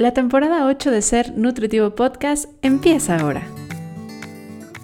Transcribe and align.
La 0.00 0.14
temporada 0.14 0.64
8 0.64 0.90
de 0.92 1.02
Ser 1.02 1.36
Nutritivo 1.36 1.94
Podcast 1.94 2.46
empieza 2.62 3.18
ahora. 3.18 3.42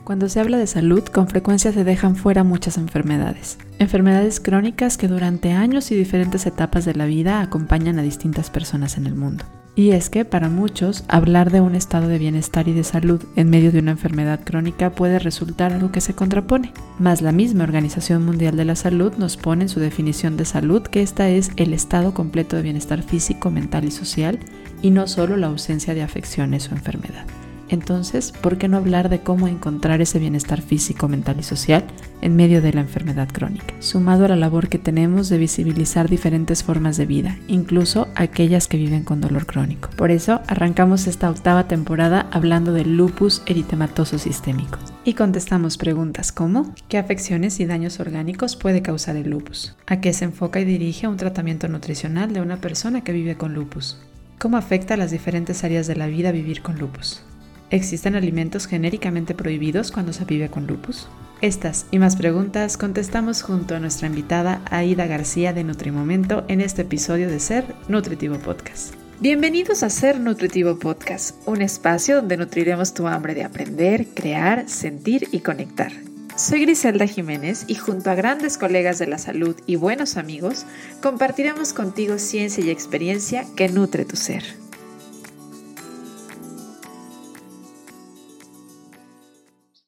Cuando 0.05 0.29
se 0.29 0.41
habla 0.41 0.59
de 0.59 0.67
salud, 0.67 1.03
con 1.05 1.27
frecuencia 1.27 1.73
se 1.73 1.85
dejan 1.85 2.17
fuera 2.17 2.45
muchas 2.45 2.77
enfermedades. 2.77 3.57
Enfermedades 3.79 4.41
crónicas 4.41 4.99
que 4.99 5.09
durante 5.09 5.53
años 5.53 5.91
y 5.91 5.95
diferentes 5.95 6.45
etapas 6.45 6.85
de 6.85 6.97
la 6.97 7.07
vida 7.07 7.41
acompañan 7.41 7.99
a 7.99 8.03
distintas 8.03 8.51
personas 8.51 8.99
en 8.99 9.07
el 9.07 9.15
mundo. 9.15 9.47
Y 9.79 9.91
es 9.91 10.09
que 10.09 10.25
para 10.25 10.49
muchos 10.49 11.05
hablar 11.07 11.53
de 11.53 11.61
un 11.61 11.75
estado 11.75 12.09
de 12.09 12.19
bienestar 12.19 12.67
y 12.67 12.73
de 12.73 12.83
salud 12.83 13.23
en 13.37 13.51
medio 13.51 13.71
de 13.71 13.81
una 13.81 13.91
enfermedad 13.91 14.41
crónica 14.43 14.91
puede 14.91 15.19
resultar 15.19 15.75
algo 15.75 15.93
que 15.93 16.01
se 16.01 16.15
contrapone. 16.15 16.73
Mas 16.99 17.21
la 17.21 17.31
misma 17.31 17.65
Organización 17.65 18.25
Mundial 18.25 18.57
de 18.57 18.65
la 18.65 18.75
Salud 18.75 19.13
nos 19.19 19.37
pone 19.37 19.65
en 19.65 19.69
su 19.69 19.79
definición 19.79 20.39
de 20.39 20.47
salud 20.47 20.83
que 20.83 21.03
esta 21.03 21.29
es 21.29 21.51
el 21.57 21.75
estado 21.75 22.15
completo 22.15 22.57
de 22.57 22.63
bienestar 22.63 23.03
físico, 23.03 23.51
mental 23.51 23.85
y 23.85 23.91
social 23.91 24.39
y 24.81 24.91
no 24.91 25.07
solo 25.07 25.37
la 25.37 25.49
ausencia 25.49 25.93
de 25.93 26.03
afecciones 26.03 26.73
o 26.73 26.75
enfermedad. 26.75 27.27
Entonces, 27.69 28.33
¿por 28.33 28.59
qué 28.59 28.69
no 28.69 28.77
hablar 28.77 29.09
de 29.09 29.21
cómo 29.21 29.49
encontrar 29.49 30.01
ese 30.01 30.19
bienestar 30.19 30.63
físico, 30.63 31.09
mental 31.09 31.37
y 31.41 31.43
social 31.43 31.85
en 32.21 32.37
medio 32.37 32.63
de 32.63 32.73
la 32.73 32.81
enfermedad 32.81 33.29
crónica? 33.33 33.75
Sumado 33.81 34.25
a 34.25 34.29
la 34.29 34.37
labor 34.37 34.69
que 34.69 34.79
tenemos 34.79 35.29
de 35.29 35.39
visibilizar 35.39 36.09
diferentes 36.09 36.63
formas 36.63 36.97
de 36.97 37.07
vida, 37.07 37.39
incluso 37.49 38.09
aquellas 38.15 38.69
que 38.69 38.77
viven 38.77 39.05
con 39.05 39.21
dolor 39.21 39.47
crónico. 39.47 39.91
Por 39.97 40.11
eso, 40.11 40.41
arrancamos 40.47 41.07
esta 41.07 41.31
octava 41.31 41.69
temporada 41.69 42.29
hablando 42.31 42.73
del 42.73 42.97
lupus 42.97 43.43
eritematoso 43.47 44.19
sistémico. 44.19 44.79
Y 45.05 45.15
contestamos 45.15 45.77
preguntas 45.77 46.33
como 46.33 46.75
¿qué 46.89 46.99
afecciones 46.99 47.61
y 47.61 47.67
daños 47.67 48.01
orgánicos 48.01 48.57
puede 48.57 48.83
causar 48.83 49.17
el 49.17 49.31
lupus? 49.31 49.77
¿A 49.87 50.01
qué 50.01 50.13
se 50.13 50.25
enfoca 50.25 50.61
y 50.61 50.65
dirige 50.65 51.07
un 51.07 51.17
tratamiento 51.17 51.69
nutricional 51.69 52.33
de 52.33 52.41
una 52.41 52.57
persona 52.57 53.03
que 53.03 53.13
vive 53.13 53.37
con 53.37 53.55
lupus? 53.55 53.99
¿Cómo 54.39 54.57
afecta 54.57 54.95
a 54.95 54.97
las 54.97 55.11
diferentes 55.11 55.65
áreas 55.65 55.87
de 55.87 55.97
la 55.97 56.09
vida 56.09 56.33
vivir 56.33 56.61
con 56.61 56.79
lupus? 56.79 57.23
¿Existen 57.71 58.15
alimentos 58.15 58.67
genéricamente 58.67 59.35
prohibidos 59.35 59.91
cuando 59.91 60.13
se 60.13 60.25
vive 60.25 60.49
con 60.49 60.69
lupus? 60.69 61.09
Estas 61.41 61.87
y 61.91 61.99
más 61.99 62.15
preguntas 62.17 62.77
contestamos 62.77 63.43
junto 63.43 63.75
a 63.75 63.81
nuestra 63.81 64.07
invitada 64.07 64.63
Aida 64.71 65.07
García 65.07 65.53
de 65.53 65.65
Nutrimomento 65.65 66.45
en 66.47 66.61
este 66.61 66.83
episodio 66.83 67.29
de 67.29 67.41
Ser 67.41 67.65
Nutritivo 67.89 68.39
Podcast. 68.39 68.95
Bienvenidos 69.19 69.83
a 69.83 69.91
Ser 69.91 70.21
Nutritivo 70.21 70.79
Podcast, 70.79 71.37
un 71.47 71.61
espacio 71.61 72.17
donde 72.17 72.37
nutriremos 72.37 72.95
tu 72.95 73.09
hambre 73.09 73.35
de 73.35 73.43
aprender, 73.43 74.07
crear, 74.15 74.69
sentir 74.69 75.29
y 75.33 75.41
conectar. 75.41 75.91
Soy 76.37 76.61
Griselda 76.61 77.07
Jiménez 77.07 77.65
y 77.67 77.75
junto 77.75 78.11
a 78.11 78.15
grandes 78.15 78.59
colegas 78.59 78.99
de 79.01 79.09
la 79.09 79.19
salud 79.19 79.57
y 79.67 79.75
buenos 79.75 80.17
amigos, 80.17 80.67
compartiremos 81.03 81.73
contigo 81.73 82.19
ciencia 82.19 82.65
y 82.65 82.71
experiencia 82.71 83.45
que 83.57 83.69
nutre 83.69 84.05
tu 84.05 84.17
ser. 84.17 84.45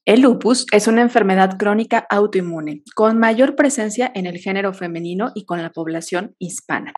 El 0.09 0.23
lupus 0.23 0.65
es 0.73 0.89
una 0.89 1.03
enfermedad 1.03 1.59
crónica 1.59 2.07
autoinmune 2.09 2.83
con 2.95 3.19
mayor 3.19 3.57
presencia 3.57 4.11
en 4.15 4.25
el 4.25 4.39
género 4.39 4.73
femenino 4.73 5.33
y 5.35 5.45
con 5.45 5.61
la 5.61 5.71
población 5.71 6.35
hispana. 6.39 6.95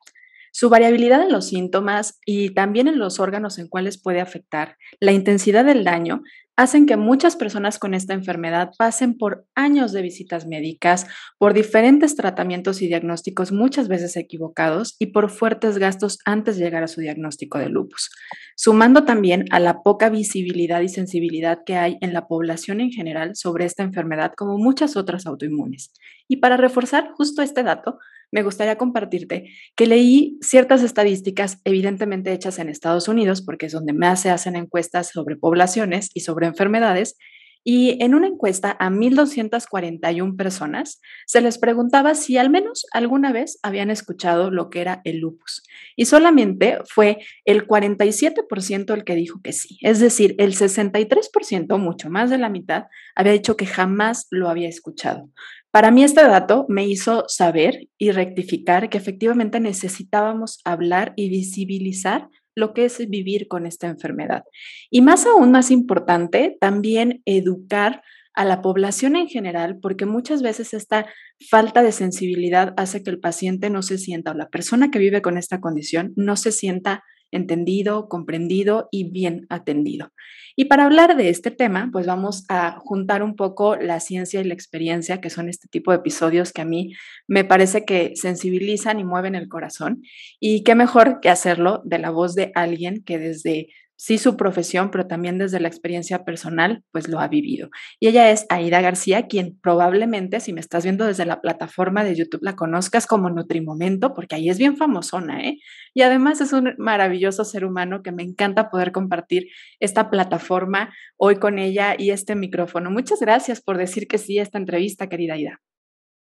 Su 0.53 0.69
variabilidad 0.69 1.21
en 1.21 1.33
los 1.33 1.49
síntomas 1.49 2.21
y 2.25 2.55
también 2.55 2.87
en 2.87 3.01
los 3.01 3.19
órganos 3.19 3.59
en 3.59 3.67
cuales 3.67 4.01
puede 4.01 4.21
afectar, 4.21 4.77
la 5.01 5.11
intensidad 5.11 5.65
del 5.65 5.83
daño, 5.83 6.23
hacen 6.61 6.85
que 6.85 6.99
muchas 6.99 7.37
personas 7.37 7.79
con 7.79 7.95
esta 7.95 8.13
enfermedad 8.13 8.73
pasen 8.77 9.17
por 9.17 9.47
años 9.55 9.93
de 9.93 10.03
visitas 10.03 10.47
médicas, 10.47 11.07
por 11.39 11.55
diferentes 11.55 12.17
tratamientos 12.17 12.83
y 12.83 12.87
diagnósticos 12.87 13.51
muchas 13.51 13.89
veces 13.89 14.15
equivocados 14.19 14.95
y 14.99 15.07
por 15.07 15.31
fuertes 15.31 15.79
gastos 15.79 16.19
antes 16.27 16.59
de 16.59 16.65
llegar 16.65 16.83
a 16.83 16.89
su 16.89 17.01
diagnóstico 17.01 17.59
de 17.59 17.71
lupus, 17.71 18.11
sumando 18.57 19.05
también 19.05 19.47
a 19.51 19.59
la 19.59 19.83
poca 19.83 20.11
visibilidad 20.11 20.83
y 20.83 20.91
sensibilidad 20.91 21.61
que 21.65 21.77
hay 21.77 21.97
en 22.03 22.13
la 22.13 22.29
población 22.29 22.83
en 22.83 22.91
general 22.91 23.37
sobre 23.37 23.65
esta 23.65 23.83
enfermedad 23.83 24.33
como 24.37 24.59
muchas 24.59 24.99
otras 24.99 25.25
autoinmunes. 25.25 25.95
Y 26.29 26.37
para 26.37 26.59
reforzar 26.59 27.11
justo 27.17 27.41
este 27.41 27.63
dato, 27.63 27.99
me 28.33 28.43
gustaría 28.43 28.79
compartirte 28.79 29.51
que 29.75 29.87
leí 29.87 30.39
ciertas 30.41 30.83
estadísticas 30.83 31.61
evidentemente 31.65 32.33
hechas 32.33 32.59
en 32.59 32.69
Estados 32.69 33.09
Unidos, 33.09 33.43
porque 33.43 33.67
es 33.67 33.73
donde 33.73 33.93
más 33.93 34.23
se 34.23 34.31
hacen 34.31 34.57
encuestas 34.57 35.09
sobre 35.09 35.37
poblaciones 35.37 36.11
y 36.15 36.21
sobre 36.21 36.47
enfermedades, 36.51 37.17
y 37.63 38.03
en 38.03 38.15
una 38.15 38.27
encuesta 38.27 38.77
a 38.79 38.89
1.241 38.89 40.37
personas 40.37 41.01
se 41.27 41.41
les 41.41 41.59
preguntaba 41.59 42.15
si 42.15 42.39
al 42.39 42.49
menos 42.49 42.87
alguna 42.93 43.33
vez 43.33 43.59
habían 43.63 43.91
escuchado 43.91 44.51
lo 44.51 44.71
que 44.71 44.81
era 44.81 45.03
el 45.05 45.19
lupus. 45.19 45.63
Y 45.95 46.07
solamente 46.07 46.79
fue 46.89 47.19
el 47.45 47.67
47% 47.67 48.95
el 48.95 49.05
que 49.05 49.15
dijo 49.15 49.41
que 49.43 49.53
sí. 49.53 49.79
Es 49.83 50.01
decir, 50.01 50.35
el 50.39 50.55
63%, 50.55 51.79
mucho 51.79 52.09
más 52.09 52.31
de 52.31 52.39
la 52.39 52.49
mitad, 52.49 52.85
había 53.15 53.33
dicho 53.33 53.57
que 53.57 53.67
jamás 53.67 54.27
lo 54.31 54.49
había 54.49 54.69
escuchado. 54.69 55.29
Para 55.71 55.93
mí 55.93 56.03
este 56.03 56.23
dato 56.23 56.67
me 56.69 56.87
hizo 56.87 57.25
saber 57.29 57.89
y 57.97 58.11
rectificar 58.11 58.89
que 58.89 58.99
efectivamente 58.99 59.61
necesitábamos 59.61 60.61
hablar 60.65 61.13
y 61.15 61.29
visibilizar 61.29 62.29
lo 62.61 62.73
que 62.73 62.85
es 62.85 62.99
vivir 63.09 63.49
con 63.49 63.67
esta 63.67 63.89
enfermedad. 63.89 64.45
Y 64.91 65.01
más 65.01 65.27
aún, 65.27 65.51
más 65.51 65.71
importante, 65.71 66.57
también 66.61 67.23
educar 67.25 68.03
a 68.35 68.45
la 68.45 68.63
población 68.63 69.17
en 69.17 69.29
general, 69.29 69.79
porque 69.83 70.07
muchas 70.07 70.43
veces 70.43 70.73
esta 70.73 71.07
falta 71.51 71.83
de 71.83 71.93
sensibilidad 71.93 72.75
hace 72.77 73.03
que 73.03 73.11
el 73.11 73.19
paciente 73.19 73.71
no 73.71 73.83
se 73.83 73.99
sienta 73.99 74.31
o 74.31 74.35
la 74.35 74.49
persona 74.49 74.91
que 74.91 75.01
vive 75.01 75.21
con 75.21 75.37
esta 75.37 75.61
condición 75.61 76.13
no 76.17 76.37
se 76.37 76.53
sienta 76.53 77.03
entendido, 77.33 78.09
comprendido 78.09 78.89
y 78.91 79.11
bien 79.11 79.47
atendido. 79.49 80.13
Y 80.57 80.67
para 80.67 80.85
hablar 80.85 81.17
de 81.17 81.31
este 81.31 81.51
tema, 81.51 81.89
pues 81.93 82.07
vamos 82.07 82.45
a 82.49 82.79
juntar 82.81 83.23
un 83.23 83.37
poco 83.37 83.77
la 83.77 84.01
ciencia 84.01 84.41
y 84.41 84.45
la 84.45 84.55
experiencia, 84.55 85.21
que 85.21 85.31
son 85.31 85.49
este 85.49 85.69
tipo 85.69 85.91
de 85.91 85.99
episodios 85.99 86.53
que 86.53 86.63
a 86.63 86.67
mí 86.67 86.93
me 87.29 87.45
parece 87.45 87.85
que 87.85 88.13
sensibilizan 88.15 89.01
y 89.01 89.05
mueven 89.05 89.35
el 89.35 89.49
corazón. 89.49 90.03
Y 90.39 90.65
qué 90.65 90.75
mejor 90.75 91.21
que 91.21 91.31
hacerlo 91.31 91.83
de 91.85 91.99
la 91.99 92.11
voz 92.11 92.35
de 92.35 92.53
alguien 92.55 93.03
que 93.05 93.19
desde 93.19 93.69
sí 94.01 94.17
su 94.17 94.35
profesión, 94.35 94.91
pero 94.91 95.07
también 95.07 95.37
desde 95.37 95.61
la 95.61 95.69
experiencia 95.69 96.25
personal, 96.25 96.83
pues 96.91 97.07
lo 97.07 97.21
ha 97.21 97.29
vivido. 97.29 97.69
Y 98.01 98.09
ella 98.09 98.31
es 98.31 98.47
Aida 98.49 98.81
García, 98.81 99.27
quien 99.27 99.59
probablemente, 99.61 100.41
si 100.41 100.55
me 100.55 100.61
estás 100.61 100.85
viendo 100.85 101.05
desde 101.05 101.27
la 101.27 101.43
plataforma 101.43 102.03
de 102.03 102.15
YouTube, 102.15 102.41
la 102.43 102.57
conozcas 102.57 103.07
como 103.07 103.29
Nutrimomento, 103.29 104.15
porque 104.15 104.37
ahí 104.37 104.49
es 104.49 104.57
bien 104.57 104.79
famosona, 104.79 105.43
¿eh? 105.43 105.59
Y 105.93 106.01
además 106.01 106.41
es 106.41 106.55
un 106.55 106.73
maravilloso 106.79 107.45
ser 107.45 107.67
humano 107.67 108.03
que 108.03 108.11
me 108.11 108.23
encanta 108.23 108.71
poder 108.71 108.91
compartir 108.91 109.49
esta 109.81 110.09
plataforma 110.09 110.95
hoy 111.19 111.37
con 111.37 111.59
ella 111.59 111.95
y 111.99 112.11
este 112.11 112.35
micrófono. 112.37 112.91
Muchas 112.91 113.21
gracias 113.21 113.61
por 113.61 113.77
decir 113.77 114.09
que 114.09 114.17
sí 114.17 114.39
a 114.39 114.43
esta 114.43 114.57
entrevista, 114.57 115.11
querida 115.11 115.35
Aida. 115.35 115.61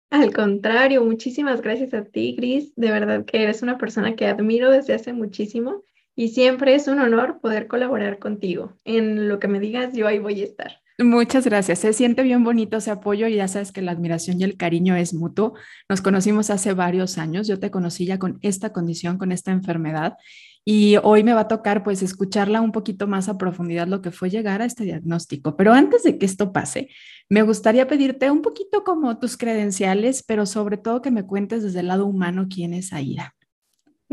Al 0.10 0.34
contrario, 0.34 1.06
muchísimas 1.06 1.62
gracias 1.62 1.94
a 1.94 2.04
ti, 2.04 2.36
Gris. 2.36 2.76
De 2.76 2.92
verdad 2.92 3.24
que 3.24 3.42
eres 3.42 3.62
una 3.62 3.78
persona 3.78 4.18
que 4.18 4.26
admiro 4.26 4.70
desde 4.70 4.96
hace 4.96 5.14
muchísimo 5.14 5.86
y 6.20 6.28
siempre 6.28 6.76
es 6.76 6.90
un 6.90 7.00
honor 7.00 7.40
poder 7.40 7.68
colaborar 7.68 8.20
contigo. 8.20 8.78
En 8.84 9.30
lo 9.30 9.40
que 9.40 9.48
me 9.48 9.62
digas, 9.62 9.94
yo 9.94 10.06
ahí 10.06 10.20
voy 10.20 10.42
a 10.42 10.44
estar. 10.44 10.82
Muchas 10.98 11.46
gracias. 11.46 11.80
Se 11.80 11.94
siente 11.94 12.24
bien 12.24 12.44
bonito 12.44 12.76
ese 12.76 12.92
apoyo 12.92 13.26
y 13.28 13.36
ya 13.36 13.48
sabes 13.48 13.72
que 13.72 13.82
la 13.82 13.94
admiración 13.94 14.38
y 14.38 14.44
el 14.44 14.58
cariño 14.58 14.98
es 14.98 15.14
mutuo. 15.14 15.54
Nos 15.88 16.02
conocimos 16.02 16.50
hace 16.50 16.74
varios 16.74 17.18
años. 17.18 17.48
Yo 17.48 17.58
te 17.58 17.72
conocí 17.72 18.06
ya 18.06 18.20
con 18.20 18.38
esta 18.42 18.74
condición, 18.74 19.18
con 19.18 19.32
esta 19.32 19.52
enfermedad 19.52 20.18
y 20.66 20.98
hoy 21.04 21.24
me 21.24 21.34
va 21.34 21.42
a 21.42 21.48
tocar 21.48 21.86
pues 21.86 22.04
escucharla 22.04 22.60
un 22.60 22.74
poquito 22.74 23.08
más 23.08 23.30
a 23.30 23.38
profundidad 23.38 23.88
lo 23.88 24.02
que 24.02 24.12
fue 24.12 24.30
llegar 24.30 24.62
a 24.62 24.66
este 24.66 24.84
diagnóstico. 24.84 25.56
Pero 25.56 25.72
antes 25.72 26.04
de 26.04 26.18
que 26.18 26.26
esto 26.26 26.52
pase, 26.52 26.90
me 27.30 27.44
gustaría 27.44 27.88
pedirte 27.88 28.30
un 28.30 28.42
poquito 28.42 28.84
como 28.84 29.20
tus 29.20 29.38
credenciales, 29.38 30.22
pero 30.28 30.46
sobre 30.46 30.76
todo 30.76 31.02
que 31.02 31.12
me 31.12 31.26
cuentes 31.26 31.64
desde 31.64 31.80
el 31.80 31.88
lado 31.88 32.06
humano 32.06 32.48
quién 32.54 32.74
es 32.74 32.92
Aida. 32.92 33.36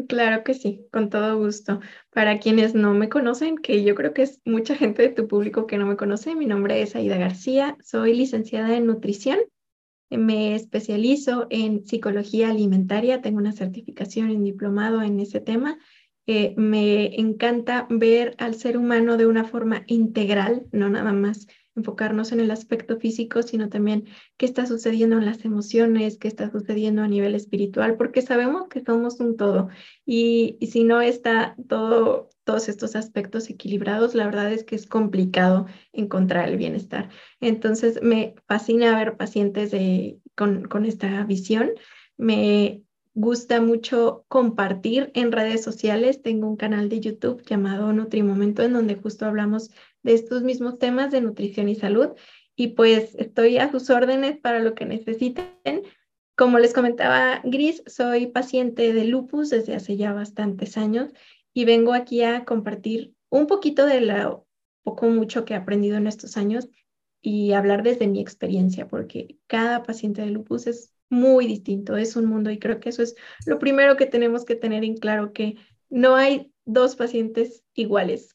Claro 0.09 0.45
que 0.45 0.53
sí, 0.53 0.87
con 0.93 1.09
todo 1.09 1.39
gusto. 1.39 1.81
Para 2.11 2.39
quienes 2.39 2.75
no 2.75 2.93
me 2.93 3.09
conocen, 3.09 3.57
que 3.57 3.83
yo 3.83 3.95
creo 3.95 4.13
que 4.13 4.23
es 4.23 4.43
mucha 4.45 4.77
gente 4.77 5.01
de 5.03 5.09
tu 5.09 5.27
público 5.27 5.67
que 5.67 5.79
no 5.79 5.87
me 5.87 5.97
conoce, 5.97 6.35
mi 6.35 6.45
nombre 6.45 6.83
es 6.83 6.95
Aida 6.95 7.17
García, 7.17 7.79
soy 7.83 8.15
licenciada 8.15 8.77
en 8.77 8.87
nutrición, 8.87 9.39
me 10.11 10.55
especializo 10.55 11.47
en 11.51 11.85
psicología 11.87 12.51
alimentaria, 12.51 13.23
tengo 13.23 13.39
una 13.39 13.53
certificación 13.53 14.31
en 14.31 14.45
diplomado 14.45 15.03
en 15.03 15.19
ese 15.21 15.41
tema. 15.41 15.79
Eh, 16.27 16.55
me 16.57 17.19
encanta 17.21 17.87
ver 17.89 18.35
al 18.39 18.55
ser 18.55 18.77
humano 18.77 19.17
de 19.17 19.27
una 19.27 19.45
forma 19.45 19.85
integral, 19.87 20.67
no 20.73 20.91
nada 20.91 21.13
más 21.13 21.47
enfocarnos 21.77 22.33
en 22.33 22.41
el 22.41 22.51
aspecto 22.51 22.99
físico, 22.99 23.43
sino 23.43 23.69
también 23.69 24.07
qué 24.37 24.47
está 24.47 24.67
sucediendo 24.67 25.19
en 25.19 25.27
las 25.27 25.45
emociones, 25.45 26.19
qué 26.19 26.29
está 26.29 26.51
sucediendo 26.51 27.03
a 27.03 27.09
nivel 27.09 27.35
espiritual, 27.35 27.97
porque 27.97 28.23
sabemos 28.23 28.69
que 28.69 28.83
somos 28.83 29.21
un 29.21 29.37
todo. 29.37 29.69
Y, 30.05 30.59
si 30.71 30.85
no 30.85 31.01
está 31.01 31.55
todo, 31.69 32.31
todos 32.45 32.69
estos 32.69 32.97
aspectos 32.97 33.51
equilibrados, 33.51 34.15
la 34.15 34.27
verdad 34.27 34.53
es 34.53 34.65
que 34.65 34.75
es 34.75 34.87
complicado 34.87 35.67
encontrar 35.93 36.49
el 36.49 36.57
bienestar. 36.57 37.11
Entonces, 37.41 38.01
me 38.03 38.35
fascina 38.49 38.97
ver 38.97 39.17
pacientes 39.17 39.71
de, 39.71 40.19
con, 40.35 40.65
con 40.65 40.87
esta 40.87 41.25
visión. 41.25 41.71
Me 42.17 42.86
gusta 43.17 43.63
mucho 43.63 44.27
compartir 44.29 45.11
en 45.15 45.33
redes 45.33 45.65
sociales. 45.65 46.21
Tengo 46.21 46.47
un 46.47 46.57
canal 46.57 46.91
de 46.91 47.01
YouTube 47.01 47.43
llamado 47.47 47.91
Nutrimomento 47.95 48.63
en 48.63 48.75
donde 48.75 48.95
justo 48.95 49.25
hablamos 49.25 49.71
de 50.03 50.13
estos 50.13 50.43
mismos 50.43 50.79
temas 50.79 51.11
de 51.11 51.23
nutrición 51.23 51.71
y 51.71 51.75
salud. 51.75 52.11
Y 52.55 52.69
pues 52.69 53.15
estoy 53.15 53.57
a 53.57 53.71
sus 53.73 53.89
órdenes 53.89 54.39
para 54.39 54.61
lo 54.61 54.75
que 54.75 54.85
necesiten. 54.85 55.83
Como 56.37 56.59
les 56.59 56.75
comentaba 56.75 57.41
Gris, 57.43 57.83
soy 57.87 58.27
paciente 58.27 58.93
de 58.93 59.05
lupus 59.07 59.49
desde 59.49 59.75
hace 59.75 59.97
ya 59.97 60.13
bastantes 60.13 60.77
años 60.77 61.11
y 61.55 61.65
vengo 61.65 61.95
aquí 61.95 62.23
a 62.23 62.45
compartir 62.45 63.15
un 63.31 63.47
poquito 63.47 63.87
de 63.87 64.03
lo 64.03 64.47
poco 64.83 65.07
mucho 65.07 65.47
que 65.47 65.55
he 65.55 65.57
aprendido 65.57 65.97
en 65.97 66.07
estos 66.07 66.37
años 66.37 66.69
y 67.23 67.53
hablar 67.53 67.83
desde 67.83 68.09
mi 68.09 68.21
experiencia, 68.21 68.87
porque 68.89 69.39
cada 69.47 69.83
paciente 69.83 70.21
de 70.21 70.31
lupus 70.31 70.67
es 70.67 70.96
muy 71.09 71.47
distinto, 71.47 71.97
es 71.97 72.17
un 72.17 72.27
mundo 72.27 72.51
y 72.51 72.59
creo 72.59 72.81
que 72.81 72.89
eso 72.89 73.03
es 73.03 73.15
lo 73.47 73.59
primero 73.59 73.97
que 73.97 74.07
tenemos 74.07 74.45
que 74.45 74.57
tener 74.57 74.85
en 74.85 74.97
claro, 74.97 75.33
que 75.33 75.57
no 75.89 76.17
hay 76.17 76.53
dos 76.65 76.97
pacientes 76.97 77.63
iguales 77.75 78.35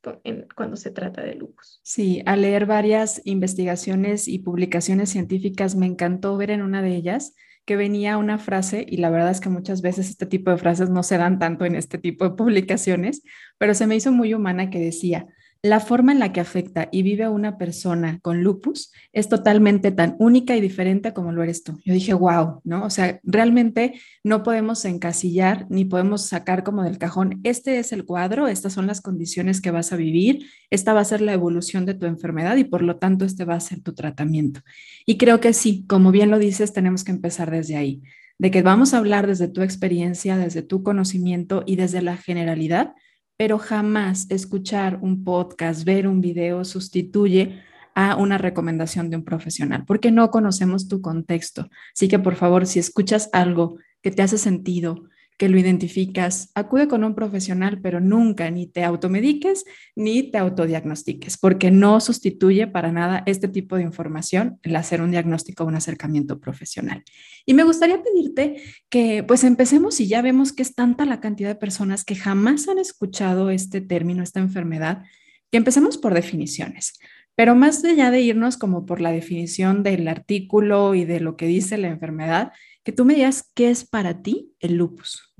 cuando 0.56 0.78
se 0.78 0.92
trata 0.92 1.22
de 1.22 1.36
lupus. 1.36 1.82
Sí, 1.84 2.22
al 2.26 2.44
leer 2.44 2.66
varias 2.66 3.22
investigaciones 3.26 4.28
y 4.28 4.40
publicaciones 4.40 5.10
científicas, 5.10 5.76
me 5.76 5.86
encantó 5.86 6.38
ver 6.38 6.52
en 6.52 6.62
una 6.62 6.82
de 6.82 6.96
ellas 6.96 7.36
que 7.66 7.76
venía 7.76 8.18
una 8.18 8.38
frase, 8.40 8.86
y 8.88 8.98
la 8.98 9.10
verdad 9.10 9.32
es 9.32 9.40
que 9.40 9.50
muchas 9.50 9.82
veces 9.82 10.10
este 10.10 10.26
tipo 10.26 10.50
de 10.50 10.58
frases 10.58 10.90
no 10.90 11.04
se 11.04 11.18
dan 11.18 11.40
tanto 11.40 11.66
en 11.66 11.76
este 11.76 11.98
tipo 11.98 12.24
de 12.24 12.36
publicaciones, 12.36 13.22
pero 13.58 13.74
se 13.74 13.86
me 13.86 13.96
hizo 13.96 14.12
muy 14.12 14.34
humana 14.34 14.70
que 14.70 14.80
decía, 14.80 15.28
la 15.64 15.80
forma 15.80 16.12
en 16.12 16.18
la 16.18 16.34
que 16.34 16.40
afecta 16.40 16.90
y 16.92 17.04
vive 17.04 17.24
a 17.24 17.30
una 17.30 17.60
persona 17.60 18.20
con 18.24 18.42
lupus 18.42 18.92
es 19.14 19.30
totalmente 19.30 19.92
tan 19.92 20.16
única 20.18 20.56
y 20.56 20.62
diferente 20.62 21.14
como 21.14 21.32
lo 21.32 21.44
eres 21.44 21.64
tú. 21.64 21.80
Yo 21.86 21.94
dije, 21.94 22.16
wow, 22.16 22.62
¿no? 22.64 22.84
O 22.84 22.90
sea, 22.90 23.20
realmente 23.24 23.94
no 24.24 24.42
podemos 24.42 24.86
encasillar 24.86 25.68
ni 25.70 25.86
podemos 25.86 26.26
sacar 26.26 26.64
como 26.64 26.84
del 26.84 26.98
cajón, 26.98 27.42
este 27.44 27.78
es 27.78 27.94
el 27.94 28.06
cuadro, 28.06 28.48
estas 28.48 28.74
son 28.74 28.88
las 28.88 29.02
condiciones 29.02 29.62
que 29.62 29.70
vas 29.70 29.94
a 29.94 29.98
vivir, 29.98 30.48
esta 30.72 30.94
va 30.94 31.02
a 31.02 31.06
ser 31.06 31.22
la 31.22 31.34
evolución 31.34 31.86
de 31.86 31.94
tu 31.94 32.08
enfermedad 32.08 32.56
y 32.56 32.64
por 32.64 32.82
lo 32.82 32.98
tanto 32.98 33.24
este 33.26 33.46
va 33.46 33.54
a 33.56 33.60
ser 33.60 33.82
tu 33.82 33.94
tratamiento. 33.94 34.62
Y 35.06 35.18
creo 35.18 35.40
que 35.40 35.54
sí, 35.54 35.86
como 35.88 36.12
bien 36.12 36.32
lo 36.32 36.40
dices, 36.40 36.74
tenemos 36.74 37.04
que 37.04 37.12
empezar 37.12 37.52
desde 37.52 37.76
ahí, 37.76 38.02
de 38.40 38.50
que 38.50 38.64
vamos 38.64 38.96
a 38.96 38.98
hablar 38.98 39.28
desde 39.28 39.48
tu 39.48 39.62
experiencia, 39.62 40.38
desde 40.38 40.64
tu 40.64 40.82
conocimiento 40.82 41.62
y 41.68 41.76
desde 41.76 42.02
la 42.02 42.18
generalidad 42.18 42.96
pero 43.42 43.58
jamás 43.58 44.28
escuchar 44.30 45.00
un 45.02 45.24
podcast, 45.24 45.84
ver 45.84 46.08
un 46.08 46.22
video 46.22 46.64
sustituye 46.64 47.64
a 47.96 48.16
una 48.16 48.38
recomendación 48.38 49.10
de 49.10 49.16
un 49.16 49.24
profesional, 49.24 49.84
porque 49.88 50.12
no 50.12 50.30
conocemos 50.30 50.88
tu 50.88 51.02
contexto. 51.02 51.68
Así 51.92 52.08
que 52.08 52.20
por 52.20 52.36
favor, 52.36 52.68
si 52.68 52.78
escuchas 52.78 53.32
algo 53.34 53.80
que 54.04 54.12
te 54.12 54.22
hace 54.22 54.38
sentido, 54.38 55.06
que 55.42 55.50
lo 55.50 55.58
identificas, 55.58 56.52
acude 56.54 56.88
con 56.88 57.04
un 57.04 57.16
profesional, 57.16 57.82
pero 57.82 58.00
nunca 58.00 58.52
ni 58.52 58.68
te 58.68 58.84
automediques 58.84 59.66
ni 59.96 60.22
te 60.22 60.38
autodiagnostiques, 60.38 61.40
porque 61.40 61.72
no 61.72 62.00
sustituye 62.00 62.68
para 62.68 62.92
nada 62.92 63.24
este 63.26 63.48
tipo 63.48 63.76
de 63.76 63.82
información 63.82 64.60
el 64.62 64.76
hacer 64.76 65.02
un 65.02 65.10
diagnóstico 65.10 65.64
o 65.64 65.68
un 65.68 65.74
acercamiento 65.74 66.40
profesional. 66.40 67.04
Y 67.44 67.56
me 67.56 67.64
gustaría 67.64 68.04
pedirte 68.04 68.62
que 68.88 69.24
pues 69.24 69.44
empecemos 69.44 70.00
y 70.00 70.06
ya 70.06 70.22
vemos 70.22 70.54
que 70.54 70.62
es 70.62 70.76
tanta 70.76 71.08
la 71.08 71.20
cantidad 71.22 71.50
de 71.50 71.56
personas 71.56 72.06
que 72.06 72.16
jamás 72.16 72.68
han 72.68 72.78
escuchado 72.78 73.50
este 73.50 73.82
término, 73.82 74.22
esta 74.22 74.42
enfermedad, 74.42 75.06
que 75.50 75.58
empecemos 75.58 75.98
por 75.98 76.14
definiciones. 76.14 77.00
Pero 77.34 77.56
más 77.56 77.84
allá 77.84 78.12
de 78.12 78.22
irnos 78.22 78.58
como 78.58 78.86
por 78.86 79.02
la 79.02 79.12
definición 79.12 79.82
del 79.82 80.08
artículo 80.08 80.94
y 80.94 81.06
de 81.06 81.20
lo 81.20 81.36
que 81.36 81.48
dice 81.48 81.80
la 81.80 81.88
enfermedad, 81.88 82.52
que 82.84 82.92
tú 82.92 83.06
me 83.06 83.16
digas 83.16 83.52
qué 83.56 83.70
es 83.70 83.88
para 83.88 84.22
ti 84.22 84.54
el 84.60 84.76
lupus. 84.76 85.34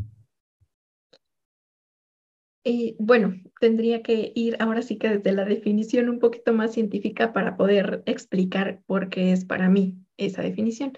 Eh, 2.64 2.96
bueno, 3.00 3.34
tendría 3.60 4.04
que 4.04 4.32
ir 4.36 4.56
ahora 4.60 4.84
sí 4.84 4.98
que 4.98 5.10
desde 5.10 5.32
la 5.32 5.46
definición 5.46 6.10
un 6.10 6.20
poquito 6.20 6.54
más 6.54 6.74
científica 6.74 7.34
para 7.34 7.58
poder 7.58 8.04
explicar 8.06 8.84
por 8.86 9.10
qué 9.10 9.32
es 9.32 9.46
para 9.46 9.68
mí 9.68 9.98
esa 10.18 10.44
definición. 10.44 10.94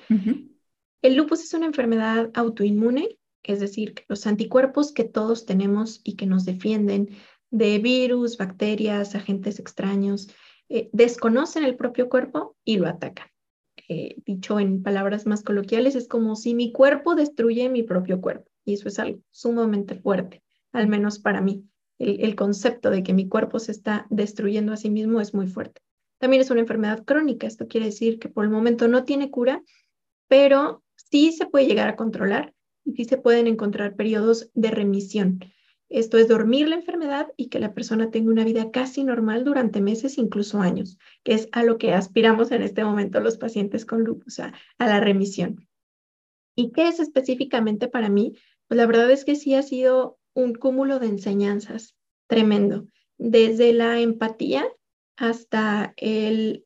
El 1.02 1.16
lupus 1.16 1.44
es 1.44 1.54
una 1.54 1.66
enfermedad 1.66 2.32
autoinmune, 2.34 3.18
es 3.44 3.62
decir, 3.62 3.94
que 3.94 4.04
los 4.10 4.28
anticuerpos 4.28 4.92
que 4.92 5.06
todos 5.06 5.46
tenemos 5.46 6.02
y 6.04 6.16
que 6.16 6.26
nos 6.26 6.44
defienden 6.44 7.10
de 7.50 7.80
virus, 7.80 8.38
bacterias, 8.38 9.16
agentes 9.16 9.60
extraños, 9.60 10.30
eh, 10.70 10.90
desconocen 10.92 11.64
el 11.64 11.76
propio 11.76 12.10
cuerpo 12.10 12.58
y 12.66 12.78
lo 12.78 12.88
atacan. 12.88 13.28
Eh, 13.90 14.16
dicho 14.26 14.60
en 14.60 14.82
palabras 14.82 15.26
más 15.26 15.44
coloquiales, 15.44 15.96
es 15.96 16.08
como 16.08 16.36
si 16.36 16.54
mi 16.54 16.72
cuerpo 16.72 17.16
destruye 17.16 17.70
mi 17.70 17.84
propio 17.84 18.22
cuerpo. 18.22 18.50
Y 18.66 18.74
eso 18.74 18.88
es 18.88 19.00
algo 19.00 19.20
sumamente 19.32 19.96
fuerte, 19.96 20.42
al 20.72 20.88
menos 20.88 21.20
para 21.20 21.42
mí. 21.42 21.66
El, 22.00 22.36
concepto 22.36 22.90
de 22.90 23.04
que 23.04 23.14
mi 23.14 23.30
cuerpo 23.30 23.60
se 23.60 23.72
está 23.72 24.08
destruyendo 24.10 24.74
a 24.74 24.78
sí 24.78 24.90
mismo 24.90 25.22
es 25.22 25.34
muy 25.34 25.48
fuerte. 25.48 25.82
También 26.18 26.42
es 26.42 26.50
una 26.50 26.62
enfermedad 26.62 27.06
crónica. 27.06 27.48
Esto 27.48 27.68
quiere 27.68 27.88
decir 27.88 28.20
que 28.20 28.30
por 28.30 28.46
el 28.46 28.50
momento 28.50 28.88
no 28.88 29.04
tiene 29.04 29.30
cura, 29.30 29.62
pero 30.28 30.84
sí 30.96 31.32
se 31.32 31.46
puede 31.46 31.68
llegar 31.68 31.88
a 31.90 31.96
controlar 31.96 32.54
y 32.84 32.94
sí 32.94 33.06
se 33.06 33.18
pueden 33.18 33.48
encontrar 33.48 33.96
periodos 33.96 34.50
de 34.54 34.72
remisión. 34.72 35.40
Esto 35.94 36.18
es 36.18 36.28
dormir 36.28 36.68
la 36.68 36.76
enfermedad 36.76 37.32
y 37.38 37.50
que 37.50 37.60
la 37.60 37.76
persona 37.76 38.10
tenga 38.10 38.32
una 38.32 38.44
vida 38.44 38.72
casi 38.72 39.04
normal 39.04 39.44
durante 39.44 39.80
meses, 39.80 40.18
incluso 40.18 40.60
años, 40.60 40.98
que 41.24 41.36
es 41.36 41.50
a 41.52 41.62
lo 41.62 41.78
que 41.78 41.94
aspiramos 41.94 42.52
en 42.52 42.64
este 42.64 42.84
momento 42.84 43.20
los 43.20 43.38
pacientes 43.38 43.86
con 43.86 44.04
lupus, 44.04 44.40
a, 44.40 44.54
la 44.80 45.00
remisión. 45.00 45.68
¿Y 46.56 46.72
qué 46.72 46.88
es 46.88 47.00
específicamente 47.00 47.88
para 47.90 48.10
mí? 48.10 48.34
Pues 48.68 48.80
la 48.80 48.88
verdad 48.88 49.12
es 49.12 49.24
que 49.24 49.36
sí 49.36 49.54
ha 49.54 49.62
sido 49.62 50.18
un 50.34 50.56
cúmulo 50.56 50.98
de 50.98 51.10
enseñanzas 51.10 51.96
tremendo, 52.26 52.88
desde 53.20 53.72
la 53.72 54.00
empatía 54.00 54.66
hasta 55.16 55.94
el, 55.98 56.66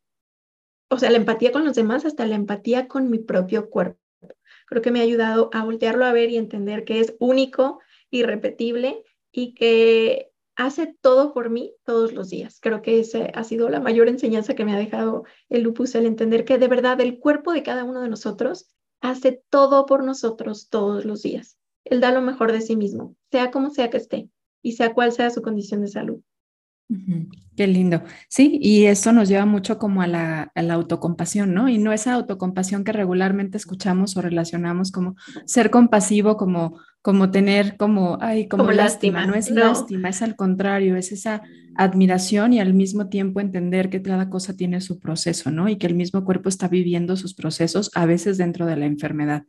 o 0.89 1.00
sea, 1.00 1.12
la 1.12 1.18
empatía 1.18 1.51
con 1.51 1.65
los 1.65 1.75
demás 1.75 2.06
hasta 2.06 2.25
la 2.25 2.35
empatía 2.35 2.88
con 2.88 3.09
mi 3.09 3.19
propio 3.19 3.69
cuerpo. 3.69 4.00
Creo 4.68 4.81
que 4.81 4.91
me 4.91 5.01
ha 5.01 5.03
ayudado 5.03 5.50
a 5.51 5.65
voltearlo 5.65 6.06
a 6.06 6.13
ver 6.13 6.30
y 6.30 6.38
entender 6.38 6.85
que 6.85 7.01
es 7.01 7.18
único, 7.19 7.81
irrepetible 8.09 9.03
y 9.37 9.53
que 9.53 10.31
hace 10.55 10.97
todo 10.99 11.31
por 11.31 11.51
mí 11.51 11.75
todos 11.85 12.11
los 12.11 12.31
días. 12.31 12.57
Creo 12.59 12.81
que 12.81 12.99
esa 12.99 13.25
ha 13.35 13.43
sido 13.43 13.69
la 13.69 13.79
mayor 13.79 14.07
enseñanza 14.07 14.55
que 14.55 14.65
me 14.65 14.73
ha 14.73 14.79
dejado 14.79 15.25
el 15.47 15.61
lupus, 15.61 15.93
el 15.93 16.07
entender 16.07 16.43
que 16.43 16.57
de 16.57 16.67
verdad 16.67 16.99
el 17.01 17.19
cuerpo 17.19 17.53
de 17.53 17.61
cada 17.61 17.83
uno 17.83 18.01
de 18.01 18.09
nosotros 18.09 18.67
hace 18.99 19.43
todo 19.51 19.85
por 19.85 20.03
nosotros 20.03 20.69
todos 20.69 21.05
los 21.05 21.21
días. 21.21 21.59
Él 21.85 22.01
da 22.01 22.11
lo 22.11 22.23
mejor 22.23 22.51
de 22.51 22.61
sí 22.61 22.75
mismo, 22.75 23.15
sea 23.29 23.51
como 23.51 23.69
sea 23.69 23.91
que 23.91 23.97
esté 23.97 24.27
y 24.63 24.71
sea 24.71 24.95
cual 24.95 25.11
sea 25.11 25.29
su 25.29 25.43
condición 25.43 25.81
de 25.81 25.89
salud. 25.89 26.19
Qué 27.55 27.67
lindo. 27.67 28.01
Sí, 28.29 28.57
y 28.61 28.85
eso 28.85 29.11
nos 29.11 29.27
lleva 29.29 29.45
mucho 29.45 29.77
como 29.77 30.01
a 30.01 30.07
la, 30.07 30.51
a 30.56 30.61
la, 30.63 30.73
autocompasión, 30.73 31.53
¿no? 31.53 31.67
Y 31.67 31.77
no 31.77 31.91
esa 31.91 32.13
autocompasión 32.13 32.83
que 32.83 32.94
regularmente 32.94 33.57
escuchamos 33.57 34.15
o 34.15 34.21
relacionamos 34.21 34.91
como 34.91 35.15
ser 35.45 35.69
compasivo, 35.69 36.37
como 36.37 36.79
como 37.01 37.31
tener 37.31 37.77
como, 37.77 38.18
ay, 38.21 38.47
como, 38.47 38.71
lástima. 38.71 39.25
no 39.25 39.35
es 39.35 39.49
lástima, 39.49 40.09
es 40.09 40.21
al 40.21 40.35
contrario, 40.35 40.95
es 40.97 41.11
esa 41.11 41.42
admiración 41.75 42.54
y 42.54 42.59
al 42.59 42.73
mismo 42.73 43.07
tiempo 43.07 43.39
entender 43.39 43.89
que 43.89 44.01
cada 44.01 44.30
cosa 44.30 44.56
tiene 44.56 44.81
su 44.81 44.99
proceso, 44.99 45.51
¿no? 45.51 45.69
Y 45.69 45.77
que 45.77 45.87
el 45.87 45.95
mismo 45.95 46.25
cuerpo 46.25 46.49
está 46.49 46.68
viviendo 46.68 47.16
sus 47.16 47.33
procesos 47.33 47.92
a 47.94 48.06
veces 48.06 48.37
dentro 48.37 48.66
de 48.66 48.75
la 48.75 48.85
enfermedad. 48.87 49.44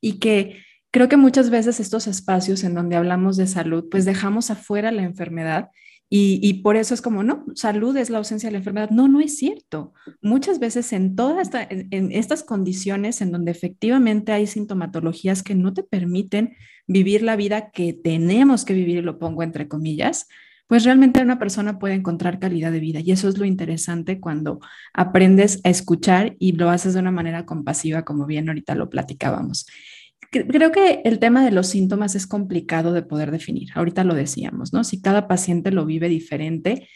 Y 0.00 0.18
que 0.18 0.58
creo 0.90 1.08
que 1.08 1.16
muchas 1.16 1.50
veces 1.50 1.80
estos 1.80 2.06
espacios 2.06 2.64
en 2.64 2.74
donde 2.74 2.96
hablamos 2.96 3.36
de 3.36 3.46
salud, 3.46 3.86
pues 3.90 4.04
dejamos 4.04 4.50
afuera 4.50 4.92
la 4.92 5.02
enfermedad 5.02 5.70
y, 6.12 6.54
por 6.64 6.74
eso 6.74 6.92
es 6.92 7.02
como, 7.02 7.22
no, 7.22 7.44
salud 7.54 7.96
es 7.96 8.10
la 8.10 8.18
ausencia 8.18 8.48
de 8.48 8.52
la 8.52 8.58
enfermedad. 8.58 8.90
No, 8.90 9.06
no 9.06 9.20
es 9.20 9.38
cierto. 9.38 9.92
Muchas 10.20 10.58
veces 10.58 10.92
en 10.92 11.14
todas 11.14 11.50
estas 11.90 12.42
condiciones 12.42 13.20
en 13.20 13.30
donde 13.30 13.52
efectivamente 13.52 14.32
hay 14.32 14.48
sintomatologías 14.48 15.44
que 15.44 15.54
no 15.54 15.72
te 15.72 15.84
permiten 15.84 16.56
vivir 16.88 17.22
la 17.22 17.36
vida 17.36 17.70
que 17.70 17.92
tenemos 17.92 18.64
que 18.64 18.74
vivir, 18.74 18.98
y 18.98 19.02
lo 19.02 19.20
pongo 19.20 19.44
entre 19.44 19.68
comillas, 19.68 20.26
pues 20.66 20.82
realmente 20.82 21.22
una 21.22 21.38
persona 21.38 21.78
puede 21.78 21.94
encontrar 21.94 22.40
calidad 22.40 22.72
de 22.72 22.80
vida. 22.80 22.98
Y 22.98 23.12
eso 23.12 23.28
es 23.28 23.38
lo 23.38 23.44
interesante 23.44 24.18
cuando 24.18 24.58
aprendes 24.92 25.60
a 25.62 25.68
escuchar 25.68 26.34
y 26.40 26.52
lo 26.52 26.70
haces 26.70 26.94
de 26.94 27.00
una 27.00 27.12
manera 27.12 27.46
compasiva, 27.46 28.04
como 28.04 28.26
bien 28.26 28.48
ahorita 28.48 28.74
lo 28.74 28.90
platicábamos. 28.90 29.66
Creo 30.30 30.70
que 30.70 31.02
el 31.04 31.18
tema 31.18 31.44
de 31.44 31.50
los 31.50 31.66
síntomas 31.66 32.14
es 32.14 32.26
complicado 32.26 32.92
de 32.92 33.02
poder 33.02 33.32
definir. 33.32 33.70
Ahorita 33.74 34.04
lo 34.04 34.14
decíamos, 34.14 34.72
¿no? 34.72 34.84
Si 34.84 35.00
cada 35.00 35.26
paciente 35.26 35.72
lo 35.72 35.86
vive 35.86 36.08
diferente, 36.08 36.88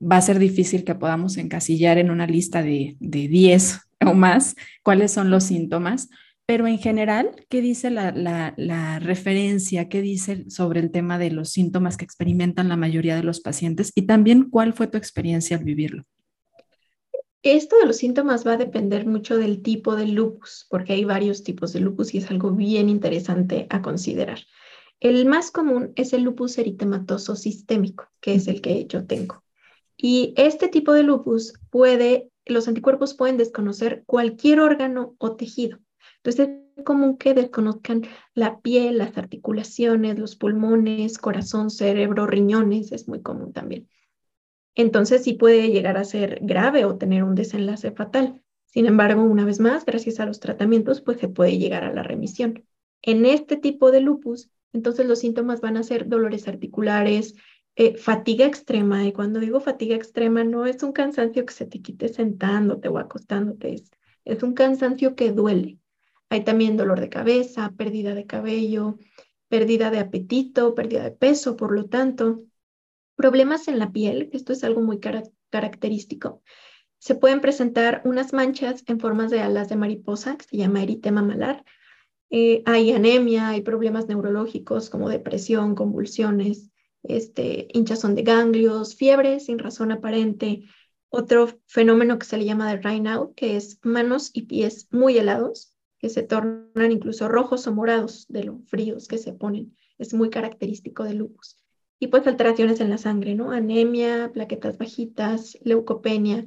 va 0.00 0.18
a 0.18 0.22
ser 0.22 0.38
difícil 0.38 0.84
que 0.84 0.94
podamos 0.94 1.36
encasillar 1.36 1.98
en 1.98 2.10
una 2.10 2.26
lista 2.26 2.62
de, 2.62 2.96
de 3.00 3.28
10 3.28 3.80
o 4.06 4.14
más 4.14 4.54
cuáles 4.82 5.10
son 5.12 5.30
los 5.30 5.44
síntomas, 5.44 6.08
pero 6.46 6.68
en 6.68 6.78
general, 6.78 7.30
¿qué 7.48 7.60
dice 7.60 7.90
la, 7.90 8.12
la, 8.12 8.54
la, 8.56 9.00
referencia? 9.00 9.88
¿Qué 9.88 10.00
dice 10.00 10.48
sobre 10.48 10.78
el 10.78 10.92
tema 10.92 11.18
de 11.18 11.32
los 11.32 11.50
síntomas 11.50 11.96
que 11.96 12.04
experimentan 12.04 12.68
la 12.68 12.76
mayoría 12.76 13.16
de 13.16 13.24
los 13.24 13.40
pacientes? 13.40 13.90
Y 13.96 14.02
también, 14.02 14.48
¿cuál 14.48 14.72
fue 14.72 14.86
tu 14.86 14.96
experiencia 14.96 15.56
al 15.56 15.64
vivirlo? 15.64 16.04
Esto 17.52 17.76
de 17.78 17.86
los 17.86 17.96
síntomas 17.96 18.46
va 18.46 18.52
a 18.52 18.56
depender 18.56 19.06
mucho 19.06 19.36
del 19.36 19.62
tipo 19.62 19.94
de 19.94 20.06
lupus, 20.06 20.66
porque 20.70 20.94
hay 20.94 21.04
varios 21.04 21.42
tipos 21.42 21.72
de 21.72 21.80
lupus 21.80 22.14
y 22.14 22.18
es 22.18 22.30
algo 22.30 22.50
bien 22.50 22.88
interesante 22.88 23.66
a 23.70 23.82
considerar. 23.82 24.38
El 25.00 25.26
más 25.26 25.50
común 25.50 25.92
es 25.96 26.12
el 26.12 26.22
lupus 26.22 26.56
eritematoso 26.58 27.36
sistémico, 27.36 28.08
que 28.20 28.34
es 28.34 28.48
el 28.48 28.60
que 28.60 28.86
yo 28.86 29.06
tengo. 29.06 29.42
Y 29.96 30.34
este 30.36 30.68
tipo 30.68 30.92
de 30.92 31.02
lupus 31.02 31.54
puede, 31.70 32.30
los 32.46 32.68
anticuerpos 32.68 33.14
pueden 33.14 33.36
desconocer 33.36 34.04
cualquier 34.06 34.60
órgano 34.60 35.14
o 35.18 35.36
tejido. 35.36 35.78
Entonces 36.18 36.48
es 36.76 36.84
común 36.84 37.16
que 37.16 37.34
desconozcan 37.34 38.02
la 38.34 38.60
piel, 38.60 38.98
las 38.98 39.16
articulaciones, 39.18 40.18
los 40.18 40.36
pulmones, 40.36 41.18
corazón, 41.18 41.70
cerebro, 41.70 42.26
riñones, 42.26 42.92
es 42.92 43.08
muy 43.08 43.22
común 43.22 43.52
también. 43.52 43.88
Entonces 44.76 45.24
sí 45.24 45.32
puede 45.32 45.70
llegar 45.70 45.96
a 45.96 46.04
ser 46.04 46.38
grave 46.42 46.84
o 46.84 46.96
tener 46.96 47.24
un 47.24 47.34
desenlace 47.34 47.90
fatal. 47.90 48.40
Sin 48.66 48.86
embargo, 48.86 49.22
una 49.22 49.44
vez 49.44 49.58
más, 49.58 49.84
gracias 49.84 50.20
a 50.20 50.26
los 50.26 50.38
tratamientos, 50.38 51.00
pues 51.00 51.18
se 51.18 51.28
puede 51.28 51.58
llegar 51.58 51.82
a 51.82 51.92
la 51.92 52.02
remisión. 52.02 52.64
En 53.02 53.24
este 53.24 53.56
tipo 53.56 53.90
de 53.90 54.00
lupus, 54.00 54.50
entonces 54.72 55.06
los 55.06 55.20
síntomas 55.20 55.62
van 55.62 55.78
a 55.78 55.82
ser 55.82 56.08
dolores 56.08 56.46
articulares, 56.46 57.34
eh, 57.74 57.96
fatiga 57.96 58.44
extrema. 58.44 59.04
Y 59.04 59.12
cuando 59.12 59.40
digo 59.40 59.60
fatiga 59.60 59.96
extrema, 59.96 60.44
no 60.44 60.66
es 60.66 60.82
un 60.82 60.92
cansancio 60.92 61.46
que 61.46 61.54
se 61.54 61.66
te 61.66 61.80
quite 61.80 62.08
sentándote 62.08 62.88
o 62.88 62.98
acostándote, 62.98 63.74
es, 63.74 63.90
es 64.26 64.42
un 64.42 64.52
cansancio 64.52 65.14
que 65.14 65.32
duele. 65.32 65.78
Hay 66.28 66.44
también 66.44 66.76
dolor 66.76 67.00
de 67.00 67.08
cabeza, 67.08 67.72
pérdida 67.76 68.14
de 68.14 68.26
cabello, 68.26 68.98
pérdida 69.48 69.90
de 69.90 70.00
apetito, 70.00 70.74
pérdida 70.74 71.04
de 71.04 71.12
peso, 71.12 71.56
por 71.56 71.72
lo 71.72 71.86
tanto, 71.86 72.42
problemas 73.16 73.68
en 73.68 73.78
la 73.78 73.92
piel, 73.92 74.30
esto 74.32 74.52
es 74.52 74.62
algo 74.64 74.80
muy 74.80 75.00
característico. 75.50 76.42
Se 76.98 77.14
pueden 77.14 77.40
presentar 77.40 78.02
unas 78.04 78.32
manchas 78.32 78.84
en 78.86 79.00
formas 79.00 79.30
de 79.30 79.40
alas 79.40 79.68
de 79.68 79.76
mariposa, 79.76 80.36
que 80.36 80.44
se 80.44 80.56
llama 80.56 80.82
eritema 80.82 81.22
malar, 81.22 81.64
eh, 82.30 82.62
hay 82.66 82.92
anemia, 82.92 83.50
hay 83.50 83.62
problemas 83.62 84.08
neurológicos 84.08 84.90
como 84.90 85.08
depresión, 85.08 85.74
convulsiones, 85.74 86.70
este, 87.02 87.68
hinchazón 87.72 88.14
de 88.14 88.22
ganglios, 88.22 88.96
fiebre 88.96 89.38
sin 89.40 89.58
razón 89.58 89.92
aparente. 89.92 90.64
Otro 91.08 91.48
fenómeno 91.66 92.18
que 92.18 92.26
se 92.26 92.36
le 92.36 92.44
llama 92.44 92.68
de 92.70 92.80
rain 92.82 93.06
out, 93.06 93.34
que 93.36 93.56
es 93.56 93.78
manos 93.82 94.30
y 94.32 94.42
pies 94.42 94.88
muy 94.90 95.16
helados, 95.18 95.72
que 95.98 96.08
se 96.08 96.22
tornan 96.22 96.92
incluso 96.92 97.28
rojos 97.28 97.66
o 97.66 97.72
morados 97.72 98.26
de 98.28 98.44
lo 98.44 98.58
fríos 98.66 99.06
que 99.06 99.18
se 99.18 99.32
ponen. 99.32 99.76
Es 99.98 100.12
muy 100.12 100.30
característico 100.30 101.04
del 101.04 101.18
lupus. 101.18 101.65
Y 101.98 102.08
pues 102.08 102.26
alteraciones 102.26 102.80
en 102.80 102.90
la 102.90 102.98
sangre, 102.98 103.34
¿no? 103.34 103.50
Anemia, 103.52 104.30
plaquetas 104.32 104.78
bajitas, 104.78 105.58
leucopenia. 105.62 106.46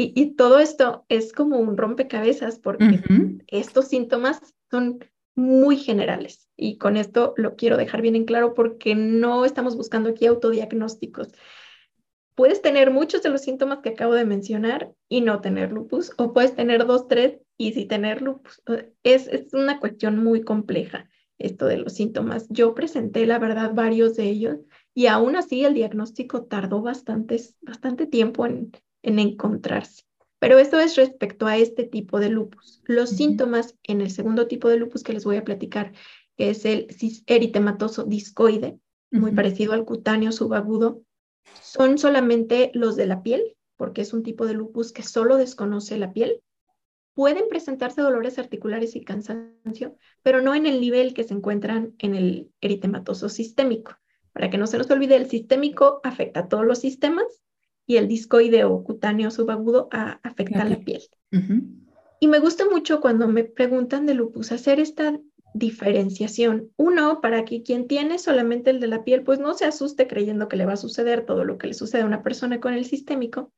Y, 0.00 0.36
todo 0.36 0.60
esto 0.60 1.04
es 1.08 1.32
como 1.32 1.58
un 1.58 1.76
rompecabezas 1.76 2.60
porque 2.60 3.00
estos 3.48 3.88
síntomas 3.88 4.54
son 4.70 5.00
muy 5.34 5.76
generales. 5.76 6.48
Y 6.56 6.78
con 6.78 6.96
esto 6.96 7.34
lo 7.36 7.56
quiero 7.56 7.76
dejar 7.76 8.02
bien 8.02 8.14
en 8.14 8.24
claro 8.24 8.54
porque 8.54 8.94
no 8.94 9.44
estamos 9.44 9.76
buscando 9.76 10.10
aquí 10.10 10.26
autodiagnósticos. 10.26 11.32
Puedes 12.36 12.62
tener 12.62 12.92
muchos 12.92 13.22
de 13.22 13.30
los 13.30 13.42
síntomas 13.42 13.80
que 13.80 13.90
acabo 13.90 14.14
de 14.14 14.24
mencionar 14.24 14.92
y 15.08 15.20
no 15.20 15.40
tener 15.40 15.72
lupus, 15.72 16.12
o 16.16 16.32
puedes 16.32 16.54
tener 16.54 16.86
dos, 16.86 17.08
tres 17.08 17.40
y 17.56 17.72
sí 17.72 17.84
tener 17.84 18.22
lupus. 18.22 18.62
Es, 19.02 19.26
es 19.26 19.52
una 19.52 19.80
cuestión 19.80 20.22
muy 20.22 20.42
compleja 20.42 21.08
esto 21.38 21.66
de 21.66 21.78
los 21.78 21.94
síntomas. 21.94 22.46
Yo 22.50 22.74
presenté, 22.74 23.26
la 23.26 23.38
verdad, 23.38 23.74
varios 23.74 24.16
de 24.16 24.24
ellos 24.24 24.58
y 24.94 25.06
aún 25.06 25.36
así 25.36 25.64
el 25.64 25.74
diagnóstico 25.74 26.44
tardó 26.44 26.82
bastante, 26.82 27.40
bastante 27.62 28.06
tiempo 28.06 28.46
en, 28.46 28.72
en 29.02 29.18
encontrarse. 29.18 30.04
Pero 30.38 30.58
esto 30.58 30.78
es 30.78 30.96
respecto 30.96 31.46
a 31.46 31.56
este 31.56 31.84
tipo 31.84 32.20
de 32.20 32.28
lupus. 32.28 32.80
Los 32.84 33.10
síntomas 33.10 33.76
en 33.82 34.00
el 34.00 34.10
segundo 34.10 34.46
tipo 34.46 34.68
de 34.68 34.76
lupus 34.76 35.02
que 35.02 35.12
les 35.12 35.24
voy 35.24 35.36
a 35.36 35.44
platicar, 35.44 35.92
que 36.36 36.50
es 36.50 36.64
el 36.64 36.88
eritematoso 37.26 38.04
discoide, 38.04 38.78
muy 39.10 39.32
parecido 39.32 39.72
al 39.72 39.84
cutáneo 39.84 40.32
subagudo, 40.32 41.02
son 41.60 41.98
solamente 41.98 42.70
los 42.74 42.94
de 42.94 43.06
la 43.06 43.22
piel, 43.22 43.56
porque 43.76 44.02
es 44.02 44.12
un 44.12 44.22
tipo 44.22 44.46
de 44.46 44.54
lupus 44.54 44.92
que 44.92 45.02
solo 45.02 45.36
desconoce 45.36 45.98
la 45.98 46.12
piel. 46.12 46.42
Pueden 47.14 47.48
presentarse 47.48 48.00
dolores 48.00 48.38
articulares 48.38 48.94
y 48.94 49.02
cansancio, 49.02 49.96
pero 50.22 50.40
no 50.40 50.54
en 50.54 50.66
el 50.66 50.80
nivel 50.80 51.14
que 51.14 51.24
se 51.24 51.34
encuentran 51.34 51.94
en 51.98 52.14
el 52.14 52.52
eritematoso 52.60 53.28
sistémico. 53.28 53.96
Para 54.38 54.50
que 54.50 54.58
no 54.58 54.68
se 54.68 54.78
nos 54.78 54.88
olvide, 54.92 55.16
el 55.16 55.28
sistémico 55.28 56.00
afecta 56.04 56.40
a 56.40 56.48
todos 56.48 56.64
los 56.64 56.78
sistemas 56.78 57.26
y 57.88 57.96
el 57.96 58.06
discoide 58.06 58.62
o 58.62 58.84
cutáneo 58.84 59.32
subagudo 59.32 59.88
a, 59.90 60.20
afecta 60.22 60.64
la 60.64 60.78
piel. 60.78 61.02
Y 62.20 62.28
me 62.28 62.38
gusta 62.38 62.64
mucho 62.70 63.00
cuando 63.00 63.26
me 63.26 63.42
preguntan 63.42 64.06
de 64.06 64.14
lupus 64.14 64.52
hacer 64.52 64.78
esta 64.78 65.18
diferenciación. 65.54 66.70
Uno, 66.76 67.20
para 67.20 67.44
que 67.44 67.64
quien 67.64 67.88
tiene 67.88 68.20
solamente 68.20 68.70
el 68.70 68.78
de 68.78 68.86
la 68.86 69.02
piel, 69.02 69.24
pues 69.24 69.40
no 69.40 69.54
se 69.54 69.64
asuste 69.64 70.06
creyendo 70.06 70.46
que 70.46 70.56
le 70.56 70.66
va 70.66 70.74
a 70.74 70.76
suceder 70.76 71.26
todo 71.26 71.42
lo 71.42 71.58
que 71.58 71.66
le 71.66 71.74
sucede 71.74 72.02
a 72.02 72.06
una 72.06 72.22
persona 72.22 72.60
con 72.60 72.74
el 72.74 72.84
sistémico, 72.84 73.52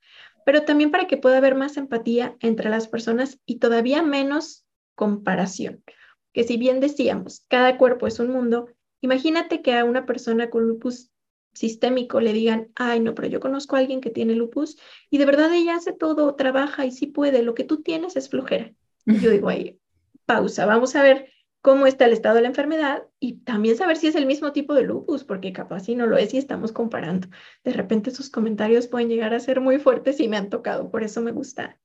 pero 0.46 0.62
también 0.62 0.90
para 0.90 1.06
que 1.06 1.18
pueda 1.18 1.36
haber 1.36 1.56
más 1.56 1.76
empatía 1.76 2.38
entre 2.40 2.70
las 2.70 2.88
personas 2.88 3.38
y 3.44 3.58
todavía 3.58 4.02
menos 4.02 4.64
comparación. 4.94 5.84
Que 6.32 6.44
si 6.44 6.56
bien 6.56 6.80
decíamos, 6.80 7.44
cada 7.48 7.76
cuerpo 7.76 8.06
es 8.06 8.18
un 8.18 8.30
mundo, 8.30 8.70
imagínate 9.00 9.62
que 9.62 9.74
a 9.74 9.84
una 9.84 10.06
persona 10.06 10.50
con 10.50 10.66
lupus 10.66 11.10
sistémico 11.52 12.20
le 12.20 12.32
digan, 12.32 12.70
ay, 12.74 13.00
no, 13.00 13.14
pero 13.14 13.28
yo 13.28 13.40
conozco 13.40 13.76
a 13.76 13.80
alguien 13.80 14.00
que 14.00 14.10
tiene 14.10 14.34
lupus 14.34 14.78
y 15.10 15.18
de 15.18 15.26
verdad 15.26 15.52
ella 15.52 15.76
hace 15.76 15.92
todo, 15.92 16.34
trabaja 16.34 16.86
y 16.86 16.92
sí 16.92 17.06
puede, 17.06 17.42
lo 17.42 17.54
que 17.54 17.64
tú 17.64 17.82
tienes 17.82 18.16
es 18.16 18.28
flojera. 18.28 18.72
Yo 19.06 19.30
digo 19.30 19.48
ahí, 19.48 19.80
pausa, 20.26 20.66
vamos 20.66 20.94
a 20.94 21.02
ver 21.02 21.32
cómo 21.62 21.86
está 21.86 22.06
el 22.06 22.12
estado 22.12 22.36
de 22.36 22.42
la 22.42 22.48
enfermedad 22.48 23.02
y 23.18 23.38
también 23.38 23.76
saber 23.76 23.96
si 23.96 24.06
es 24.06 24.14
el 24.14 24.26
mismo 24.26 24.52
tipo 24.52 24.74
de 24.74 24.82
lupus, 24.82 25.24
porque 25.24 25.52
capaz 25.52 25.80
si 25.80 25.94
no 25.94 26.06
lo 26.06 26.16
es 26.16 26.32
y 26.32 26.38
estamos 26.38 26.72
comparando. 26.72 27.28
De 27.64 27.72
repente 27.72 28.10
sus 28.10 28.30
comentarios 28.30 28.86
pueden 28.86 29.08
llegar 29.08 29.34
a 29.34 29.40
ser 29.40 29.60
muy 29.60 29.78
fuertes 29.78 30.20
y 30.20 30.28
me 30.28 30.36
han 30.36 30.50
tocado, 30.50 30.90
por 30.90 31.02
eso 31.02 31.20
me 31.20 31.32
gusta 31.32 31.78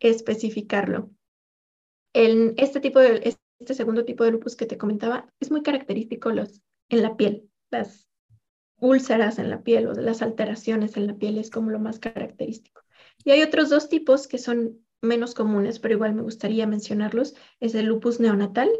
especificarlo. 0.00 1.10
En 2.12 2.54
este 2.56 2.80
tipo 2.80 2.98
de, 2.98 3.36
este 3.58 3.74
segundo 3.74 4.04
tipo 4.04 4.24
de 4.24 4.32
lupus 4.32 4.56
que 4.56 4.66
te 4.66 4.78
comentaba, 4.78 5.32
es 5.40 5.50
muy 5.50 5.62
característico 5.62 6.30
los, 6.30 6.62
en 6.88 7.02
la 7.02 7.16
piel, 7.16 7.48
las 7.70 8.08
úlceras 8.78 9.38
en 9.38 9.50
la 9.50 9.62
piel 9.62 9.86
o 9.86 9.92
las 9.92 10.22
alteraciones 10.22 10.96
en 10.96 11.06
la 11.06 11.16
piel 11.16 11.38
es 11.38 11.50
como 11.50 11.70
lo 11.70 11.78
más 11.78 11.98
característico. 11.98 12.82
Y 13.24 13.30
hay 13.30 13.42
otros 13.42 13.70
dos 13.70 13.88
tipos 13.88 14.28
que 14.28 14.38
son 14.38 14.84
menos 15.02 15.34
comunes, 15.34 15.78
pero 15.78 15.94
igual 15.94 16.14
me 16.14 16.22
gustaría 16.22 16.66
mencionarlos, 16.66 17.34
es 17.60 17.74
el 17.74 17.86
lupus 17.86 18.20
neonatal. 18.20 18.70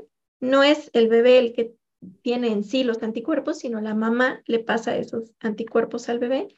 No 0.41 0.63
es 0.63 0.91
el 0.93 1.09
bebé 1.09 1.39
el 1.39 1.53
que 1.53 1.75
tiene 2.23 2.53
en 2.53 2.63
sí 2.63 2.85
los 2.85 3.03
anticuerpos, 3.03 3.59
sino 3.59 3.81
la 3.81 3.95
mamá 3.95 4.43
le 4.47 4.59
pasa 4.59 4.97
esos 4.97 5.33
anticuerpos 5.41 6.09
al 6.09 6.19
bebé 6.19 6.49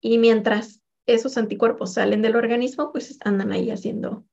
y 0.00 0.18
mientras 0.18 0.80
esos 1.06 1.36
anticuerpos 1.36 1.94
salen 1.94 2.22
del 2.22 2.36
organismo, 2.36 2.90
pues 2.92 3.18
andan 3.24 3.52
ahí 3.52 3.70
haciendo 3.70 4.24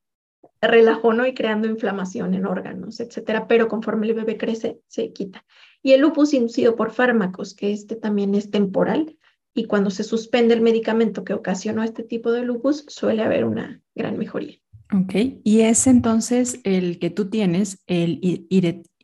relajo, 0.66 1.12
¿no? 1.12 1.26
Y 1.26 1.34
creando 1.34 1.68
inflamación 1.68 2.34
en 2.34 2.46
órganos, 2.46 3.00
etcétera, 3.00 3.46
pero 3.46 3.68
conforme 3.68 4.06
el 4.06 4.14
bebé 4.14 4.36
crece, 4.36 4.80
se 4.86 5.12
quita. 5.12 5.44
Y 5.82 5.92
el 5.92 6.00
lupus 6.00 6.32
inducido 6.34 6.76
por 6.76 6.92
fármacos, 6.92 7.54
que 7.54 7.72
este 7.72 7.96
también 7.96 8.34
es 8.34 8.50
temporal, 8.50 9.16
y 9.54 9.66
cuando 9.66 9.90
se 9.90 10.02
suspende 10.02 10.54
el 10.54 10.62
medicamento 10.62 11.24
que 11.24 11.34
ocasionó 11.34 11.82
este 11.82 12.02
tipo 12.02 12.32
de 12.32 12.42
lupus, 12.42 12.84
suele 12.88 13.22
haber 13.22 13.44
una 13.44 13.80
gran 13.94 14.18
mejoría. 14.18 14.58
Ok, 14.92 15.14
y 15.44 15.60
es 15.60 15.86
entonces 15.86 16.60
el 16.64 16.98
que 16.98 17.10
tú 17.10 17.30
tienes, 17.30 17.82
el 17.86 18.18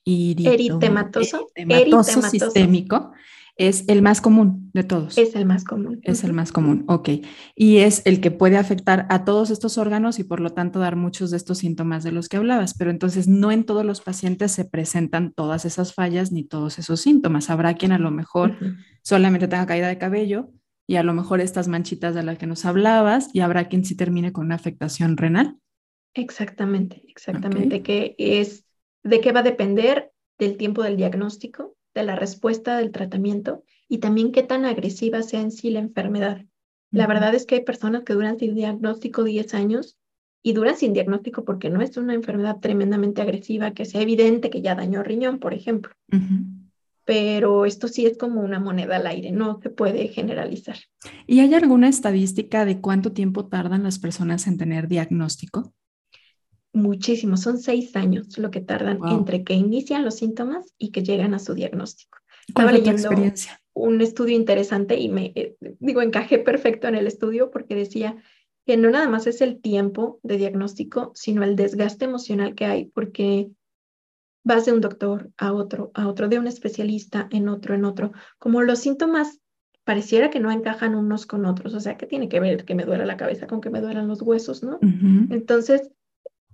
eritematoso, 0.05 1.49
eritematoso 1.55 2.23
sistémico, 2.23 3.13
es 3.61 3.85
el 3.89 4.01
más 4.01 4.23
común 4.23 4.71
de 4.73 4.85
todos. 4.85 5.19
Es 5.19 5.37
el 5.37 5.45
más 5.45 5.65
común. 5.65 6.01
Es 6.03 6.25
el 6.25 6.33
más 6.33 6.51
común, 6.51 6.87
ok. 6.89 7.11
Y 7.55 7.77
es 7.77 8.01
el 8.07 8.23
que 8.23 8.31
puede 8.31 8.57
afectar 8.57 9.07
a 9.11 9.27
todos 9.27 9.51
estos 9.51 9.77
órganos 9.77 10.19
y 10.19 10.25
por 10.25 10.41
lo 10.41 10.55
tanto 10.55 10.79
dar 10.79 10.97
muchos 10.97 11.31
de 11.31 11.37
estos 11.37 11.59
síntomas 11.59 12.03
de 12.03 12.11
los 12.11 12.31
que 12.31 12.39
hablabas. 12.39 12.73
Pero 12.73 12.91
entonces 12.91 13.29
no 13.29 13.53
en 13.53 13.65
todos 13.65 13.85
los 13.85 14.01
pacientes 14.01 14.53
se 14.53 14.65
presentan 14.65 15.35
todas 15.35 15.67
esas 15.67 15.93
fallas 15.93 16.33
ni 16.33 16.43
todos 16.43 16.79
esos 16.79 17.03
síntomas. 17.03 17.51
Habrá 17.51 17.75
quien 17.75 17.93
a 17.93 17.99
lo 17.99 18.11
mejor 18.11 18.57
solamente 19.03 19.47
tenga 19.47 19.67
caída 19.67 19.89
de 19.89 19.99
cabello 19.99 20.49
y 20.87 20.97
a 20.97 21.03
lo 21.03 21.13
mejor 21.13 21.43
estas 21.43 21.69
manchitas 21.69 22.15
de 22.15 22.23
las 22.23 22.39
que 22.39 22.47
nos 22.47 22.65
hablabas 22.65 23.29
y 23.35 23.41
habrá 23.41 23.69
quien 23.69 23.85
sí 23.85 23.95
termine 23.95 24.33
con 24.33 24.47
una 24.47 24.55
afectación 24.55 25.19
renal. 25.19 25.59
Exactamente, 26.15 27.03
exactamente. 27.09 27.83
Que 27.83 28.15
es 28.17 28.65
de 29.05 29.21
qué 29.21 29.33
va 29.33 29.41
a 29.41 29.43
depender 29.43 30.13
del 30.39 30.57
tiempo 30.57 30.83
del 30.83 30.97
diagnóstico 30.97 31.77
de 32.01 32.07
la 32.07 32.17
respuesta 32.17 32.77
del 32.77 32.91
tratamiento 32.91 33.65
y 33.89 33.99
también 33.99 34.33
qué 34.33 34.43
tan 34.43 34.65
agresiva 34.65 35.23
sea 35.23 35.41
en 35.41 35.51
sí 35.51 35.71
la 35.71 35.81
enfermedad. 35.81 36.45
La 36.91 37.07
verdad 37.07 37.35
es 37.35 37.47
que 37.47 37.57
hay 37.57 37.61
personas 37.65 38.03
que 38.03 38.15
duran 38.15 38.39
sin 38.39 38.55
diagnóstico 38.55 39.23
10 39.23 39.55
años 39.55 39.97
y 40.43 40.55
duran 40.55 40.77
sin 40.77 40.93
diagnóstico 40.93 41.45
porque 41.45 41.71
no 41.71 41.83
es 41.83 41.97
una 41.97 42.15
enfermedad 42.15 42.59
tremendamente 42.61 43.23
agresiva, 43.23 43.73
que 43.73 43.85
sea 43.85 44.01
evidente 44.01 44.51
que 44.51 44.63
ya 44.63 44.75
dañó 44.75 45.03
riñón, 45.03 45.39
por 45.39 45.55
ejemplo. 45.55 45.93
pero 47.05 47.67
esto 47.67 47.89
sí 47.89 48.07
es 48.07 48.17
como 48.17 48.41
una 48.41 48.61
moneda 48.61 48.97
al 48.97 49.07
aire, 49.07 49.33
no 49.33 49.61
se 49.61 49.71
puede 49.71 50.09
generalizar. 50.09 50.77
¿Y 51.27 51.41
hay 51.41 51.55
alguna 51.55 51.89
estadística 51.89 52.65
de 52.65 52.81
cuánto 52.81 53.13
tiempo 53.13 53.47
tardan 53.47 53.83
las 53.83 53.99
personas 53.99 54.47
en 54.47 54.57
tener 54.57 54.87
diagnóstico? 54.87 55.75
Muchísimo, 56.73 57.37
son 57.37 57.59
seis 57.59 57.97
años 57.97 58.39
lo 58.39 58.51
que 58.51 58.61
tardan 58.61 59.01
entre 59.11 59.43
que 59.43 59.55
inician 59.55 60.05
los 60.05 60.17
síntomas 60.17 60.73
y 60.79 60.91
que 60.91 61.03
llegan 61.03 61.35
a 61.35 61.39
su 61.39 61.55
diagnóstico. 61.55 62.19
Estaba 62.47 62.73
leyendo 62.73 63.03
experiencia? 63.03 63.61
un 63.73 64.01
estudio 64.01 64.37
interesante 64.37 64.99
y 64.99 65.09
me, 65.09 65.33
eh, 65.35 65.57
digo, 65.79 66.03
encajé 66.03 66.39
perfecto 66.39 66.89
en 66.89 66.95
el 66.95 67.07
estudio 67.07 67.51
porque 67.51 67.75
decía 67.75 68.17
que 68.67 68.77
no 68.77 68.91
nada 68.91 69.09
más 69.09 69.27
es 69.27 69.41
el 69.41 69.61
tiempo 69.61 70.21
de 70.23 70.37
diagnóstico, 70.37 71.13
sino 71.15 71.45
el 71.45 71.57
desgaste 71.57 72.05
emocional 72.05 72.55
que 72.55 72.67
hay, 72.67 72.85
porque 72.87 73.51
vas 74.45 74.67
de 74.67 74.73
un 74.73 74.81
doctor 74.81 75.31
a 75.37 75.53
otro, 75.53 75.91
a 75.95 76.09
otro, 76.09 76.29
de 76.29 76.39
un 76.39 76.47
especialista 76.47 77.29
en 77.31 77.49
otro, 77.49 77.75
en 77.75 77.85
otro, 77.85 78.13
como 78.39 78.63
los 78.63 78.79
síntomas 78.81 79.41
pareciera 79.85 80.31
que 80.31 80.41
no 80.41 80.51
encajan 80.51 80.95
unos 80.95 81.27
con 81.27 81.47
otros, 81.47 81.75
o 81.75 81.81
sea, 81.81 81.97
que 81.97 82.07
tiene 82.07 82.29
que 82.29 82.39
ver 82.39 82.65
que 82.65 82.75
me 82.75 82.85
duela 82.85 83.07
la 83.07 83.17
cabeza 83.17 83.47
con 83.47 83.61
que 83.61 83.71
me 83.71 83.81
duelan 83.81 84.09
los 84.09 84.23
huesos, 84.23 84.63
¿no? 84.63 84.79
Entonces, 85.31 85.91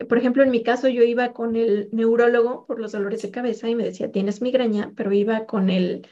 por 0.09 0.19
ejemplo, 0.19 0.43
en 0.43 0.51
mi 0.51 0.63
caso 0.63 0.89
yo 0.89 1.03
iba 1.03 1.33
con 1.33 1.57
el 1.57 1.89
neurólogo 1.93 2.67
por 2.67 2.79
los 2.79 2.93
dolores 2.93 3.23
de 3.23 3.31
cabeza 3.31 3.69
y 3.69 3.75
me 3.75 3.85
decía, 3.85 4.13
tienes 4.13 4.43
migraña, 4.43 4.93
pero 4.97 5.13
iba 5.13 5.47
con 5.47 5.71
el 5.71 6.07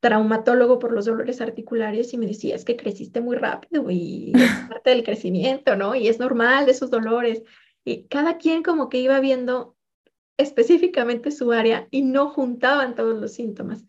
traumatólogo 0.00 0.78
por 0.78 0.92
los 0.92 1.04
dolores 1.04 1.40
articulares 1.40 2.12
y 2.12 2.18
me 2.18 2.26
decía, 2.26 2.56
es 2.56 2.64
que 2.64 2.76
creciste 2.76 3.20
muy 3.20 3.36
rápido 3.36 3.90
y 3.90 4.32
es 4.34 4.50
parte 4.68 4.90
del 4.90 5.04
crecimiento, 5.04 5.76
¿no? 5.76 5.94
Y 5.94 6.08
es 6.08 6.18
normal 6.18 6.68
esos 6.68 6.90
dolores. 6.90 7.42
Y 7.84 8.04
cada 8.08 8.36
quien 8.36 8.62
como 8.62 8.88
que 8.88 8.98
iba 8.98 9.18
viendo 9.20 9.76
específicamente 10.36 11.30
su 11.30 11.52
área 11.52 11.86
y 11.90 12.02
no 12.02 12.28
juntaban 12.30 12.94
todos 12.94 13.20
los 13.20 13.32
síntomas. 13.32 13.84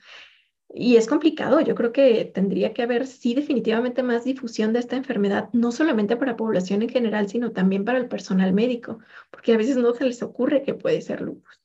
Y 0.76 0.96
es 0.96 1.06
complicado, 1.06 1.62
yo 1.62 1.76
creo 1.76 1.92
que 1.92 2.26
tendría 2.26 2.74
que 2.74 2.82
haber, 2.82 3.06
sí, 3.06 3.36
definitivamente 3.36 4.02
más 4.02 4.24
difusión 4.24 4.74
de 4.74 4.80
esta 4.80 4.96
enfermedad, 4.96 5.50
no 5.54 5.72
solamente 5.72 6.18
para 6.18 6.32
la 6.32 6.38
población 6.38 6.82
en 6.82 6.90
general, 6.90 7.30
sino 7.30 7.52
también 7.52 7.86
para 7.86 8.00
el 8.00 8.08
personal 8.08 8.54
médico, 8.54 8.98
porque 9.30 9.54
a 9.54 9.58
veces 9.58 9.78
no 9.78 9.94
se 9.94 10.06
les 10.06 10.24
ocurre 10.24 10.64
que 10.64 10.74
puede 10.74 11.00
ser 11.02 11.22
lupus. 11.22 11.62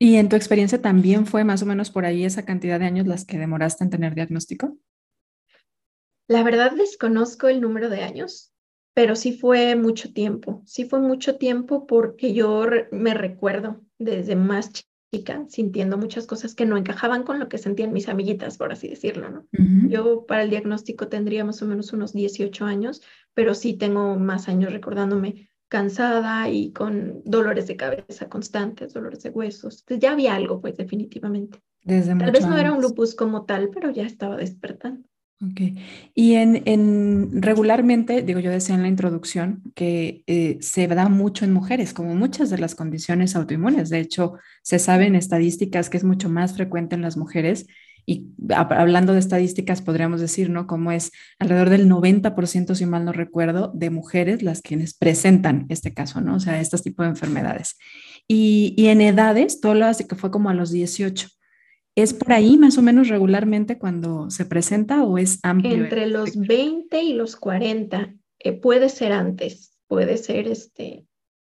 ¿Y 0.00 0.16
en 0.16 0.28
tu 0.28 0.34
experiencia 0.34 0.82
también 0.82 1.26
fue 1.26 1.44
más 1.44 1.62
o 1.62 1.66
menos 1.66 1.90
por 1.90 2.04
ahí 2.04 2.24
esa 2.24 2.44
cantidad 2.44 2.80
de 2.80 2.86
años 2.86 3.06
las 3.06 3.24
que 3.24 3.38
demoraste 3.38 3.84
en 3.84 3.90
tener 3.90 4.16
diagnóstico? 4.16 4.76
La 6.26 6.42
verdad 6.42 6.72
desconozco 6.72 7.46
el 7.46 7.60
número 7.60 7.88
de 7.88 8.02
años, 8.02 8.52
pero 8.94 9.14
sí 9.14 9.32
fue 9.32 9.76
mucho 9.76 10.12
tiempo, 10.12 10.62
sí 10.66 10.86
fue 10.86 10.98
mucho 10.98 11.36
tiempo 11.36 11.86
porque 11.86 12.34
yo 12.34 12.64
me 12.90 13.14
recuerdo 13.14 13.80
desde 13.98 14.34
más 14.34 14.89
chica 15.12 15.44
sintiendo 15.48 15.98
muchas 15.98 16.26
cosas 16.26 16.54
que 16.54 16.66
no 16.66 16.76
encajaban 16.76 17.24
con 17.24 17.38
lo 17.38 17.48
que 17.48 17.58
sentían 17.58 17.92
mis 17.92 18.08
amiguitas, 18.08 18.56
por 18.58 18.72
así 18.72 18.88
decirlo, 18.88 19.30
¿no? 19.30 19.46
Yo 19.88 20.24
para 20.26 20.42
el 20.42 20.50
diagnóstico 20.50 21.08
tendría 21.08 21.44
más 21.44 21.62
o 21.62 21.66
menos 21.66 21.92
unos 21.92 22.12
18 22.12 22.64
años, 22.64 23.02
pero 23.34 23.54
sí 23.54 23.74
tengo 23.74 24.16
más 24.16 24.48
años 24.48 24.72
recordándome 24.72 25.48
cansada 25.68 26.48
y 26.48 26.72
con 26.72 27.22
dolores 27.24 27.66
de 27.66 27.76
cabeza 27.76 28.28
constantes, 28.28 28.92
dolores 28.92 29.22
de 29.22 29.30
huesos. 29.30 29.80
Entonces 29.80 30.02
ya 30.02 30.12
había 30.12 30.34
algo, 30.34 30.60
pues 30.60 30.76
definitivamente. 30.76 31.60
Desde 31.82 32.16
tal 32.16 32.30
vez 32.30 32.46
no 32.46 32.58
era 32.58 32.72
un 32.72 32.82
lupus 32.82 33.14
como 33.14 33.44
tal, 33.44 33.70
pero 33.70 33.90
ya 33.90 34.04
estaba 34.04 34.36
despertando. 34.36 35.08
Ok. 35.42 35.60
Y 36.14 36.34
en, 36.34 36.62
en, 36.66 37.40
regularmente, 37.40 38.20
digo, 38.20 38.40
yo 38.40 38.50
decía 38.50 38.74
en 38.74 38.82
la 38.82 38.88
introducción 38.88 39.62
que 39.74 40.22
eh, 40.26 40.58
se 40.60 40.86
da 40.86 41.08
mucho 41.08 41.46
en 41.46 41.52
mujeres, 41.52 41.94
como 41.94 42.14
muchas 42.14 42.50
de 42.50 42.58
las 42.58 42.74
condiciones 42.74 43.34
autoinmunes. 43.36 43.88
De 43.88 44.00
hecho, 44.00 44.34
se 44.62 44.78
sabe 44.78 45.06
en 45.06 45.14
estadísticas 45.14 45.88
que 45.88 45.96
es 45.96 46.04
mucho 46.04 46.28
más 46.28 46.54
frecuente 46.54 46.94
en 46.94 47.00
las 47.00 47.16
mujeres. 47.16 47.66
Y 48.04 48.34
hablando 48.54 49.14
de 49.14 49.18
estadísticas, 49.18 49.80
podríamos 49.80 50.20
decir, 50.20 50.50
¿no? 50.50 50.66
Como 50.66 50.92
es 50.92 51.10
alrededor 51.38 51.70
del 51.70 51.88
90%, 51.88 52.74
si 52.74 52.84
mal 52.84 53.06
no 53.06 53.12
recuerdo, 53.12 53.72
de 53.74 53.88
mujeres 53.88 54.42
las 54.42 54.60
quienes 54.60 54.92
presentan 54.92 55.64
este 55.70 55.94
caso, 55.94 56.20
¿no? 56.20 56.34
O 56.34 56.40
sea, 56.40 56.60
este 56.60 56.76
tipo 56.78 57.02
de 57.02 57.10
enfermedades. 57.10 57.78
Y, 58.28 58.74
y 58.76 58.88
en 58.88 59.00
edades, 59.00 59.60
todo 59.60 59.74
lo 59.74 59.86
hace 59.86 60.06
que 60.06 60.16
fue 60.16 60.30
como 60.30 60.50
a 60.50 60.54
los 60.54 60.70
18. 60.70 61.28
¿Es 61.96 62.14
por 62.14 62.32
ahí 62.32 62.56
más 62.56 62.78
o 62.78 62.82
menos 62.82 63.08
regularmente 63.08 63.78
cuando 63.78 64.30
se 64.30 64.44
presenta 64.44 65.02
o 65.02 65.18
es 65.18 65.40
amplio? 65.42 65.74
Entre 65.74 66.06
los 66.06 66.36
20 66.36 67.02
y 67.02 67.12
los 67.14 67.36
40, 67.36 68.14
eh, 68.38 68.52
puede 68.52 68.88
ser 68.88 69.12
antes, 69.12 69.76
puede 69.86 70.16
ser 70.16 70.46
este, 70.46 71.06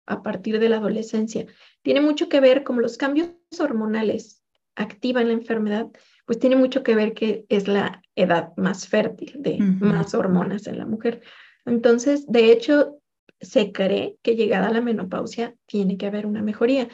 a 0.07 0.23
partir 0.23 0.59
de 0.59 0.69
la 0.69 0.77
adolescencia. 0.77 1.47
Tiene 1.83 2.01
mucho 2.01 2.29
que 2.29 2.41
ver 2.41 2.65
como 2.65 2.81
los 2.81 2.97
cambios 2.97 3.31
hormonales 3.59 4.43
activan 4.75 5.29
la 5.29 5.35
enfermedad, 5.35 5.89
pues 6.25 6.39
tiene 6.39 6.57
mucho 6.57 6.83
que 6.83 6.95
ver 6.95 7.13
que 7.13 7.45
es 7.49 7.69
la 7.69 8.03
edad 8.17 8.53
más 8.57 8.89
fértil 8.89 9.35
de 9.39 9.59
más 9.59 10.15
hormonas 10.15 10.67
en 10.67 10.79
la 10.79 10.87
mujer. 10.87 11.21
Entonces, 11.67 12.27
de 12.27 12.53
hecho, 12.53 12.99
se 13.41 13.73
cree 13.73 14.17
que 14.23 14.37
llegada 14.37 14.69
a 14.69 14.73
la 14.73 14.81
menopausia 14.81 15.55
tiene 15.67 15.99
que 15.99 16.07
haber 16.07 16.27
una 16.27 16.43
mejoría. 16.43 16.89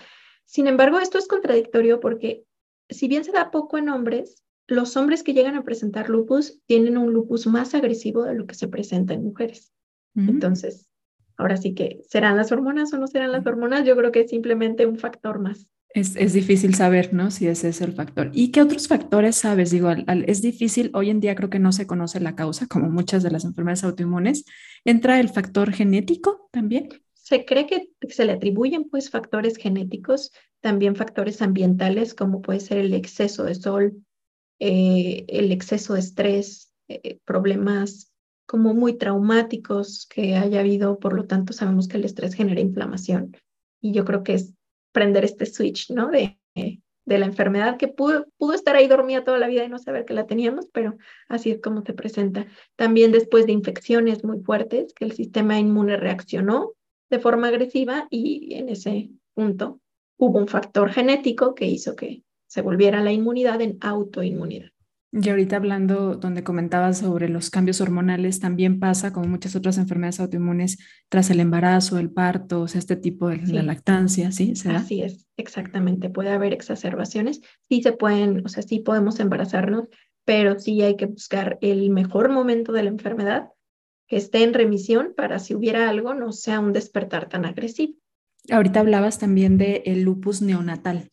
Sin 0.44 0.66
embargo, 0.66 0.98
esto 0.98 1.18
es 1.18 1.28
contradictorio 1.28 2.00
porque 2.00 2.44
si 2.90 3.08
bien 3.08 3.24
se 3.24 3.32
da 3.32 3.50
poco 3.50 3.78
en 3.78 3.88
hombres, 3.88 4.42
los 4.66 4.96
hombres 4.96 5.22
que 5.22 5.32
llegan 5.32 5.56
a 5.56 5.64
presentar 5.64 6.08
lupus 6.10 6.60
tienen 6.66 6.98
un 6.98 7.12
lupus 7.12 7.46
más 7.46 7.74
agresivo 7.74 8.22
de 8.24 8.34
lo 8.34 8.46
que 8.46 8.54
se 8.54 8.68
presenta 8.68 9.14
en 9.14 9.24
mujeres. 9.24 9.72
Entonces, 10.14 10.88
ahora 11.36 11.56
sí 11.56 11.74
que, 11.74 12.00
¿serán 12.08 12.36
las 12.36 12.50
hormonas 12.50 12.92
o 12.92 12.98
no 12.98 13.06
serán 13.06 13.30
las 13.30 13.46
hormonas? 13.46 13.86
Yo 13.86 13.96
creo 13.96 14.10
que 14.10 14.22
es 14.22 14.30
simplemente 14.30 14.84
un 14.84 14.98
factor 14.98 15.38
más. 15.38 15.68
Es, 15.90 16.16
es, 16.16 16.32
difícil 16.32 16.74
saber, 16.74 17.14
¿no? 17.14 17.30
Si 17.30 17.46
ese 17.46 17.68
es 17.68 17.80
el 17.80 17.92
factor. 17.92 18.30
¿Y 18.34 18.50
qué 18.50 18.60
otros 18.60 18.88
factores 18.88 19.36
sabes? 19.36 19.70
Digo, 19.70 19.90
es 20.26 20.42
difícil, 20.42 20.90
hoy 20.92 21.08
en 21.10 21.20
día 21.20 21.34
creo 21.34 21.48
que 21.48 21.60
no 21.60 21.72
se 21.72 21.86
conoce 21.86 22.20
la 22.20 22.34
causa, 22.34 22.66
como 22.66 22.90
muchas 22.90 23.22
de 23.22 23.30
las 23.30 23.44
enfermedades 23.44 23.84
autoinmunes. 23.84 24.44
¿Entra 24.84 25.20
el 25.20 25.28
factor 25.28 25.72
genético 25.72 26.48
también? 26.50 26.88
Se 27.14 27.44
cree 27.44 27.66
que 27.66 27.90
se 28.08 28.24
le 28.24 28.32
atribuyen 28.32 28.88
pues 28.90 29.08
factores 29.08 29.56
genéticos, 29.56 30.32
también 30.68 30.96
factores 30.96 31.40
ambientales 31.40 32.12
como 32.12 32.42
puede 32.42 32.60
ser 32.60 32.76
el 32.76 32.92
exceso 32.92 33.44
de 33.44 33.54
sol, 33.54 34.04
eh, 34.58 35.24
el 35.28 35.50
exceso 35.50 35.94
de 35.94 36.00
estrés, 36.00 36.74
eh, 36.88 37.18
problemas 37.24 38.12
como 38.44 38.74
muy 38.74 38.98
traumáticos 38.98 40.06
que 40.10 40.36
haya 40.36 40.60
habido, 40.60 40.98
por 40.98 41.14
lo 41.14 41.24
tanto 41.24 41.54
sabemos 41.54 41.88
que 41.88 41.96
el 41.96 42.04
estrés 42.04 42.34
genera 42.34 42.60
inflamación 42.60 43.34
y 43.80 43.92
yo 43.92 44.04
creo 44.04 44.22
que 44.22 44.34
es 44.34 44.52
prender 44.92 45.24
este 45.24 45.46
switch, 45.46 45.90
¿no? 45.90 46.10
De, 46.10 46.38
de 46.54 47.18
la 47.18 47.24
enfermedad 47.24 47.78
que 47.78 47.88
pudo, 47.88 48.26
pudo 48.36 48.52
estar 48.52 48.76
ahí 48.76 48.88
dormida 48.88 49.24
toda 49.24 49.38
la 49.38 49.48
vida 49.48 49.64
y 49.64 49.70
no 49.70 49.78
saber 49.78 50.04
que 50.04 50.12
la 50.12 50.26
teníamos, 50.26 50.66
pero 50.70 50.98
así 51.30 51.50
es 51.50 51.62
como 51.62 51.80
se 51.80 51.94
presenta. 51.94 52.46
También 52.76 53.10
después 53.10 53.46
de 53.46 53.52
infecciones 53.52 54.22
muy 54.22 54.40
fuertes, 54.40 54.92
que 54.92 55.06
el 55.06 55.12
sistema 55.12 55.58
inmune 55.58 55.96
reaccionó 55.96 56.74
de 57.08 57.20
forma 57.20 57.48
agresiva 57.48 58.06
y 58.10 58.52
en 58.52 58.68
ese 58.68 59.08
punto 59.32 59.80
hubo 60.18 60.38
un 60.38 60.48
factor 60.48 60.90
genético 60.90 61.54
que 61.54 61.66
hizo 61.66 61.96
que 61.96 62.24
se 62.46 62.62
volviera 62.62 63.02
la 63.02 63.12
inmunidad 63.12 63.60
en 63.62 63.78
autoinmunidad. 63.80 64.70
Y 65.10 65.26
ahorita 65.30 65.56
hablando, 65.56 66.16
donde 66.16 66.44
comentabas 66.44 66.98
sobre 66.98 67.30
los 67.30 67.48
cambios 67.48 67.80
hormonales, 67.80 68.40
también 68.40 68.78
pasa, 68.78 69.10
como 69.10 69.26
muchas 69.26 69.56
otras 69.56 69.78
enfermedades 69.78 70.20
autoinmunes, 70.20 70.78
tras 71.08 71.30
el 71.30 71.40
embarazo, 71.40 71.98
el 71.98 72.10
parto, 72.10 72.60
o 72.60 72.68
sea, 72.68 72.78
este 72.78 72.94
tipo 72.94 73.28
de 73.28 73.38
la 73.46 73.62
lactancia, 73.62 74.32
¿sí? 74.32 74.52
Así 74.66 75.00
es, 75.00 75.26
exactamente. 75.38 76.10
Puede 76.10 76.28
haber 76.30 76.52
exacerbaciones. 76.52 77.40
Sí 77.70 77.80
se 77.82 77.92
pueden, 77.92 78.44
o 78.44 78.48
sea, 78.48 78.62
sí 78.62 78.80
podemos 78.80 79.18
embarazarnos, 79.18 79.88
pero 80.26 80.58
sí 80.58 80.82
hay 80.82 80.96
que 80.96 81.06
buscar 81.06 81.58
el 81.62 81.88
mejor 81.88 82.28
momento 82.28 82.72
de 82.72 82.82
la 82.82 82.90
enfermedad 82.90 83.48
que 84.08 84.16
esté 84.16 84.42
en 84.42 84.52
remisión 84.52 85.14
para 85.16 85.38
si 85.38 85.54
hubiera 85.54 85.88
algo 85.88 86.12
no 86.12 86.32
sea 86.32 86.60
un 86.60 86.74
despertar 86.74 87.30
tan 87.30 87.46
agresivo. 87.46 87.94
Ahorita 88.50 88.80
hablabas 88.80 89.18
también 89.18 89.58
del 89.58 89.82
el 89.84 90.02
lupus 90.02 90.42
neonatal. 90.42 91.10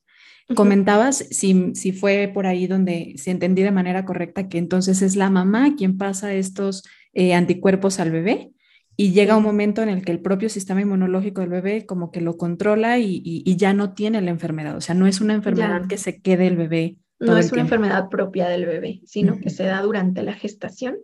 Comentabas 0.56 1.18
si, 1.32 1.74
si 1.74 1.92
fue 1.92 2.30
por 2.32 2.46
ahí 2.46 2.68
donde 2.68 3.16
se 3.18 3.32
entendí 3.32 3.64
de 3.64 3.72
manera 3.72 4.06
correcta 4.06 4.48
que 4.48 4.60
entonces 4.60 5.02
es 5.02 5.16
la 5.16 5.32
mamá 5.32 5.76
quien 5.76 5.98
pasa 5.98 6.34
estos 6.34 6.84
eh, 7.14 7.34
anticuerpos 7.34 8.00
al 8.00 8.12
bebé 8.12 8.52
y 8.96 9.12
llega 9.12 9.38
un 9.38 9.44
momento 9.44 9.82
en 9.82 9.90
el 9.90 10.06
que 10.06 10.12
el 10.12 10.22
propio 10.22 10.50
sistema 10.50 10.82
inmunológico 10.82 11.42
del 11.42 11.50
bebé 11.50 11.86
como 11.86 12.12
que 12.12 12.22
lo 12.22 12.38
controla 12.38 13.00
y, 13.00 13.44
ya 13.58 13.74
no 13.74 13.94
tiene 13.94 14.22
la 14.22 14.32
enfermedad. 14.32 14.78
O 14.78 14.82
sea, 14.82 14.96
no 14.96 15.08
es 15.08 15.20
una 15.20 15.34
enfermedad 15.34 15.88
que 15.88 15.98
se 15.98 16.22
quede 16.22 16.48
el 16.48 16.58
bebé. 16.58 16.98
no 17.20 17.38
es 17.38 17.52
una 17.52 17.62
enfermedad 17.62 18.10
propia 18.10 18.48
del 18.48 18.66
bebé, 18.66 19.02
sino 19.06 19.40
que 19.40 19.50
se 19.50 19.64
da 19.64 19.82
durante 19.82 20.24
la 20.24 20.34
gestación 20.34 20.98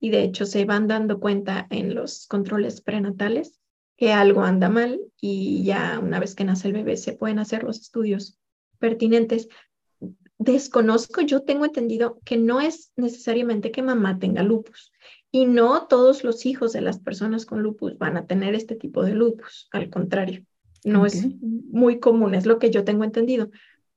y 0.00 0.10
de 0.10 0.22
hecho 0.22 0.46
se 0.46 0.64
van 0.64 0.86
dando 0.86 1.20
cuenta 1.20 1.66
en 1.70 1.94
los 1.94 2.26
controles 2.26 2.80
prenatales 2.80 3.60
que 3.96 4.12
algo 4.12 4.42
anda 4.42 4.68
mal 4.68 5.00
y 5.20 5.64
ya 5.64 5.98
una 6.02 6.20
vez 6.20 6.34
que 6.34 6.44
nace 6.44 6.68
el 6.68 6.74
bebé 6.74 6.96
se 6.96 7.12
pueden 7.12 7.38
hacer 7.38 7.62
los 7.62 7.80
estudios 7.80 8.38
pertinentes. 8.78 9.48
Desconozco, 10.38 11.22
yo 11.22 11.42
tengo 11.42 11.64
entendido 11.64 12.20
que 12.24 12.36
no 12.36 12.60
es 12.60 12.92
necesariamente 12.96 13.70
que 13.70 13.82
mamá 13.82 14.18
tenga 14.18 14.42
lupus 14.42 14.92
y 15.30 15.46
no 15.46 15.86
todos 15.86 16.24
los 16.24 16.44
hijos 16.44 16.72
de 16.72 16.82
las 16.82 16.98
personas 16.98 17.46
con 17.46 17.62
lupus 17.62 17.96
van 17.98 18.16
a 18.16 18.26
tener 18.26 18.54
este 18.54 18.76
tipo 18.76 19.02
de 19.02 19.14
lupus, 19.14 19.68
al 19.72 19.88
contrario, 19.90 20.44
no 20.84 21.04
es 21.06 21.26
muy 21.40 21.98
común, 21.98 22.34
es 22.34 22.46
lo 22.46 22.58
que 22.58 22.70
yo 22.70 22.84
tengo 22.84 23.04
entendido, 23.04 23.50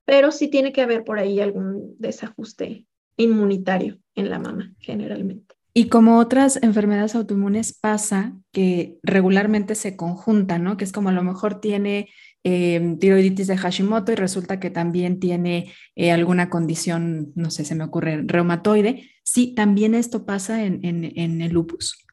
pero 0.04 0.32
sí 0.32 0.48
tiene 0.48 0.72
que 0.72 0.80
haber 0.80 1.04
por 1.04 1.18
ahí 1.18 1.40
algún 1.40 1.94
desajuste 1.98 2.86
inmunitario 3.16 3.98
en 4.14 4.30
la 4.30 4.38
mama, 4.38 4.74
generalmente. 4.78 5.59
Y 5.72 5.88
como 5.88 6.18
otras 6.18 6.60
enfermedades 6.62 7.14
autoinmunes 7.14 7.72
pasa 7.72 8.36
que 8.52 8.98
regularmente 9.02 9.76
se 9.76 9.96
conjuntan, 9.96 10.64
¿no? 10.64 10.76
Que 10.76 10.84
es 10.84 10.92
como 10.92 11.10
a 11.10 11.12
lo 11.12 11.22
mejor 11.22 11.60
tiene 11.60 12.08
eh, 12.42 12.96
tiroiditis 12.98 13.46
de 13.46 13.56
Hashimoto 13.56 14.12
y 14.12 14.16
resulta 14.16 14.58
que 14.58 14.70
también 14.70 15.20
tiene 15.20 15.72
eh, 15.94 16.10
alguna 16.10 16.50
condición, 16.50 17.32
no 17.36 17.50
sé, 17.50 17.64
se 17.64 17.74
me 17.74 17.84
ocurre, 17.84 18.22
reumatoide. 18.24 19.10
Sí, 19.22 19.54
también 19.54 19.94
esto 19.94 20.24
pasa 20.24 20.64
en, 20.64 20.80
en, 20.82 21.40
el 21.40 21.52
lupus. 21.52 22.04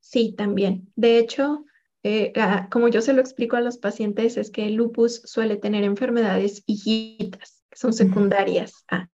Sí, 0.00 0.34
también. 0.36 0.90
De 0.96 1.18
hecho, 1.18 1.64
eh, 2.02 2.32
ah, 2.36 2.68
como 2.70 2.88
yo 2.88 3.02
se 3.02 3.12
lo 3.12 3.20
explico 3.20 3.56
a 3.56 3.60
los 3.60 3.78
pacientes, 3.78 4.36
es 4.36 4.50
que 4.50 4.66
el 4.66 4.74
lupus 4.74 5.22
suele 5.24 5.56
tener 5.56 5.84
enfermedades 5.84 6.64
hijitas, 6.66 7.62
que 7.70 7.78
son 7.78 7.92
secundarias 7.92 8.84
a, 8.90 9.08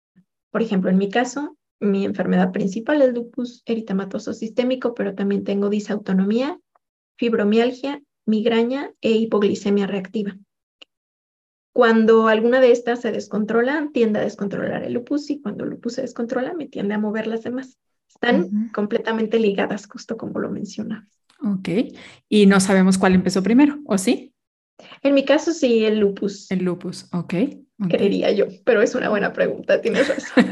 por 0.52 0.62
ejemplo, 0.62 0.90
en 0.90 0.98
mi 0.98 1.08
caso, 1.08 1.56
mi 1.80 2.04
enfermedad 2.04 2.52
principal 2.52 3.02
es 3.02 3.14
lupus 3.14 3.62
eritematoso 3.64 4.34
sistémico, 4.34 4.94
pero 4.94 5.14
también 5.14 5.44
tengo 5.44 5.70
disautonomía, 5.70 6.58
fibromialgia, 7.16 8.02
migraña 8.26 8.92
e 9.00 9.12
hipoglicemia 9.12 9.86
reactiva. 9.86 10.36
Cuando 11.72 12.28
alguna 12.28 12.60
de 12.60 12.72
estas 12.72 13.00
se 13.00 13.12
descontrola, 13.12 13.88
tiende 13.92 14.18
a 14.18 14.24
descontrolar 14.24 14.82
el 14.82 14.92
lupus 14.92 15.30
y 15.30 15.40
cuando 15.40 15.64
el 15.64 15.70
lupus 15.70 15.94
se 15.94 16.02
descontrola, 16.02 16.52
me 16.52 16.66
tiende 16.66 16.94
a 16.94 16.98
mover 16.98 17.26
las 17.26 17.42
demás. 17.42 17.78
Están 18.08 18.70
completamente 18.74 19.38
ligadas, 19.38 19.86
justo 19.86 20.16
como 20.16 20.40
lo 20.40 20.50
mencionabas. 20.50 21.08
Ok. 21.42 21.68
Y 22.28 22.46
no 22.46 22.60
sabemos 22.60 22.98
cuál 22.98 23.14
empezó 23.14 23.42
primero, 23.42 23.78
¿o 23.86 23.96
sí? 23.98 24.34
En 25.02 25.14
mi 25.14 25.24
caso, 25.24 25.52
sí, 25.52 25.84
el 25.84 26.00
lupus. 26.00 26.50
El 26.50 26.64
lupus, 26.64 27.08
ok. 27.12 27.34
Creería 27.88 28.30
yo, 28.32 28.46
pero 28.64 28.82
es 28.82 28.94
una 28.94 29.08
buena 29.08 29.32
pregunta, 29.32 29.80
tienes 29.80 30.08
razón. 30.36 30.44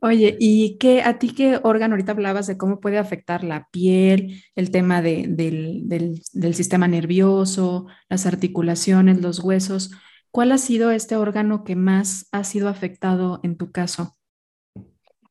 Oye, 0.00 0.36
¿y 0.40 0.78
qué, 0.78 1.02
a 1.02 1.18
ti 1.18 1.34
qué 1.34 1.60
órgano, 1.62 1.92
ahorita 1.94 2.12
hablabas 2.12 2.46
de 2.46 2.56
cómo 2.56 2.80
puede 2.80 2.96
afectar 2.96 3.44
la 3.44 3.68
piel, 3.70 4.42
el 4.54 4.70
tema 4.70 5.02
de, 5.02 5.26
del, 5.28 5.88
del, 5.88 6.22
del, 6.32 6.54
sistema 6.54 6.88
nervioso, 6.88 7.86
las 8.08 8.24
articulaciones, 8.24 9.20
los 9.20 9.40
huesos? 9.40 9.90
¿Cuál 10.30 10.52
ha 10.52 10.58
sido 10.58 10.90
este 10.90 11.16
órgano 11.16 11.64
que 11.64 11.76
más 11.76 12.28
ha 12.32 12.44
sido 12.44 12.68
afectado 12.68 13.40
en 13.42 13.56
tu 13.56 13.70
caso? 13.70 14.16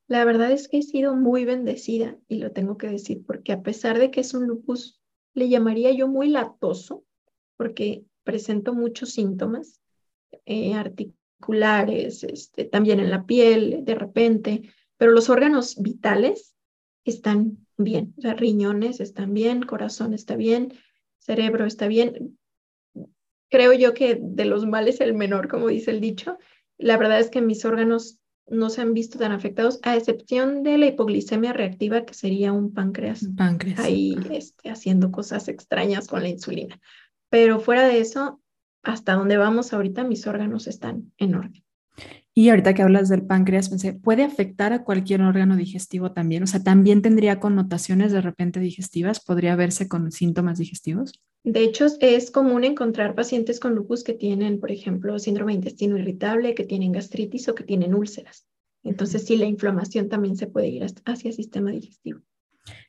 La 0.07 0.23
verdad 0.23 0.51
es 0.51 0.67
que 0.67 0.77
he 0.77 0.83
sido 0.83 1.15
muy 1.15 1.45
bendecida 1.45 2.15
y 2.27 2.37
lo 2.37 2.51
tengo 2.51 2.77
que 2.77 2.87
decir 2.87 3.23
porque 3.25 3.53
a 3.53 3.63
pesar 3.63 3.97
de 3.97 4.11
que 4.11 4.21
es 4.21 4.33
un 4.33 4.47
lupus, 4.47 5.01
le 5.33 5.49
llamaría 5.49 5.91
yo 5.91 6.07
muy 6.07 6.29
latoso 6.29 7.03
porque 7.57 8.05
presento 8.23 8.73
muchos 8.73 9.11
síntomas 9.13 9.81
eh, 10.45 10.73
articulares, 10.73 12.23
este, 12.23 12.65
también 12.65 12.99
en 12.99 13.09
la 13.09 13.25
piel 13.25 13.81
de 13.83 13.95
repente, 13.95 14.61
pero 14.97 15.11
los 15.11 15.29
órganos 15.29 15.81
vitales 15.81 16.55
están 17.05 17.65
bien, 17.77 18.13
o 18.17 18.21
sea, 18.21 18.33
riñones 18.33 18.99
están 18.99 19.33
bien, 19.33 19.61
corazón 19.61 20.13
está 20.13 20.35
bien, 20.35 20.73
cerebro 21.19 21.65
está 21.65 21.87
bien. 21.87 22.37
Creo 23.49 23.73
yo 23.73 23.93
que 23.93 24.19
de 24.21 24.45
los 24.45 24.65
males 24.65 24.99
el 24.99 25.13
menor, 25.13 25.47
como 25.47 25.67
dice 25.67 25.91
el 25.91 26.01
dicho. 26.01 26.37
La 26.77 26.97
verdad 26.97 27.19
es 27.19 27.29
que 27.29 27.41
mis 27.41 27.63
órganos 27.63 28.19
no 28.49 28.69
se 28.69 28.81
han 28.81 28.93
visto 28.93 29.19
tan 29.19 29.31
afectados, 29.31 29.79
a 29.83 29.95
excepción 29.95 30.63
de 30.63 30.77
la 30.77 30.87
hipoglicemia 30.87 31.53
reactiva, 31.53 32.05
que 32.05 32.13
sería 32.13 32.53
un 32.53 32.73
páncreas, 32.73 33.27
páncreas. 33.35 33.79
ahí 33.79 34.15
este, 34.31 34.69
haciendo 34.69 35.11
cosas 35.11 35.47
extrañas 35.47 36.07
con 36.07 36.23
la 36.23 36.29
insulina. 36.29 36.79
Pero 37.29 37.59
fuera 37.59 37.87
de 37.87 37.99
eso, 37.99 38.41
hasta 38.83 39.13
donde 39.13 39.37
vamos 39.37 39.73
ahorita, 39.73 40.03
mis 40.03 40.27
órganos 40.27 40.67
están 40.67 41.11
en 41.17 41.35
orden. 41.35 41.63
Y 42.33 42.49
ahorita 42.49 42.75
que 42.75 42.83
hablas 42.83 43.09
del 43.09 43.25
páncreas, 43.25 43.69
pensé, 43.69 43.93
¿puede 43.93 44.23
afectar 44.23 44.71
a 44.71 44.83
cualquier 44.83 45.21
órgano 45.21 45.55
digestivo 45.55 46.11
también? 46.11 46.43
O 46.43 46.47
sea, 46.47 46.61
¿también 46.61 47.01
tendría 47.01 47.39
connotaciones 47.39 48.11
de 48.11 48.21
repente 48.21 48.59
digestivas? 48.59 49.19
¿Podría 49.19 49.55
verse 49.55 49.87
con 49.87 50.11
síntomas 50.11 50.59
digestivos? 50.59 51.19
De 51.43 51.63
hecho, 51.63 51.87
es 51.99 52.29
común 52.29 52.63
encontrar 52.63 53.15
pacientes 53.15 53.59
con 53.59 53.73
lupus 53.73 54.03
que 54.03 54.13
tienen, 54.13 54.59
por 54.59 54.69
ejemplo, 54.69 55.17
síndrome 55.17 55.53
de 55.53 55.57
intestino 55.57 55.97
irritable, 55.97 56.53
que 56.53 56.63
tienen 56.63 56.91
gastritis 56.91 57.47
o 57.49 57.55
que 57.55 57.63
tienen 57.63 57.95
úlceras. 57.95 58.45
Entonces, 58.83 59.25
sí, 59.25 59.37
la 59.37 59.45
inflamación 59.45 60.07
también 60.07 60.37
se 60.37 60.45
puede 60.45 60.67
ir 60.67 60.85
hacia 61.05 61.29
el 61.29 61.35
sistema 61.35 61.71
digestivo. 61.71 62.19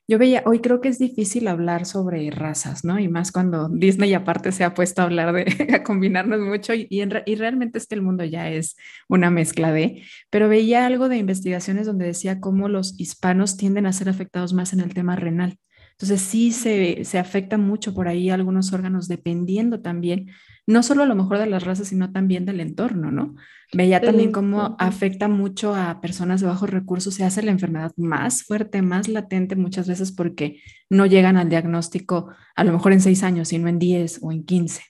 Yo 0.07 0.17
veía, 0.17 0.41
hoy 0.45 0.59
creo 0.59 0.81
que 0.81 0.89
es 0.89 0.97
difícil 0.97 1.47
hablar 1.47 1.85
sobre 1.85 2.31
razas, 2.31 2.83
¿no? 2.83 2.99
Y 2.99 3.07
más 3.07 3.31
cuando 3.31 3.69
Disney 3.69 4.13
aparte 4.13 4.51
se 4.51 4.63
ha 4.63 4.73
puesto 4.73 5.01
a 5.01 5.05
hablar 5.05 5.33
de, 5.33 5.45
a 5.75 5.83
combinarnos 5.83 6.39
mucho 6.39 6.73
y, 6.73 6.87
y, 6.89 7.35
realmente 7.35 7.77
es 7.77 7.85
que 7.85 7.95
el 7.95 8.01
mundo 8.01 8.23
ya 8.23 8.49
es 8.49 8.75
una 9.07 9.29
mezcla 9.29 9.71
de, 9.71 10.03
pero 10.29 10.49
veía 10.49 10.85
algo 10.85 11.09
de 11.09 11.17
investigaciones 11.17 11.85
donde 11.85 12.05
decía 12.05 12.39
cómo 12.39 12.69
los 12.69 12.99
hispanos 12.99 13.55
tienden 13.57 13.85
a 13.85 13.93
ser 13.93 14.09
afectados 14.09 14.53
más 14.53 14.73
en 14.73 14.79
el 14.79 14.93
tema 14.93 15.15
renal. 15.15 15.57
Entonces 15.91 16.21
sí 16.21 16.53
se, 16.53 17.03
se 17.03 17.19
afecta 17.19 17.57
mucho 17.57 17.93
por 17.93 18.07
ahí 18.07 18.29
algunos 18.29 18.73
órganos 18.73 19.07
dependiendo 19.07 19.81
también, 19.81 20.31
no 20.69 20.83
solo 20.83 21.01
a 21.01 21.07
lo 21.07 21.15
mejor 21.15 21.39
de 21.39 21.47
las 21.47 21.63
razas, 21.63 21.87
sino 21.87 22.11
también 22.11 22.45
del 22.45 22.59
entorno, 22.59 23.09
¿no? 23.09 23.33
Veía 23.73 24.01
también 24.01 24.31
cómo 24.31 24.75
afecta 24.77 25.27
mucho 25.27 25.73
a 25.73 25.99
personas 25.99 26.41
de 26.41 26.47
bajos 26.47 26.69
recursos, 26.69 27.15
se 27.15 27.23
hace 27.23 27.41
la 27.41 27.49
enfermedad 27.49 27.91
más 27.97 28.43
fuerte, 28.43 28.83
más 28.83 29.07
latente 29.07 29.55
muchas 29.55 29.87
veces 29.87 30.11
porque 30.11 30.61
no 30.87 31.07
llegan 31.07 31.37
al 31.37 31.49
diagnóstico 31.49 32.29
a 32.55 32.63
lo 32.63 32.71
mejor 32.71 32.93
en 32.93 33.01
seis 33.01 33.23
años, 33.23 33.47
sino 33.47 33.67
en 33.67 33.79
diez 33.79 34.19
o 34.21 34.31
en 34.31 34.43
quince. 34.43 34.83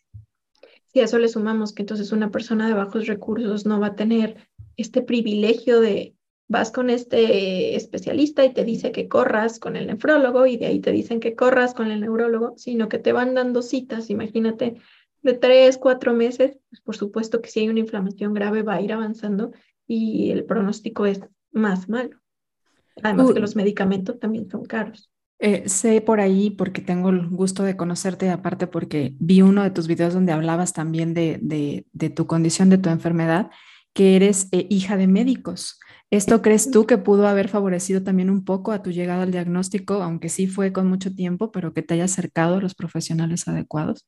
Si 0.88 1.00
a 1.00 1.06
eso 1.06 1.18
le 1.18 1.30
sumamos 1.30 1.72
que 1.72 1.84
entonces 1.84 2.12
una 2.12 2.30
persona 2.30 2.68
de 2.68 2.74
bajos 2.74 3.08
recursos 3.08 3.66
no 3.66 3.80
va 3.80 3.88
a 3.88 3.96
tener 3.96 4.50
este 4.76 5.02
privilegio 5.02 5.80
de 5.80 6.14
vas 6.50 6.72
con 6.72 6.90
este 6.90 7.76
especialista 7.76 8.44
y 8.44 8.54
te 8.54 8.66
dice 8.66 8.92
que 8.92 9.08
corras 9.08 9.60
con 9.60 9.78
el 9.78 9.88
nefrólogo 9.88 10.46
y 10.46 10.58
de 10.58 10.66
ahí 10.66 10.82
te 10.82 10.92
dicen 10.92 11.22
que 11.22 11.36
corras 11.36 11.74
con 11.74 11.90
el 11.90 12.02
neurólogo, 12.02 12.56
sino 12.58 12.90
que 12.90 12.98
te 12.98 13.14
van 13.14 13.36
dando 13.36 13.62
citas, 13.62 14.10
imagínate, 14.10 14.76
de 15.22 15.34
tres, 15.34 15.78
cuatro 15.78 16.14
meses, 16.14 16.58
pues 16.70 16.82
por 16.82 16.96
supuesto 16.96 17.42
que 17.42 17.50
si 17.50 17.62
hay 17.62 17.70
una 17.70 17.80
inflamación 17.80 18.34
grave 18.34 18.64
va 18.64 18.76
a 18.76 18.82
ir 18.82 18.94
avanzando 18.94 19.52
y 19.88 20.32
el 20.32 20.46
pronóstico 20.46 21.06
es 21.06 21.22
más 21.52 21.90
malo. 21.90 22.18
Además 23.02 23.34
que 23.34 23.40
los 23.40 23.56
medicamentos 23.56 24.20
también 24.20 24.50
son 24.50 24.66
caros. 24.66 25.12
Eh, 25.42 25.70
sé 25.70 26.02
por 26.02 26.20
ahí, 26.20 26.50
porque 26.50 26.82
tengo 26.82 27.10
el 27.10 27.30
gusto 27.30 27.64
de 27.64 27.78
conocerte, 27.78 28.30
aparte 28.30 28.68
porque 28.68 29.16
vi 29.20 29.42
uno 29.42 29.64
de 29.64 29.72
tus 29.72 29.88
videos 29.88 30.14
donde 30.14 30.34
hablabas 30.34 30.74
también 30.74 31.14
de, 31.14 31.40
de, 31.42 31.86
de 31.94 32.10
tu 32.10 32.28
condición, 32.28 32.70
de 32.70 32.78
tu 32.78 32.90
enfermedad, 32.90 33.50
que 33.94 34.18
eres 34.18 34.50
eh, 34.52 34.68
hija 34.70 34.98
de 34.98 35.08
médicos. 35.08 35.80
¿Esto 36.12 36.42
crees 36.42 36.72
tú 36.72 36.86
que 36.86 36.98
pudo 36.98 37.28
haber 37.28 37.50
favorecido 37.50 38.04
también 38.04 38.30
un 38.30 38.44
poco 38.44 38.72
a 38.72 38.82
tu 38.82 38.92
llegada 38.92 39.24
al 39.24 39.32
diagnóstico, 39.32 39.96
aunque 40.02 40.28
sí 40.28 40.48
fue 40.48 40.74
con 40.74 40.88
mucho 40.88 41.14
tiempo, 41.14 41.52
pero 41.52 41.74
que 41.74 41.84
te 41.84 41.94
haya 41.94 42.06
acercado 42.06 42.56
a 42.56 42.62
los 42.62 42.76
profesionales 42.76 43.48
adecuados? 43.48 44.06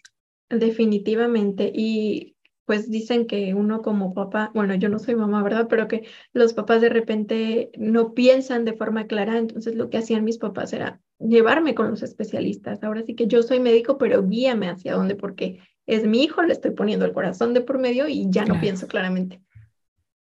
Definitivamente. 0.52 1.72
Y 1.74 2.36
pues 2.66 2.90
dicen 2.90 3.28
que 3.28 3.54
uno 3.54 3.82
como 3.82 4.14
papá, 4.14 4.52
bueno, 4.54 4.76
yo 4.76 4.88
no 4.90 5.00
soy 5.00 5.16
mamá, 5.16 5.44
¿verdad? 5.44 5.68
Pero 5.70 5.88
que 5.88 6.06
los 6.32 6.54
papás 6.54 6.82
de 6.82 6.90
repente 6.90 7.72
no 7.78 8.14
piensan 8.14 8.66
de 8.66 8.74
forma 8.74 9.08
clara. 9.08 9.38
Entonces 9.38 9.76
lo 9.76 9.90
que 9.90 9.98
hacían 9.98 10.24
mis 10.24 10.38
papás 10.38 10.72
era 10.74 11.02
llevarme 11.20 11.76
con 11.76 11.90
los 11.90 12.04
especialistas. 12.04 12.84
Ahora 12.84 13.04
sí 13.04 13.16
que 13.16 13.28
yo 13.28 13.44
soy 13.44 13.60
médico, 13.60 13.98
pero 13.98 14.28
guíame 14.28 14.70
hacia 14.70 14.94
dónde, 14.94 15.16
porque 15.16 15.60
es 15.86 16.06
mi 16.06 16.24
hijo, 16.24 16.44
le 16.44 16.54
estoy 16.54 16.72
poniendo 16.72 17.06
el 17.06 17.14
corazón 17.14 17.54
de 17.54 17.62
por 17.62 17.78
medio 17.78 18.08
y 18.08 18.28
ya 18.30 18.46
no 18.46 18.60
pienso 18.62 18.88
claramente. 18.88 19.42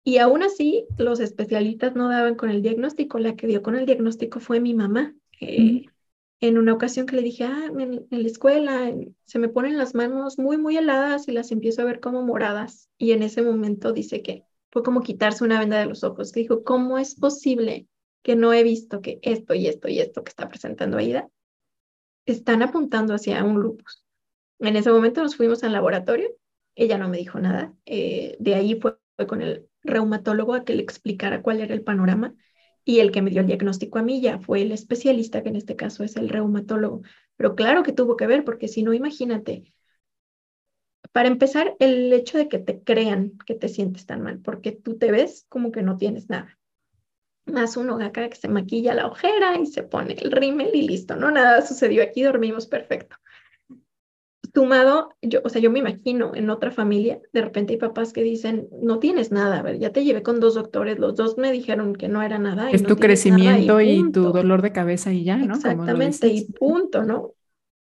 Y 0.04 0.18
aún 0.18 0.42
así, 0.42 0.88
los 0.98 1.20
especialistas 1.20 1.96
no 1.96 2.10
daban 2.10 2.36
con 2.36 2.50
el 2.50 2.64
diagnóstico. 2.64 3.20
La 3.20 3.36
que 3.36 3.46
dio 3.46 3.62
con 3.62 3.76
el 3.76 3.86
diagnóstico 3.86 4.40
fue 4.40 4.60
mi 4.60 4.74
mamá. 4.74 5.14
En 6.42 6.58
una 6.58 6.74
ocasión 6.74 7.06
que 7.06 7.16
le 7.16 7.22
dije, 7.22 7.44
ah, 7.44 7.68
en, 7.68 8.08
la 8.10 8.28
escuela 8.28 8.92
se 9.26 9.38
me 9.38 9.48
ponen 9.48 9.78
las 9.78 9.94
manos 9.94 10.40
muy, 10.40 10.58
muy 10.58 10.76
heladas 10.76 11.28
y 11.28 11.32
las 11.32 11.52
empiezo 11.52 11.84
a 11.84 11.86
ver 11.86 12.00
como 12.00 12.24
moradas. 12.24 12.90
Y 12.98 13.12
en 13.12 13.22
ese 13.22 13.44
momento 13.44 13.94
dice 13.94 14.24
que 14.24 14.44
fue 14.72 14.82
como 14.82 15.02
quitarse 15.02 15.44
una 15.44 15.60
venda 15.60 15.78
de 15.78 15.86
los 15.86 16.04
ojos. 16.04 16.32
Dijo, 16.32 16.64
¿cómo 16.64 16.98
es 16.98 17.14
posible 17.14 17.88
que 18.24 18.36
no 18.36 18.54
he 18.54 18.64
visto 18.64 19.02
que 19.02 19.20
esto 19.22 19.54
y 19.54 19.68
esto 19.68 19.88
y 19.88 20.00
esto 20.00 20.24
que 20.24 20.30
está 20.30 20.50
presentando 20.50 20.98
Aida 20.98 21.30
están 22.26 22.64
apuntando 22.64 23.14
hacia 23.14 23.44
un 23.44 23.62
lupus? 23.62 24.04
En 24.58 24.76
ese 24.76 24.92
momento 24.92 25.22
nos 25.22 25.36
fuimos 25.36 25.64
al 25.64 25.74
laboratorio. 25.74 26.36
Ella 26.74 26.98
no 26.98 27.08
me 27.08 27.18
dijo 27.18 27.40
nada. 27.40 27.76
Eh, 27.86 28.36
de 28.40 28.56
ahí 28.56 28.80
fue 28.82 28.98
con 29.28 29.44
el 29.44 29.68
reumatólogo 29.84 30.56
a 30.56 30.64
que 30.64 30.74
le 30.74 30.82
explicara 30.82 31.44
cuál 31.44 31.60
era 31.62 31.76
el 31.76 31.84
panorama 31.84 32.34
y 32.84 33.00
el 33.00 33.12
que 33.12 33.22
me 33.22 33.30
dio 33.30 33.42
el 33.42 33.48
diagnóstico 33.48 34.00
a 34.00 34.04
mí 34.04 34.22
ya 34.22 34.40
fue 34.40 34.62
el 34.62 34.72
especialista, 34.72 35.44
que 35.44 35.50
en 35.50 35.56
este 35.56 35.76
caso 35.76 36.04
es 36.04 36.16
el 36.16 36.30
reumatólogo. 36.30 37.02
Pero 37.38 37.56
claro 37.56 37.84
que 37.84 37.94
tuvo 37.94 38.18
que 38.18 38.28
ver, 38.28 38.44
porque 38.44 38.68
si 38.68 38.84
no, 38.84 38.94
imagínate, 38.94 39.74
para 41.12 41.28
empezar, 41.28 41.76
el 41.80 42.12
hecho 42.14 42.38
de 42.38 42.48
que 42.48 42.60
te 42.60 42.82
crean 42.82 43.38
que 43.46 43.56
te 43.56 43.68
sientes 43.68 44.06
tan 44.06 44.22
mal, 44.22 44.40
porque 44.40 44.72
tú 44.72 44.98
te 44.98 45.12
ves 45.12 45.46
como 45.50 45.72
que 45.72 45.82
no 45.82 45.98
tienes 45.98 46.30
nada. 46.30 46.58
Más 47.46 47.76
uno 47.76 48.00
acá 48.00 48.30
que 48.30 48.36
se 48.36 48.48
maquilla 48.48 48.94
la 48.94 49.08
ojera 49.08 49.58
y 49.58 49.66
se 49.66 49.84
pone 49.84 50.14
el 50.14 50.32
rímel 50.32 50.72
y 50.74 50.88
listo, 50.88 51.16
¿no? 51.16 51.32
Nada 51.32 51.66
sucedió 51.66 52.04
aquí, 52.04 52.24
dormimos 52.24 52.68
perfecto 52.68 53.16
sumado, 54.54 55.10
yo, 55.22 55.40
o 55.44 55.50
sea, 55.50 55.62
yo 55.62 55.72
me 55.72 55.80
imagino 55.80 56.36
en 56.36 56.50
otra 56.50 56.72
familia, 56.72 57.22
de 57.34 57.42
repente 57.42 57.74
hay 57.74 57.80
papás 57.80 58.14
que 58.14 58.24
dicen, 58.24 58.68
no 58.82 59.00
tienes 59.00 59.32
nada, 59.32 59.60
a 59.60 59.62
ver, 59.62 59.80
ya 59.80 59.92
te 59.92 60.04
llevé 60.04 60.24
con 60.24 60.40
dos 60.40 60.56
doctores, 60.56 61.00
los 61.00 61.16
dos 61.16 61.38
me 61.38 61.52
dijeron 61.52 61.96
que 61.96 62.08
no 62.08 62.22
era 62.22 62.38
nada. 62.38 62.70
Es 62.72 62.84
tu 62.84 62.98
crecimiento 62.98 63.82
y, 63.82 64.12
tu 64.12 64.32
dolor 64.32 64.62
de 64.62 64.72
cabeza 64.72 65.14
y 65.14 65.24
ya, 65.24 65.38
¿no? 65.38 65.56
Exactamente, 65.56 66.28
y 66.28 66.46
punto, 66.46 67.04
¿no? 67.04 67.34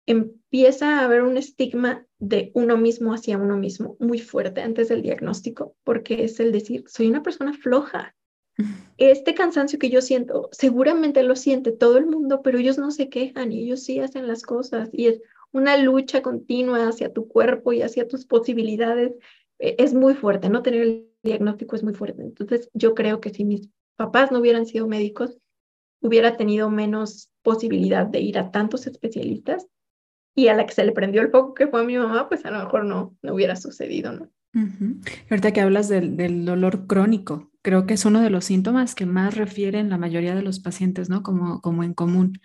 Empieza 0.06 1.00
a 1.00 1.04
haber 1.04 1.22
un 1.22 1.36
estigma 1.36 2.06
de 2.18 2.50
uno 2.54 2.76
mismo 2.76 3.14
hacia 3.14 3.38
uno 3.38 3.56
mismo 3.56 3.96
muy 3.98 4.18
fuerte 4.18 4.60
antes 4.62 4.88
del 4.88 5.02
diagnóstico, 5.02 5.74
porque 5.82 6.24
es 6.24 6.40
el 6.40 6.52
decir, 6.52 6.84
soy 6.86 7.08
una 7.08 7.22
persona 7.22 7.52
floja. 7.52 8.14
Este 8.96 9.34
cansancio 9.34 9.80
que 9.80 9.90
yo 9.90 10.00
siento, 10.00 10.48
seguramente 10.52 11.24
lo 11.24 11.34
siente 11.34 11.72
todo 11.72 11.98
el 11.98 12.06
mundo, 12.06 12.42
pero 12.42 12.58
ellos 12.58 12.78
no 12.78 12.92
se 12.92 13.08
quejan 13.08 13.50
y 13.50 13.64
ellos 13.64 13.82
sí 13.82 13.98
hacen 13.98 14.28
las 14.28 14.42
cosas 14.42 14.88
y 14.92 15.08
es 15.08 15.20
una 15.54 15.76
lucha 15.76 16.20
continua 16.20 16.88
hacia 16.88 17.12
tu 17.12 17.28
cuerpo 17.28 17.72
y 17.72 17.80
hacia 17.80 18.08
tus 18.08 18.26
posibilidades. 18.26 19.12
E, 19.58 19.76
es 19.78 19.94
muy 19.94 20.14
fuerte, 20.14 20.50
no 20.50 20.62
tener 20.62 20.82
el 20.82 21.10
diagnóstico 21.22 21.76
es 21.76 21.84
muy 21.84 21.94
fuerte. 21.94 22.22
Entonces, 22.22 22.68
yo 22.74 22.94
creo 22.94 23.20
que 23.20 23.30
si 23.30 23.44
mis 23.44 23.70
papás 23.96 24.32
no 24.32 24.40
hubieran 24.40 24.66
sido 24.66 24.88
médicos, 24.88 25.38
hubiera 26.00 26.36
tenido 26.36 26.70
menos 26.70 27.30
posibilidad 27.42 28.04
de 28.04 28.20
ir 28.20 28.38
a 28.38 28.50
tantos 28.50 28.86
especialistas 28.86 29.68
y 30.34 30.48
a 30.48 30.54
la 30.54 30.66
que 30.66 30.74
se 30.74 30.84
le 30.84 30.92
prendió 30.92 31.22
el 31.22 31.30
foco 31.30 31.54
que 31.54 31.68
fue 31.68 31.80
a 31.80 31.84
mi 31.84 31.96
mamá, 31.96 32.28
pues 32.28 32.44
a 32.44 32.50
lo 32.50 32.58
mejor 32.58 32.84
no, 32.84 33.16
no 33.22 33.34
hubiera 33.34 33.54
sucedido, 33.56 34.12
¿no? 34.12 34.28
Ahorita 35.30 35.52
que 35.52 35.60
hablas 35.60 35.88
del, 35.88 36.16
del, 36.16 36.44
dolor 36.44 36.86
crónico, 36.86 37.50
creo 37.62 37.86
que 37.86 37.94
es 37.94 38.04
uno 38.04 38.20
de 38.20 38.30
los 38.30 38.44
síntomas 38.44 38.94
que 38.94 39.06
más 39.06 39.36
refieren 39.36 39.90
la 39.90 39.98
mayoría 39.98 40.34
de 40.34 40.42
los 40.42 40.60
pacientes, 40.60 41.08
¿no? 41.08 41.22
Como, 41.22 41.60
como 41.60 41.82
en 41.82 41.92
común. 41.92 42.40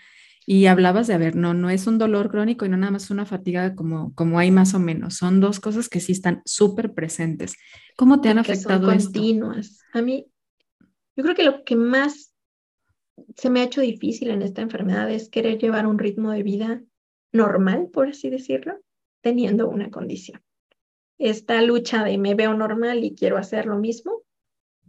Y 0.51 0.65
hablabas 0.65 1.05
de, 1.05 1.13
a 1.13 1.19
ver, 1.19 1.35
no, 1.35 1.53
no 1.53 1.69
es 1.69 1.85
un 1.85 1.99
dolor 1.99 2.31
crónico 2.31 2.65
y 2.65 2.69
no 2.69 2.75
nada 2.75 2.91
más 2.91 3.11
una 3.11 3.27
fatiga 3.27 3.75
como, 3.75 4.15
como 4.15 4.39
hay 4.39 4.49
más 4.49 4.73
o 4.73 4.79
menos. 4.79 5.13
Son 5.13 5.39
dos 5.39 5.59
cosas 5.59 5.89
que 5.89 5.99
sí 5.99 6.11
están 6.11 6.41
súper 6.43 6.95
presentes. 6.95 7.55
¿Cómo 7.95 8.19
te 8.19 8.29
han 8.29 8.39
afectado 8.39 8.87
son 8.87 8.97
continuas. 8.97 9.83
A 9.93 10.01
mí, 10.01 10.25
yo 11.15 11.23
creo 11.23 11.35
que 11.35 11.43
lo 11.43 11.63
que 11.63 11.75
más 11.75 12.33
se 13.35 13.51
me 13.51 13.59
ha 13.59 13.65
hecho 13.65 13.81
difícil 13.81 14.31
en 14.31 14.41
esta 14.41 14.63
enfermedad 14.63 15.11
es 15.11 15.29
querer 15.29 15.59
llevar 15.59 15.85
un 15.85 15.99
ritmo 15.99 16.31
de 16.31 16.41
vida 16.41 16.81
normal, 17.31 17.89
por 17.93 18.07
así 18.07 18.31
decirlo, 18.31 18.73
teniendo 19.21 19.69
una 19.69 19.91
condición. 19.91 20.41
Esta 21.19 21.61
lucha 21.61 22.03
de 22.03 22.17
me 22.17 22.33
veo 22.33 22.55
normal 22.55 23.03
y 23.03 23.13
quiero 23.13 23.37
hacer 23.37 23.67
lo 23.67 23.77
mismo, 23.77 24.23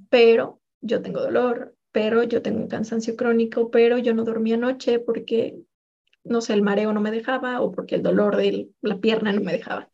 pero 0.09 0.62
yo 0.81 1.03
tengo 1.03 1.20
dolor, 1.20 1.77
pero 1.92 2.22
yo 2.22 2.42
tengo 2.42 2.61
un 2.61 2.68
cansancio 2.68 3.16
crónico, 3.16 3.70
pero 3.70 3.98
yo 3.98 4.14
no 4.14 4.24
dormí 4.24 4.53
anoche 4.53 4.98
porque, 4.98 5.61
no 6.24 6.40
sé, 6.40 6.55
el 6.55 6.62
mareo 6.62 6.92
no 6.92 7.00
me 7.00 7.11
dejaba 7.11 7.61
o 7.61 7.72
porque 7.72 7.96
el 7.96 8.03
dolor 8.03 8.37
de 8.37 8.70
la 8.81 8.98
pierna 8.98 9.33
no 9.33 9.40
me 9.40 9.53
dejaba. 9.53 9.90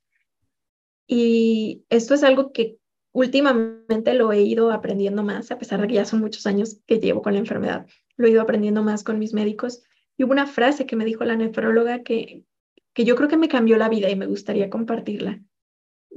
Y 1.06 1.84
esto 1.88 2.14
es 2.14 2.22
algo 2.24 2.52
que 2.52 2.78
últimamente 3.12 4.12
lo 4.14 4.32
he 4.32 4.42
ido 4.42 4.72
aprendiendo 4.72 5.22
más, 5.22 5.50
a 5.50 5.58
pesar 5.58 5.80
de 5.80 5.88
que 5.88 5.94
ya 5.94 6.04
son 6.04 6.20
muchos 6.20 6.46
años 6.46 6.80
que 6.86 6.98
llevo 6.98 7.22
con 7.22 7.32
la 7.32 7.38
enfermedad, 7.38 7.86
lo 8.16 8.26
he 8.26 8.30
ido 8.30 8.42
aprendiendo 8.42 8.82
más 8.82 9.04
con 9.04 9.18
mis 9.18 9.32
médicos 9.32 9.82
y 10.16 10.24
hubo 10.24 10.32
una 10.32 10.46
frase 10.46 10.86
que 10.86 10.96
me 10.96 11.04
dijo 11.04 11.24
la 11.24 11.36
nefróloga 11.36 12.02
que, 12.02 12.44
que 12.92 13.04
yo 13.04 13.16
creo 13.16 13.28
que 13.28 13.36
me 13.36 13.48
cambió 13.48 13.76
la 13.76 13.88
vida 13.88 14.10
y 14.10 14.16
me 14.16 14.26
gustaría 14.26 14.68
compartirla. 14.68 15.40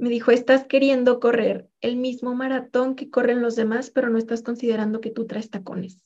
Me 0.00 0.08
dijo, 0.08 0.30
estás 0.30 0.64
queriendo 0.64 1.20
correr 1.20 1.68
el 1.82 1.96
mismo 1.96 2.34
maratón 2.34 2.94
que 2.94 3.10
corren 3.10 3.42
los 3.42 3.54
demás, 3.54 3.90
pero 3.90 4.08
no 4.08 4.16
estás 4.16 4.42
considerando 4.42 5.00
que 5.00 5.10
tú 5.10 5.26
traes 5.26 5.50
tacones. 5.50 6.02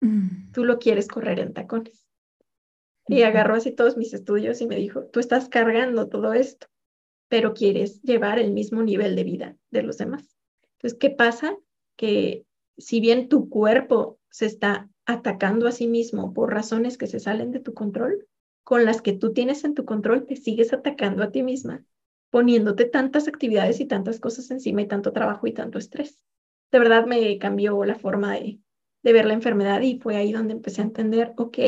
Mm. 0.00 0.50
Tú 0.52 0.64
lo 0.64 0.78
quieres 0.78 1.06
correr 1.06 1.38
en 1.38 1.54
tacones. 1.54 2.06
Y 3.06 3.22
agarró 3.22 3.54
así 3.54 3.70
todos 3.70 3.96
mis 3.96 4.12
estudios 4.12 4.60
y 4.60 4.66
me 4.66 4.74
dijo, 4.74 5.04
tú 5.04 5.20
estás 5.20 5.48
cargando 5.48 6.08
todo 6.08 6.32
esto, 6.32 6.66
pero 7.28 7.54
quieres 7.54 8.02
llevar 8.02 8.40
el 8.40 8.50
mismo 8.50 8.82
nivel 8.82 9.14
de 9.14 9.22
vida 9.22 9.56
de 9.70 9.84
los 9.84 9.96
demás. 9.96 10.36
Entonces, 10.72 10.98
¿qué 10.98 11.10
pasa? 11.10 11.56
Que 11.94 12.44
si 12.78 12.98
bien 12.98 13.28
tu 13.28 13.48
cuerpo 13.48 14.18
se 14.28 14.46
está 14.46 14.90
atacando 15.04 15.68
a 15.68 15.72
sí 15.72 15.86
mismo 15.86 16.34
por 16.34 16.52
razones 16.52 16.98
que 16.98 17.06
se 17.06 17.20
salen 17.20 17.52
de 17.52 17.60
tu 17.60 17.74
control, 17.74 18.26
con 18.64 18.84
las 18.84 19.02
que 19.02 19.12
tú 19.12 19.32
tienes 19.32 19.62
en 19.62 19.74
tu 19.74 19.84
control, 19.84 20.26
te 20.26 20.34
sigues 20.34 20.72
atacando 20.72 21.22
a 21.22 21.30
ti 21.30 21.44
misma, 21.44 21.84
poniéndote 22.30 22.84
tantas 22.84 23.28
actividades 23.28 23.80
y 23.80 23.86
tantas 23.86 24.20
cosas 24.20 24.50
encima 24.50 24.82
y 24.82 24.86
tanto 24.86 25.12
trabajo 25.12 25.46
y 25.46 25.52
tanto 25.52 25.78
estrés. 25.78 26.22
De 26.70 26.78
verdad 26.78 27.06
me 27.06 27.38
cambió 27.38 27.84
la 27.84 27.94
forma 27.94 28.34
de, 28.34 28.60
ver 29.02 29.24
la 29.24 29.34
enfermedad 29.34 29.80
y 29.82 30.00
fue 30.00 30.16
ahí 30.16 30.32
donde 30.32 30.54
empecé 30.54 30.80
a 30.80 30.84
entender, 30.84 31.32
ok, 31.36 31.58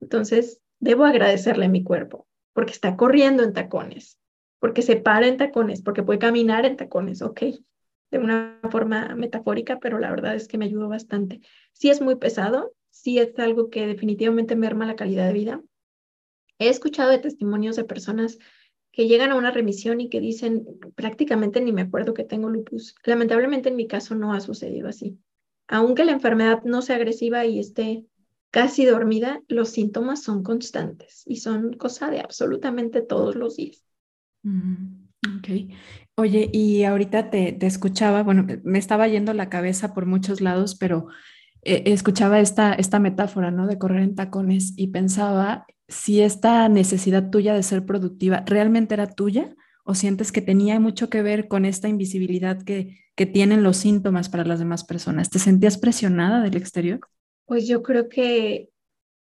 entonces 0.00 0.60
debo 0.80 1.04
agradecerle 1.04 1.64
a 1.64 1.70
mi 1.70 1.82
cuerpo 1.82 2.26
porque 2.52 2.72
está 2.72 2.96
corriendo 2.96 3.42
en 3.42 3.54
tacones, 3.54 4.18
porque 4.58 4.82
se 4.82 4.96
para 4.96 5.26
en 5.26 5.38
tacones, 5.38 5.82
porque 5.82 6.02
puede 6.02 6.18
caminar 6.18 6.66
en 6.66 6.76
tacones, 6.76 7.22
ok, 7.22 7.42
de 8.10 8.18
una 8.18 8.60
forma 8.70 9.14
metafórica, 9.16 9.78
pero 9.80 9.98
la 9.98 10.10
verdad 10.10 10.34
es 10.34 10.46
que 10.46 10.58
me 10.58 10.66
ayudó 10.66 10.88
bastante. 10.88 11.40
Sí 11.72 11.88
es 11.88 12.02
muy 12.02 12.16
pesado, 12.16 12.74
sí 12.90 13.18
es 13.18 13.38
algo 13.38 13.70
que 13.70 13.86
definitivamente 13.86 14.54
merma 14.54 14.86
la 14.86 14.96
calidad 14.96 15.26
de 15.26 15.32
vida. 15.32 15.62
He 16.58 16.68
escuchado 16.68 17.10
de 17.10 17.18
testimonios 17.18 17.76
de 17.76 17.84
personas 17.84 18.38
que 18.92 19.08
llegan 19.08 19.30
a 19.30 19.36
una 19.36 19.50
remisión 19.50 20.00
y 20.00 20.08
que 20.08 20.20
dicen, 20.20 20.66
prácticamente 20.94 21.60
ni 21.60 21.72
me 21.72 21.82
acuerdo 21.82 22.14
que 22.14 22.24
tengo 22.24 22.50
lupus. 22.50 22.94
Lamentablemente 23.04 23.70
en 23.70 23.76
mi 23.76 23.86
caso 23.86 24.14
no 24.14 24.34
ha 24.34 24.40
sucedido 24.40 24.88
así. 24.88 25.18
Aunque 25.66 26.04
la 26.04 26.12
enfermedad 26.12 26.62
no 26.64 26.82
sea 26.82 26.96
agresiva 26.96 27.46
y 27.46 27.58
esté 27.58 28.04
casi 28.50 28.84
dormida, 28.84 29.42
los 29.48 29.70
síntomas 29.70 30.22
son 30.22 30.42
constantes 30.42 31.22
y 31.26 31.36
son 31.36 31.72
cosa 31.72 32.10
de 32.10 32.20
absolutamente 32.20 33.00
todos 33.00 33.34
los 33.34 33.56
días. 33.56 33.82
Mm, 34.42 35.06
ok. 35.38 35.48
Oye, 36.16 36.50
y 36.52 36.84
ahorita 36.84 37.30
te, 37.30 37.52
te, 37.52 37.66
escuchaba, 37.66 38.22
bueno, 38.22 38.46
me 38.62 38.78
estaba 38.78 39.08
yendo 39.08 39.32
la 39.32 39.48
cabeza 39.48 39.94
por 39.94 40.04
muchos 40.04 40.42
lados, 40.42 40.74
pero 40.74 41.08
eh, 41.62 41.82
escuchaba 41.86 42.40
esta, 42.40 42.72
esta 42.74 42.98
metáfora, 42.98 43.50
¿no? 43.50 43.66
De 43.66 43.78
correr 43.78 44.02
en 44.02 44.14
tacones 44.14 44.74
y 44.76 44.88
pensaba 44.88 45.66
si 45.88 46.20
esta 46.20 46.68
necesidad 46.68 47.30
tuya 47.30 47.54
de 47.54 47.62
ser 47.62 47.84
productiva 47.84 48.44
realmente 48.46 48.94
era 48.94 49.06
tuya 49.06 49.54
o 49.84 49.94
sientes 49.94 50.32
que 50.32 50.42
tenía 50.42 50.78
mucho 50.80 51.10
que 51.10 51.22
ver 51.22 51.48
con 51.48 51.64
esta 51.64 51.88
invisibilidad 51.88 52.62
que, 52.62 52.98
que 53.16 53.26
tienen 53.26 53.62
los 53.62 53.76
síntomas 53.76 54.28
para 54.28 54.44
las 54.44 54.58
demás 54.58 54.84
personas. 54.84 55.30
¿Te 55.30 55.38
sentías 55.38 55.78
presionada 55.78 56.42
del 56.42 56.56
exterior? 56.56 57.00
Pues 57.46 57.66
yo 57.66 57.82
creo 57.82 58.08
que, 58.08 58.70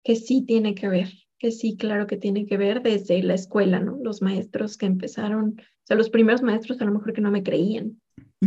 que 0.03 0.15
sí 0.15 0.43
tiene 0.45 0.75
que 0.75 0.87
ver, 0.87 1.09
que 1.39 1.51
sí, 1.51 1.75
claro 1.77 2.07
que 2.07 2.17
tiene 2.17 2.45
que 2.45 2.57
ver 2.57 2.81
desde 2.81 3.21
la 3.23 3.33
escuela, 3.33 3.79
¿no? 3.79 3.97
Los 4.01 4.21
maestros 4.21 4.77
que 4.77 4.85
empezaron 4.85 5.55
o 5.59 5.87
sea, 5.87 5.97
los 5.97 6.09
primeros 6.09 6.41
maestros 6.41 6.79
a 6.81 6.85
lo 6.85 6.93
mejor 6.93 7.13
que 7.13 7.21
no 7.21 7.31
me 7.31 7.43
creían, 7.43 7.99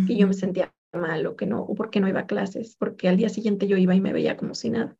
que 0.06 0.16
yo 0.16 0.26
me 0.26 0.34
sentía 0.34 0.72
mal 0.94 1.26
o 1.26 1.36
que 1.36 1.46
no, 1.46 1.62
o 1.62 1.74
porque 1.74 2.00
no 2.00 2.08
iba 2.08 2.20
a 2.20 2.26
clases, 2.26 2.76
porque 2.78 3.08
al 3.08 3.16
día 3.16 3.28
siguiente 3.28 3.66
yo 3.66 3.76
iba 3.76 3.94
y 3.94 4.00
me 4.00 4.12
veía 4.12 4.36
como 4.36 4.54
si 4.54 4.70
nada. 4.70 4.96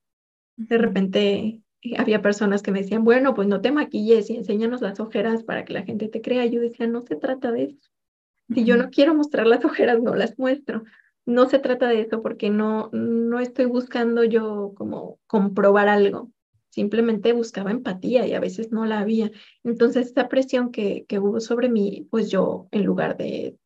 De 0.57 0.79
repente 0.79 1.63
eh, 1.83 1.95
había 1.99 2.23
personas 2.23 2.63
que 2.63 2.73
me 2.73 2.83
decían, 2.83 3.05
bueno, 3.05 3.35
pues 3.35 3.49
no 3.49 3.61
te 3.61 3.73
maquilles 3.73 4.31
y 4.31 4.37
enséñanos 4.37 4.81
las 4.81 5.01
ojeras 5.01 5.43
para 5.43 5.65
que 5.65 5.73
la 5.73 5.83
gente 5.83 6.09
te 6.09 6.21
crea. 6.21 6.47
Yo 6.47 6.61
decía, 6.61 6.87
no 6.87 7.03
se 7.03 7.17
trata 7.17 7.53
de 7.53 7.65
eso. 7.65 7.91
Si 8.55 8.65
yo 8.65 8.77
no 8.77 8.91
quiero 8.91 9.15
mostrar 9.15 9.47
las 9.47 9.65
ojeras, 9.65 10.03
no 10.03 10.15
las 10.15 10.39
muestro. 10.39 10.85
No 11.27 11.49
se 11.49 11.59
trata 11.59 11.89
de 11.89 12.03
eso 12.03 12.23
porque 12.23 12.51
no, 12.51 12.91
no 12.93 13.41
estoy 13.41 13.65
buscando 13.65 14.25
yo 14.25 14.75
como 14.77 15.19
comprobar 15.27 15.89
algo 15.89 16.31
simplemente 16.75 17.33
buscaba 17.33 17.71
empatía 17.71 18.27
y 18.27 18.35
a 18.35 18.41
veces 18.41 18.73
no 18.73 18.85
la 18.85 18.99
había. 18.99 19.31
Entonces, 19.63 20.09
esta 20.09 20.29
presión 20.29 20.73
que, 20.73 21.05
que 21.07 21.21
hubo 21.21 21.39
sobre 21.39 21.69
mí, 21.69 22.09
pues 22.11 22.33
yo, 22.33 22.67
en 22.73 22.85
lugar 22.85 23.17
de 23.17 23.57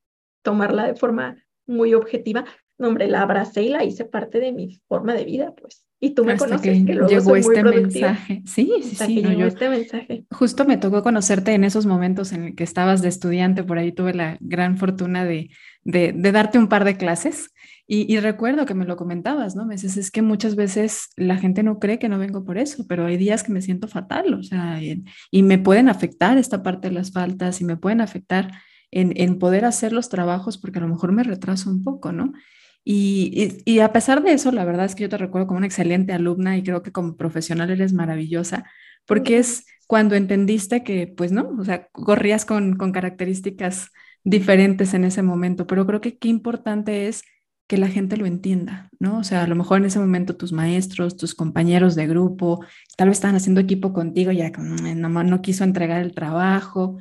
tomarla 0.43 0.87
de 0.87 0.95
forma 0.95 1.43
muy 1.69 1.95
objetiva, 1.95 2.45
no, 2.79 2.89
hombre, 2.89 3.09
la 3.09 3.23
abracé 3.23 3.63
y 3.63 3.69
la 3.69 3.85
hice 3.85 4.05
parte 4.05 4.41
de 4.41 4.53
mi 4.53 4.81
forma 4.89 5.15
de 5.15 5.25
vida, 5.25 5.53
pues. 5.61 5.85
Y 6.01 6.11
tú 6.11 6.25
me 6.25 6.37
conoces, 6.37 6.85
que, 6.87 6.95
luego 6.95 7.09
llegó 7.09 7.35
este 7.35 7.65
mensaje. 7.65 8.43
Sí, 8.47 8.73
sí, 8.83 8.95
sí. 8.95 9.23
llegó 9.23 9.45
este 9.45 9.69
mensaje. 9.69 10.25
Justo 10.31 10.65
me 10.65 10.77
tocó 10.77 11.03
conocerte 11.03 11.55
en 11.55 11.65
esos 11.65 11.87
momentos 11.87 12.33
en 12.33 12.45
el 12.45 12.55
que 12.55 12.63
estabas 12.63 13.03
de 13.03 13.09
estudiante, 13.09 13.65
por 13.65 13.79
ahí 13.79 13.91
tuve 13.91 14.15
la 14.15 14.39
gran 14.41 14.77
fortuna 14.77 15.25
de, 15.25 15.51
de, 15.83 16.13
de 16.15 16.33
darte 16.33 16.59
un 16.59 16.69
par 16.69 16.85
de 16.85 16.97
clases 16.97 17.51
y, 17.91 18.21
recuerdo 18.21 18.67
que 18.67 18.75
me 18.75 18.85
lo 18.85 18.97
comentabas, 18.97 19.57
¿no? 19.57 19.65
Me 19.65 19.77
dices, 19.77 19.97
es 19.97 20.11
que 20.11 20.21
muchas 20.21 20.57
veces 20.57 21.09
la 21.17 21.39
gente 21.39 21.63
no 21.63 21.79
cree 21.79 21.99
que 21.99 22.11
no 22.11 22.19
vengo 22.19 22.45
por 22.45 22.59
eso, 22.59 22.85
pero 22.87 23.07
hay 23.07 23.17
días 23.17 23.43
que 23.43 23.51
me 23.51 23.63
siento 23.63 23.89
fatal, 23.89 24.35
o 24.35 24.43
sea, 24.43 24.79
y, 24.83 25.43
me 25.43 25.57
pueden 25.57 25.89
afectar 25.89 26.37
esta 26.37 26.63
parte 26.63 26.89
de 26.89 26.95
las 26.95 27.13
faltas 27.13 27.63
y 27.63 27.65
me 27.65 27.79
pueden 27.79 28.03
afectar 28.03 28.53
en, 28.91 29.13
en, 29.17 29.39
poder 29.39 29.65
hacer 29.65 29.93
los 29.93 30.09
trabajos 30.09 30.59
porque 30.59 30.79
a 30.79 30.83
lo 30.83 30.89
mejor 30.89 31.13
me 31.13 31.23
retraso 31.23 31.71
un 31.71 31.83
poco, 31.85 32.13
¿no? 32.13 32.33
Y, 32.85 33.61
y, 33.67 33.81
a 33.81 33.93
pesar 33.93 34.23
de 34.23 34.33
eso, 34.33 34.51
la 34.51 34.65
verdad 34.65 34.87
es 34.87 34.95
que 34.95 35.03
yo 35.03 35.09
te 35.11 35.19
recuerdo 35.19 35.47
como 35.49 35.59
una 35.59 35.67
excelente 35.67 36.13
alumna 36.13 36.57
y 36.57 36.63
creo 36.63 36.83
que 36.83 36.93
como 36.93 37.17
profesional 37.17 37.71
eres 37.71 37.93
maravillosa, 37.93 38.65
porque 39.07 39.39
es 39.39 39.67
cuando 39.87 40.15
entendiste 40.15 40.85
que, 40.85 41.07
pues 41.07 41.33
no, 41.33 41.51
o 41.59 41.65
sea, 41.65 41.89
corrías 41.89 42.45
con, 42.45 42.77
con 42.77 42.93
características 42.93 43.91
diferentes 44.25 44.95
en 44.95 45.05
ese 45.05 45.23
momento, 45.23 45.67
pero 45.67 45.87
creo 45.87 46.01
que 46.01 46.19
qué 46.19 46.29
importante 46.29 47.09
es 47.09 47.23
que 47.69 47.77
la 47.77 47.89
gente 47.89 48.17
lo 48.17 48.25
entienda, 48.25 48.89
¿no? 48.99 49.19
O 49.19 49.25
sea, 49.25 49.45
a 49.45 49.47
lo 49.47 49.55
mejor 49.55 49.79
en 49.79 49.85
ese 49.85 49.99
momento 49.99 50.35
tus 50.35 50.53
maestros, 50.53 51.19
tus 51.19 51.35
compañeros 51.35 51.95
de 51.95 52.07
grupo, 52.07 52.65
tal 52.97 53.09
vez 53.09 53.19
estaban 53.19 53.37
haciendo 53.37 53.61
equipo 53.61 53.93
contigo, 53.93 54.33
ya 54.33 54.51
no, 54.51 55.23
no 55.23 55.43
quiso 55.43 55.65
entregar 55.65 56.01
el 56.01 56.15
trabajo, 56.15 56.97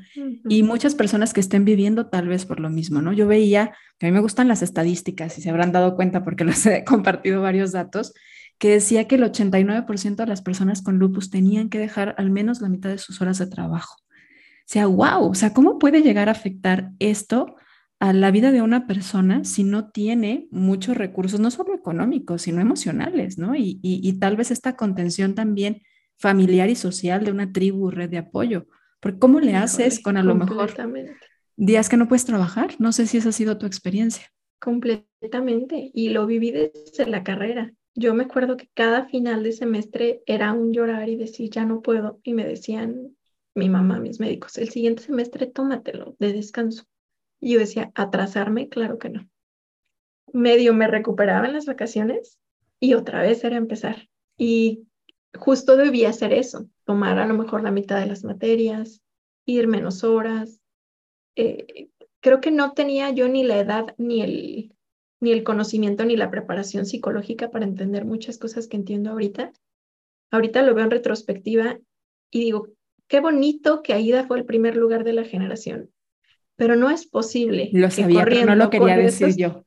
y 0.49 0.63
muchas 0.63 0.93
personas 0.93 1.33
que 1.33 1.39
estén 1.39 1.63
viviendo 1.63 2.07
tal 2.07 2.27
vez 2.27 2.45
por 2.45 2.59
lo 2.59 2.69
mismo, 2.69 3.01
¿no? 3.01 3.13
Yo 3.13 3.27
veía, 3.27 3.71
que 3.97 4.07
a 4.07 4.09
mí 4.09 4.13
me 4.13 4.19
gustan 4.19 4.49
las 4.49 4.61
estadísticas, 4.61 5.37
y 5.37 5.41
se 5.41 5.49
habrán 5.49 5.71
dado 5.71 5.95
cuenta 5.95 6.25
porque 6.25 6.43
les 6.45 6.65
he 6.65 6.83
compartido 6.83 7.41
varios 7.41 7.71
datos, 7.71 8.13
que 8.57 8.71
decía 8.71 9.07
que 9.07 9.15
el 9.15 9.23
89% 9.23 10.15
de 10.17 10.27
las 10.27 10.41
personas 10.41 10.81
con 10.81 10.99
lupus 10.99 11.29
tenían 11.29 11.69
que 11.69 11.79
dejar 11.79 12.13
al 12.17 12.29
menos 12.29 12.59
la 12.59 12.67
mitad 12.67 12.89
de 12.89 12.97
sus 12.97 13.21
horas 13.21 13.37
de 13.37 13.47
trabajo. 13.47 13.95
O 14.01 14.69
sea, 14.69 14.87
wow, 14.87 15.29
o 15.29 15.33
sea, 15.33 15.53
¿cómo 15.53 15.79
puede 15.79 16.01
llegar 16.01 16.27
a 16.27 16.33
afectar 16.33 16.91
esto 16.99 17.55
a 17.99 18.13
la 18.13 18.31
vida 18.31 18.51
de 18.51 18.61
una 18.61 18.85
persona 18.85 19.43
si 19.43 19.63
no 19.63 19.89
tiene 19.89 20.47
muchos 20.51 20.97
recursos, 20.97 21.39
no 21.39 21.49
solo 21.49 21.73
económicos, 21.73 22.43
sino 22.43 22.61
emocionales, 22.61 23.37
¿no? 23.37 23.53
Y, 23.55 24.17
tal 24.19 24.35
vez 24.35 24.51
esta 24.51 24.75
contención 24.75 25.35
también 25.35 25.81
familiar 26.17 26.69
y 26.69 26.75
social 26.75 27.25
de 27.25 27.31
una 27.31 27.51
tribu, 27.51 27.89
red 27.89 28.09
de 28.09 28.19
apoyo. 28.19 28.67
Porque 28.99 29.19
¿cómo 29.19 29.39
le 29.39 29.55
haces 29.55 29.99
con 29.99 30.17
a 30.17 30.23
lo 30.23 30.35
mejor 30.35 30.73
días 31.55 31.89
que 31.89 31.97
no 31.97 32.07
puedes 32.07 32.25
trabajar? 32.25 32.75
No 32.79 32.91
sé 32.91 33.07
si 33.07 33.17
esa 33.17 33.29
ha 33.29 33.33
sido 33.33 33.57
tu 33.57 33.65
experiencia. 33.65 34.27
Completamente. 34.59 35.91
Y 35.93 36.09
lo 36.09 36.25
viví 36.25 36.51
desde 36.51 37.05
la 37.07 37.23
carrera. 37.23 37.73
Yo 37.95 38.13
me 38.13 38.23
acuerdo 38.23 38.57
que 38.57 38.69
cada 38.73 39.05
final 39.05 39.43
de 39.43 39.51
semestre 39.51 40.21
era 40.25 40.53
un 40.53 40.71
llorar 40.71 41.09
y 41.09 41.15
decir, 41.15 41.49
ya 41.49 41.65
no 41.65 41.81
puedo. 41.81 42.19
Y 42.23 42.33
me 42.33 42.45
decían 42.45 43.15
mi 43.55 43.69
mamá, 43.69 43.99
mis 43.99 44.19
médicos, 44.19 44.57
el 44.59 44.69
siguiente 44.69 45.01
semestre 45.01 45.47
tómatelo 45.47 46.15
de 46.19 46.33
descanso. 46.33 46.83
Y 47.39 47.53
yo 47.53 47.59
decía, 47.59 47.91
¿atrasarme? 47.95 48.69
Claro 48.69 48.97
que 48.97 49.09
no. 49.09 49.29
Medio 50.33 50.73
me 50.73 50.87
recuperaba 50.87 51.47
en 51.47 51.53
las 51.53 51.65
vacaciones 51.65 52.39
y 52.79 52.93
otra 52.93 53.21
vez 53.21 53.43
era 53.43 53.57
empezar. 53.57 54.09
Y 54.37 54.87
justo 55.35 55.77
debía 55.77 56.09
hacer 56.09 56.33
eso, 56.33 56.69
tomar 56.85 57.19
a 57.19 57.27
lo 57.27 57.33
mejor 57.33 57.63
la 57.63 57.71
mitad 57.71 57.99
de 57.99 58.07
las 58.07 58.23
materias, 58.23 59.01
ir 59.45 59.67
menos 59.67 60.03
horas. 60.03 60.59
Eh, 61.35 61.89
creo 62.19 62.41
que 62.41 62.51
no 62.51 62.73
tenía 62.73 63.09
yo 63.11 63.27
ni 63.27 63.43
la 63.43 63.59
edad 63.59 63.95
ni 63.97 64.21
el, 64.21 64.75
ni 65.19 65.31
el 65.31 65.43
conocimiento 65.43 66.05
ni 66.05 66.17
la 66.17 66.31
preparación 66.31 66.85
psicológica 66.85 67.49
para 67.49 67.65
entender 67.65 68.05
muchas 68.05 68.37
cosas 68.37 68.67
que 68.67 68.77
entiendo 68.77 69.11
ahorita. 69.11 69.53
Ahorita 70.31 70.61
lo 70.63 70.73
veo 70.73 70.83
en 70.83 70.91
retrospectiva 70.91 71.79
y 72.31 72.41
digo, 72.41 72.67
qué 73.07 73.21
bonito 73.21 73.81
que 73.81 73.93
Aida 73.93 74.27
fue 74.27 74.39
el 74.39 74.45
primer 74.45 74.75
lugar 74.75 75.03
de 75.03 75.13
la 75.13 75.23
generación 75.23 75.91
pero 76.57 76.75
no 76.75 76.89
es 76.89 77.05
posible. 77.05 77.69
Lo 77.71 77.89
sabía, 77.89 78.25
pero 78.25 78.45
no 78.45 78.55
lo 78.55 78.69
quería 78.69 78.97
decir 78.97 79.35
yo. 79.37 79.63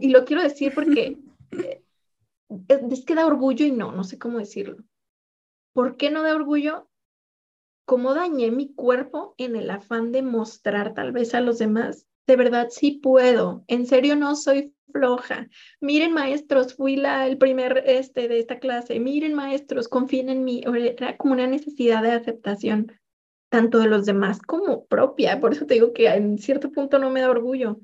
y 0.00 0.08
lo 0.08 0.24
quiero 0.24 0.42
decir 0.42 0.72
porque 0.74 1.18
eh, 1.52 1.82
es 2.68 3.04
que 3.04 3.14
da 3.14 3.26
orgullo 3.26 3.64
y 3.64 3.70
no, 3.70 3.92
no 3.92 4.02
sé 4.02 4.18
cómo 4.18 4.38
decirlo. 4.38 4.78
¿Por 5.72 5.96
qué 5.96 6.10
no 6.10 6.22
da 6.22 6.34
orgullo? 6.34 6.88
¿Cómo 7.84 8.14
dañé 8.14 8.50
mi 8.50 8.74
cuerpo 8.74 9.34
en 9.38 9.56
el 9.56 9.70
afán 9.70 10.12
de 10.12 10.22
mostrar 10.22 10.94
tal 10.94 11.12
vez 11.12 11.34
a 11.34 11.40
los 11.40 11.58
demás? 11.58 12.06
De 12.26 12.36
verdad 12.36 12.68
sí 12.70 12.92
puedo, 12.92 13.64
en 13.66 13.86
serio 13.86 14.16
no 14.16 14.34
soy 14.36 14.74
floja. 14.92 15.48
Miren 15.80 16.12
maestros, 16.12 16.74
fui 16.74 16.96
la, 16.96 17.26
el 17.26 17.38
primer 17.38 17.82
este, 17.86 18.28
de 18.28 18.38
esta 18.38 18.58
clase. 18.58 19.00
Miren 19.00 19.34
maestros, 19.34 19.88
confíen 19.88 20.28
en 20.28 20.44
mí. 20.44 20.62
Era 20.66 21.16
como 21.16 21.32
una 21.32 21.46
necesidad 21.46 22.02
de 22.02 22.12
aceptación 22.12 22.92
tanto 23.52 23.80
de 23.80 23.86
los 23.86 24.06
demás 24.06 24.40
como 24.40 24.86
propia. 24.86 25.38
Por 25.38 25.52
eso 25.52 25.66
te 25.66 25.74
digo 25.74 25.92
que 25.92 26.08
en 26.08 26.38
cierto 26.38 26.72
punto 26.72 26.98
no 26.98 27.10
me 27.10 27.20
da 27.20 27.28
orgullo. 27.28 27.78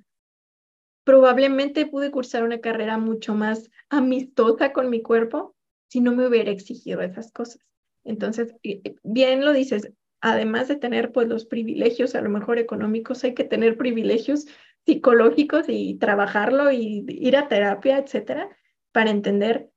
Probablemente 1.05 1.85
pude 1.85 2.11
cursar 2.11 2.43
una 2.43 2.63
carrera 2.63 2.97
mucho 2.97 3.35
más 3.35 3.71
amistosa 3.91 4.73
con 4.73 4.89
mi 4.89 5.03
cuerpo 5.03 5.55
si 5.89 6.01
no 6.01 6.15
me 6.15 6.27
hubiera 6.27 6.51
exigido 6.51 7.03
esas 7.03 7.31
cosas. 7.33 7.61
Entonces, 8.03 8.55
bien 9.03 9.45
lo 9.45 9.53
dices, 9.53 9.93
además 10.23 10.69
de 10.69 10.77
tener 10.77 11.13
pues 11.13 11.29
los 11.29 11.45
privilegios, 11.45 12.15
a 12.15 12.23
lo 12.23 12.31
mejor 12.31 12.57
económicos, 12.57 13.23
hay 13.25 13.35
que 13.35 13.45
tener 13.45 13.77
privilegios 13.77 14.47
psicológicos 14.87 15.67
y 15.69 15.97
trabajarlo 15.97 16.73
y 16.73 17.05
ir 17.07 17.37
a 17.37 17.49
terapia, 17.49 17.99
etcétera, 17.99 18.49
para 18.91 19.11
entender 19.11 19.69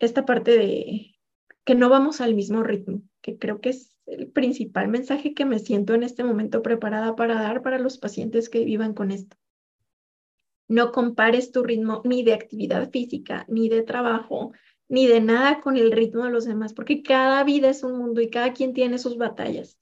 esta 0.00 0.26
parte 0.26 0.58
de 0.58 1.14
que 1.64 1.76
no 1.76 1.88
vamos 1.88 2.20
al 2.20 2.34
mismo 2.34 2.64
ritmo, 2.64 3.02
que 3.22 3.38
creo 3.38 3.60
que 3.60 3.68
es 3.68 3.94
el 4.08 4.28
principal 4.30 4.88
mensaje 4.88 5.34
que 5.34 5.44
me 5.44 5.58
siento 5.58 5.94
en 5.94 6.02
este 6.02 6.24
momento 6.24 6.62
preparada 6.62 7.14
para 7.14 7.34
dar 7.34 7.62
para 7.62 7.78
los 7.78 7.98
pacientes 7.98 8.48
que 8.48 8.64
vivan 8.64 8.94
con 8.94 9.10
esto. 9.10 9.36
No 10.66 10.92
compares 10.92 11.52
tu 11.52 11.62
ritmo 11.62 12.02
ni 12.04 12.22
de 12.22 12.34
actividad 12.34 12.90
física, 12.90 13.44
ni 13.48 13.68
de 13.68 13.82
trabajo, 13.82 14.52
ni 14.88 15.06
de 15.06 15.20
nada 15.20 15.60
con 15.60 15.76
el 15.76 15.92
ritmo 15.92 16.24
de 16.24 16.30
los 16.30 16.46
demás, 16.46 16.72
porque 16.72 17.02
cada 17.02 17.44
vida 17.44 17.70
es 17.70 17.82
un 17.82 17.98
mundo 17.98 18.20
y 18.20 18.30
cada 18.30 18.52
quien 18.52 18.72
tiene 18.72 18.98
sus 18.98 19.16
batallas. 19.16 19.78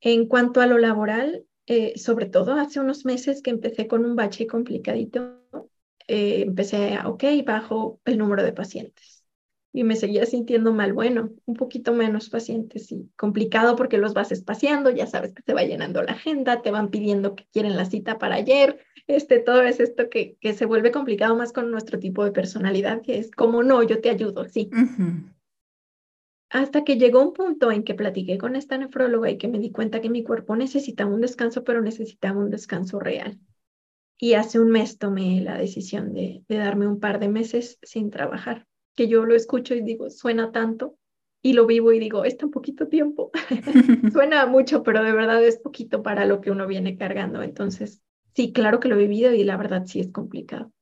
En 0.00 0.26
cuanto 0.26 0.60
a 0.60 0.66
lo 0.66 0.78
laboral, 0.78 1.46
eh, 1.66 1.98
sobre 1.98 2.26
todo 2.26 2.52
hace 2.52 2.80
unos 2.80 3.04
meses 3.04 3.42
que 3.42 3.50
empecé 3.50 3.86
con 3.86 4.04
un 4.04 4.16
bache 4.16 4.46
complicadito, 4.46 5.42
eh, 6.06 6.42
empecé 6.42 6.94
a, 6.94 7.08
ok, 7.08 7.24
bajo 7.44 8.00
el 8.04 8.18
número 8.18 8.42
de 8.42 8.52
pacientes 8.52 9.15
y 9.76 9.84
me 9.84 9.94
seguía 9.94 10.24
sintiendo 10.24 10.72
mal. 10.72 10.94
Bueno, 10.94 11.28
un 11.44 11.54
poquito 11.54 11.92
menos 11.92 12.30
pacientes 12.30 12.90
y 12.92 13.10
complicado 13.14 13.76
porque 13.76 13.98
los 13.98 14.14
vas 14.14 14.32
espaciando, 14.32 14.88
ya 14.88 15.06
sabes 15.06 15.34
que 15.34 15.42
se 15.42 15.52
va 15.52 15.64
llenando 15.64 16.02
la 16.02 16.12
agenda, 16.12 16.62
te 16.62 16.70
van 16.70 16.88
pidiendo 16.88 17.34
que 17.34 17.46
quieren 17.52 17.76
la 17.76 17.84
cita 17.84 18.16
para 18.16 18.36
ayer, 18.36 18.80
este, 19.06 19.38
todo 19.38 19.60
es 19.60 19.78
esto 19.78 20.08
que, 20.08 20.38
que 20.40 20.54
se 20.54 20.64
vuelve 20.64 20.92
complicado 20.92 21.36
más 21.36 21.52
con 21.52 21.70
nuestro 21.70 21.98
tipo 21.98 22.24
de 22.24 22.32
personalidad, 22.32 23.02
que 23.02 23.18
es 23.18 23.30
como 23.30 23.62
no, 23.62 23.82
yo 23.82 24.00
te 24.00 24.08
ayudo, 24.08 24.46
sí. 24.46 24.70
Hasta 26.48 26.82
que 26.82 26.96
llegó 26.96 27.22
un 27.22 27.34
punto 27.34 27.70
en 27.70 27.82
que 27.82 27.94
platiqué 27.94 28.38
con 28.38 28.56
esta 28.56 28.78
nefróloga 28.78 29.30
y 29.30 29.36
que 29.36 29.48
me 29.48 29.58
di 29.58 29.72
cuenta 29.72 30.00
que 30.00 30.08
mi 30.08 30.22
cuerpo 30.22 30.56
necesitaba 30.56 31.12
un 31.12 31.20
descanso, 31.20 31.64
pero 31.64 31.82
necesitaba 31.82 32.40
un 32.40 32.48
descanso 32.48 32.98
real. 32.98 33.38
Y 34.18 34.32
hace 34.32 34.58
un 34.58 34.70
mes 34.70 34.96
tomé 34.96 35.42
la 35.42 35.58
decisión 35.58 36.14
de, 36.14 36.42
de 36.48 36.56
darme 36.56 36.86
un 36.86 36.98
par 36.98 37.18
de 37.18 37.28
meses 37.28 37.78
sin 37.82 38.08
trabajar 38.08 38.66
que 38.96 39.08
yo 39.08 39.24
lo 39.24 39.36
escucho 39.36 39.74
y 39.74 39.82
digo, 39.82 40.10
suena 40.10 40.50
tanto, 40.50 40.96
y 41.42 41.52
lo 41.52 41.66
vivo 41.66 41.92
y 41.92 42.00
digo, 42.00 42.24
es 42.24 42.36
tan 42.36 42.50
poquito 42.50 42.88
tiempo. 42.88 43.30
suena 44.12 44.46
mucho, 44.46 44.82
pero 44.82 45.04
de 45.04 45.12
verdad 45.12 45.42
es 45.44 45.58
poquito 45.58 46.02
para 46.02 46.24
lo 46.24 46.40
que 46.40 46.50
uno 46.50 46.66
viene 46.66 46.96
cargando. 46.96 47.42
Entonces, 47.42 48.02
sí, 48.34 48.52
claro 48.52 48.80
que 48.80 48.88
lo 48.88 48.96
he 48.96 49.06
vivido 49.06 49.32
y 49.32 49.44
la 49.44 49.56
verdad 49.56 49.84
sí 49.86 50.00
es 50.00 50.10
complicado. 50.10 50.72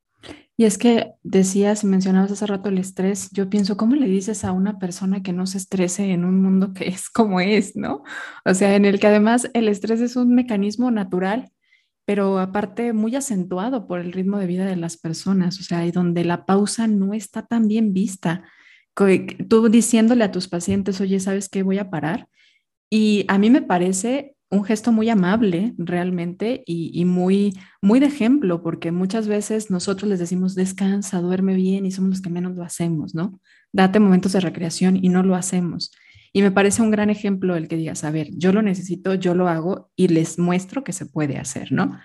Y 0.57 0.65
es 0.65 0.79
que 0.79 1.13
decías 1.25 1.83
y 1.83 1.89
mencionabas 1.89 2.31
hace 2.31 2.47
rato 2.47 2.69
el 2.69 2.79
estrés, 2.79 3.29
yo 3.33 3.51
pienso, 3.51 3.77
¿cómo 3.77 3.97
le 3.97 4.07
dices 4.07 4.45
a 4.45 4.53
una 4.53 4.79
persona 4.79 5.23
que 5.23 5.33
no 5.33 5.47
se 5.47 5.59
estrese 5.59 6.13
en 6.13 6.25
un 6.25 6.41
mundo 6.41 6.73
que 6.73 6.87
es 6.87 7.11
como 7.11 7.41
es, 7.41 7.75
¿no? 7.75 8.05
O 8.45 8.55
sea, 8.55 8.77
en 8.77 8.85
el 8.85 9.01
que 9.01 9.09
además 9.09 9.51
el 9.53 9.67
estrés 9.67 10.01
es 10.01 10.15
un 10.15 10.33
mecanismo 10.35 10.93
natural 10.93 11.51
pero 12.05 12.39
aparte 12.39 12.93
muy 12.93 13.17
acentuado 13.17 13.87
por 13.87 14.01
el 14.01 14.13
ritmo 14.13 14.39
de 14.39 14.47
vida 14.47 14.67
de 14.67 14.77
las 14.77 14.97
personas, 14.97 15.59
o 15.61 15.63
sea, 15.63 15.87
y 15.87 15.91
donde 15.91 16.25
la 16.25 16.47
pausa 16.47 16.87
no 16.87 17.15
está 17.15 17.47
tan 17.47 17.69
bien 17.69 17.93
vista. 17.93 18.45
Tú 19.49 19.69
diciéndole 19.69 20.25
a 20.25 20.31
tus 20.31 20.49
pacientes, 20.49 21.01
oye, 21.01 21.19
¿sabes 21.21 21.49
qué? 21.49 21.63
Voy 21.63 21.79
a 21.79 21.91
parar. 21.91 22.29
Y 22.91 23.25
a 23.29 23.39
mí 23.39 23.51
me 23.51 23.63
parece 23.63 24.37
un 24.51 24.65
gesto 24.65 24.93
muy 24.93 25.09
amable 25.09 25.75
realmente 25.79 26.63
y, 26.67 26.91
y, 26.93 27.05
muy, 27.05 27.55
muy 27.83 27.99
de 27.99 28.07
ejemplo, 28.07 28.63
porque 28.63 28.93
muchas 28.93 29.27
veces 29.27 29.71
nosotros 29.71 30.09
les 30.09 30.21
decimos, 30.21 30.55
descansa, 30.55 31.21
duerme 31.21 31.55
bien 31.55 31.87
y 31.87 31.91
somos 31.91 32.11
los 32.11 32.21
que 32.21 32.31
menos 32.31 32.55
lo 32.55 32.63
hacemos, 32.63 33.15
¿no? 33.15 33.41
Date 33.73 33.99
momentos 33.99 34.33
de 34.33 34.41
recreación 34.41 34.97
y 35.03 35.09
no 35.09 35.23
lo 35.25 35.35
hacemos. 35.35 35.91
Y 36.37 36.43
me 36.43 36.51
parece 36.51 36.83
un 36.83 36.91
gran 36.91 37.11
ejemplo 37.11 37.55
el 37.55 37.69
que 37.69 37.77
digas, 37.77 38.03
a 38.03 38.11
ver, 38.11 38.29
yo 38.33 38.53
lo 38.53 38.61
necesito, 38.61 39.15
yo 39.15 39.35
lo 39.35 39.49
hago 39.49 39.93
y 39.95 40.09
les 40.09 40.37
muestro 40.37 40.83
que 40.83 40.93
se 40.93 41.07
puede 41.07 41.39
hacer, 41.39 41.71
¿no? 41.71 41.97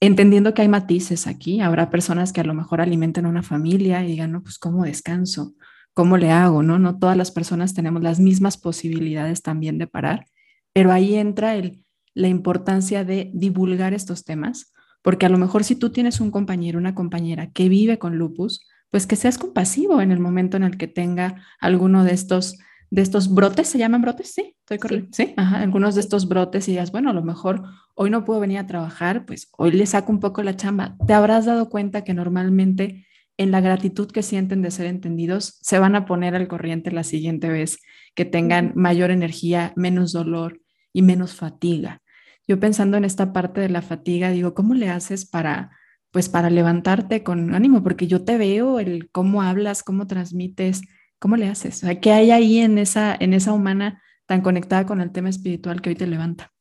Entendiendo 0.00 0.52
que 0.52 0.62
hay 0.62 0.68
matices 0.68 1.28
aquí, 1.28 1.60
habrá 1.60 1.88
personas 1.88 2.32
que 2.32 2.40
a 2.40 2.44
lo 2.44 2.54
mejor 2.54 2.80
alimenten 2.80 3.24
a 3.24 3.28
una 3.28 3.44
familia 3.44 4.02
y 4.02 4.08
digan, 4.08 4.32
no, 4.32 4.42
pues 4.42 4.58
¿cómo 4.58 4.82
descanso? 4.82 5.54
¿Cómo 5.94 6.16
le 6.16 6.32
hago? 6.32 6.64
No, 6.64 6.80
no 6.80 6.98
todas 6.98 7.16
las 7.16 7.30
personas 7.30 7.72
tenemos 7.72 8.02
las 8.02 8.18
mismas 8.18 8.56
posibilidades 8.56 9.42
también 9.42 9.78
de 9.78 9.86
parar, 9.86 10.26
pero 10.72 10.90
ahí 10.90 11.14
entra 11.14 11.54
el, 11.54 11.84
la 12.14 12.26
importancia 12.26 13.04
de 13.04 13.30
divulgar 13.32 13.94
estos 13.94 14.24
temas, 14.24 14.72
porque 15.02 15.26
a 15.26 15.28
lo 15.28 15.38
mejor 15.38 15.62
si 15.62 15.76
tú 15.76 15.90
tienes 15.90 16.20
un 16.20 16.32
compañero, 16.32 16.80
una 16.80 16.96
compañera 16.96 17.52
que 17.52 17.68
vive 17.68 18.00
con 18.00 18.18
lupus, 18.18 18.66
pues 18.90 19.06
que 19.06 19.14
seas 19.14 19.38
compasivo 19.38 20.00
en 20.00 20.10
el 20.10 20.18
momento 20.18 20.56
en 20.56 20.64
el 20.64 20.76
que 20.78 20.88
tenga 20.88 21.44
alguno 21.60 22.02
de 22.02 22.14
estos 22.14 22.58
de 22.90 23.02
estos 23.02 23.32
brotes, 23.32 23.68
¿se 23.68 23.78
llaman 23.78 24.02
brotes? 24.02 24.32
Sí, 24.32 24.56
estoy 24.60 24.78
correcto. 24.78 25.08
Sí, 25.12 25.34
ajá, 25.36 25.60
algunos 25.60 25.94
de 25.94 26.00
estos 26.00 26.28
brotes 26.28 26.68
y 26.68 26.72
digas, 26.72 26.90
bueno, 26.90 27.10
a 27.10 27.12
lo 27.14 27.22
mejor 27.22 27.62
hoy 27.94 28.10
no 28.10 28.24
puedo 28.24 28.40
venir 28.40 28.58
a 28.58 28.66
trabajar, 28.66 29.26
pues 29.26 29.50
hoy 29.56 29.72
le 29.72 29.86
saco 29.86 30.12
un 30.12 30.20
poco 30.20 30.42
la 30.42 30.56
chamba. 30.56 30.96
Te 31.06 31.12
habrás 31.12 31.46
dado 31.46 31.68
cuenta 31.68 32.04
que 32.04 32.14
normalmente 32.14 33.06
en 33.36 33.50
la 33.50 33.60
gratitud 33.60 34.10
que 34.10 34.22
sienten 34.22 34.62
de 34.62 34.70
ser 34.70 34.86
entendidos, 34.86 35.58
se 35.60 35.78
van 35.78 35.94
a 35.94 36.06
poner 36.06 36.34
al 36.34 36.48
corriente 36.48 36.90
la 36.90 37.04
siguiente 37.04 37.48
vez 37.48 37.78
que 38.14 38.24
tengan 38.24 38.72
mayor 38.74 39.10
energía, 39.10 39.72
menos 39.76 40.12
dolor 40.12 40.60
y 40.92 41.02
menos 41.02 41.34
fatiga. 41.34 42.02
Yo 42.48 42.58
pensando 42.58 42.96
en 42.96 43.04
esta 43.04 43.32
parte 43.32 43.60
de 43.60 43.68
la 43.68 43.82
fatiga, 43.82 44.30
digo, 44.30 44.54
¿cómo 44.54 44.74
le 44.74 44.88
haces 44.88 45.24
para 45.24 45.70
pues 46.10 46.28
para 46.28 46.50
levantarte 46.50 47.22
con 47.22 47.54
ánimo, 47.54 47.82
porque 47.82 48.06
yo 48.06 48.24
te 48.24 48.38
veo 48.38 48.80
el 48.80 49.10
cómo 49.10 49.42
hablas, 49.42 49.82
cómo 49.82 50.06
transmites, 50.06 50.82
cómo 51.18 51.36
le 51.36 51.48
haces, 51.48 51.82
o 51.82 51.86
sea, 51.86 52.00
¿qué 52.00 52.12
hay 52.12 52.30
ahí 52.30 52.58
en 52.58 52.78
esa, 52.78 53.16
en 53.18 53.34
esa 53.34 53.52
humana 53.52 54.02
tan 54.26 54.42
conectada 54.42 54.86
con 54.86 55.00
el 55.00 55.10
tema 55.10 55.28
espiritual 55.28 55.80
que 55.80 55.90
hoy 55.90 55.96
te 55.96 56.06
levanta? 56.06 56.52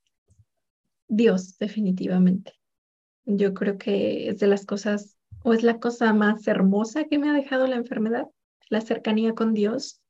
Dios, 1.08 1.58
definitivamente. 1.58 2.54
Yo 3.26 3.54
creo 3.54 3.78
que 3.78 4.30
es 4.30 4.40
de 4.40 4.48
las 4.48 4.66
cosas, 4.66 5.18
o 5.44 5.54
es 5.54 5.64
la 5.64 5.80
cosa 5.80 6.14
más 6.14 6.48
hermosa 6.48 7.06
que 7.06 7.20
me 7.20 7.30
ha 7.30 7.34
dejado 7.34 7.68
la 7.68 7.76
enfermedad, 7.76 8.28
la 8.70 8.82
cercanía 8.82 9.34
con 9.34 9.54
Dios, 9.54 10.02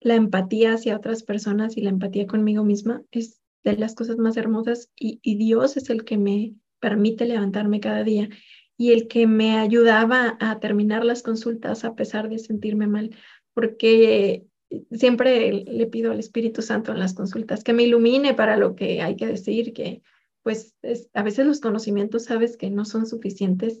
la 0.00 0.14
empatía 0.14 0.74
hacia 0.74 0.96
otras 0.96 1.22
personas 1.22 1.76
y 1.76 1.80
la 1.80 1.90
empatía 1.90 2.26
conmigo 2.26 2.64
misma 2.64 3.02
es 3.10 3.40
de 3.64 3.76
las 3.76 3.94
cosas 3.94 4.18
más 4.18 4.36
hermosas 4.36 4.90
y, 4.94 5.18
y 5.22 5.36
Dios 5.36 5.76
es 5.76 5.90
el 5.90 6.04
que 6.04 6.18
me 6.18 6.54
permite 6.78 7.24
levantarme 7.24 7.80
cada 7.80 8.04
día 8.04 8.28
y 8.76 8.92
el 8.92 9.08
que 9.08 9.26
me 9.26 9.58
ayudaba 9.58 10.36
a 10.38 10.60
terminar 10.60 11.04
las 11.04 11.22
consultas 11.22 11.84
a 11.84 11.94
pesar 11.94 12.28
de 12.28 12.38
sentirme 12.38 12.86
mal, 12.86 13.16
porque 13.56 14.46
siempre 14.92 15.50
le 15.50 15.86
pido 15.86 16.12
al 16.12 16.20
Espíritu 16.20 16.60
Santo 16.60 16.92
en 16.92 16.98
las 16.98 17.14
consultas 17.14 17.64
que 17.64 17.72
me 17.72 17.84
ilumine 17.84 18.34
para 18.34 18.58
lo 18.58 18.76
que 18.76 19.00
hay 19.00 19.16
que 19.16 19.26
decir, 19.26 19.72
que 19.72 20.02
pues 20.42 20.76
a 21.14 21.22
veces 21.22 21.46
los 21.46 21.60
conocimientos 21.60 22.24
sabes 22.24 22.58
que 22.58 22.68
no 22.68 22.84
son 22.84 23.06
suficientes 23.06 23.80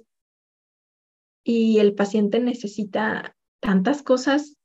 y 1.44 1.78
el 1.78 1.94
paciente 1.94 2.40
necesita 2.40 3.36
tantas 3.60 4.02
cosas 4.02 4.56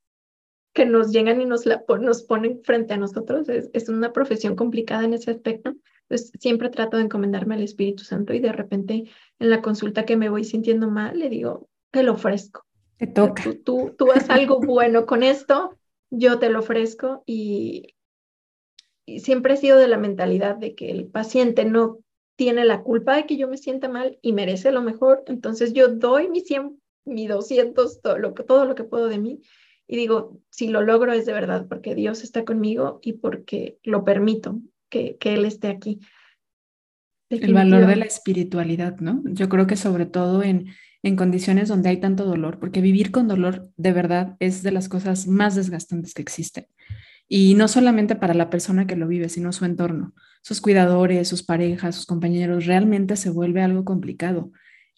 que 0.72 0.86
nos 0.86 1.12
llegan 1.12 1.42
y 1.42 1.44
nos, 1.44 1.66
la, 1.66 1.84
nos 2.00 2.22
ponen 2.22 2.62
frente 2.64 2.94
a 2.94 2.96
nosotros. 2.96 3.50
Es, 3.50 3.68
es 3.74 3.90
una 3.90 4.14
profesión 4.14 4.56
complicada 4.56 5.04
en 5.04 5.12
ese 5.12 5.30
aspecto. 5.30 5.74
Pues 6.08 6.32
siempre 6.40 6.70
trato 6.70 6.96
de 6.96 7.02
encomendarme 7.02 7.54
al 7.54 7.62
Espíritu 7.62 8.02
Santo 8.02 8.32
y 8.32 8.40
de 8.40 8.52
repente 8.52 9.04
en 9.38 9.50
la 9.50 9.60
consulta 9.60 10.06
que 10.06 10.16
me 10.16 10.30
voy 10.30 10.44
sintiendo 10.44 10.88
mal, 10.88 11.18
le 11.18 11.28
digo, 11.28 11.68
te 11.90 12.02
lo 12.02 12.12
ofrezco. 12.12 12.64
Te 13.02 13.08
toca. 13.08 13.42
Tú, 13.42 13.54
tú, 13.56 13.94
tú 13.98 14.12
haz 14.12 14.30
algo 14.30 14.60
bueno 14.60 15.06
con 15.06 15.24
esto, 15.24 15.76
yo 16.08 16.38
te 16.38 16.50
lo 16.50 16.60
ofrezco 16.60 17.24
y, 17.26 17.96
y 19.04 19.18
siempre 19.18 19.54
he 19.54 19.56
sido 19.56 19.76
de 19.76 19.88
la 19.88 19.98
mentalidad 19.98 20.54
de 20.54 20.76
que 20.76 20.92
el 20.92 21.06
paciente 21.06 21.64
no 21.64 21.98
tiene 22.36 22.64
la 22.64 22.84
culpa 22.84 23.16
de 23.16 23.26
que 23.26 23.36
yo 23.36 23.48
me 23.48 23.56
sienta 23.56 23.88
mal 23.88 24.20
y 24.22 24.32
merece 24.32 24.70
lo 24.70 24.82
mejor, 24.82 25.24
entonces 25.26 25.72
yo 25.72 25.88
doy 25.88 26.28
mi 26.28 26.42
100, 26.42 26.80
mi 27.04 27.26
200, 27.26 28.02
todo 28.02 28.18
lo, 28.18 28.34
todo 28.34 28.66
lo 28.66 28.76
que 28.76 28.84
puedo 28.84 29.08
de 29.08 29.18
mí 29.18 29.40
y 29.88 29.96
digo, 29.96 30.38
si 30.50 30.68
lo 30.68 30.80
logro 30.82 31.12
es 31.12 31.26
de 31.26 31.32
verdad 31.32 31.66
porque 31.68 31.96
Dios 31.96 32.22
está 32.22 32.44
conmigo 32.44 33.00
y 33.02 33.14
porque 33.14 33.78
lo 33.82 34.04
permito 34.04 34.60
que, 34.88 35.16
que 35.16 35.34
Él 35.34 35.44
esté 35.44 35.66
aquí. 35.66 35.98
El 37.30 37.52
valor 37.52 37.84
de 37.84 37.96
la 37.96 38.04
espiritualidad, 38.04 38.98
¿no? 39.00 39.24
Yo 39.24 39.48
creo 39.48 39.66
que 39.66 39.76
sobre 39.76 40.06
todo 40.06 40.44
en, 40.44 40.68
en 41.02 41.16
condiciones 41.16 41.68
donde 41.68 41.88
hay 41.88 41.98
tanto 41.98 42.24
dolor, 42.24 42.58
porque 42.58 42.80
vivir 42.80 43.10
con 43.10 43.28
dolor 43.28 43.70
de 43.76 43.92
verdad 43.92 44.36
es 44.38 44.62
de 44.62 44.72
las 44.72 44.88
cosas 44.88 45.26
más 45.26 45.54
desgastantes 45.54 46.14
que 46.14 46.22
existen. 46.22 46.66
Y 47.28 47.54
no 47.54 47.66
solamente 47.66 48.14
para 48.14 48.34
la 48.34 48.50
persona 48.50 48.86
que 48.86 48.96
lo 48.96 49.08
vive, 49.08 49.28
sino 49.28 49.52
su 49.52 49.64
entorno, 49.64 50.14
sus 50.42 50.60
cuidadores, 50.60 51.28
sus 51.28 51.42
parejas, 51.42 51.94
sus 51.94 52.06
compañeros, 52.06 52.66
realmente 52.66 53.16
se 53.16 53.30
vuelve 53.30 53.62
algo 53.62 53.84
complicado. 53.84 54.52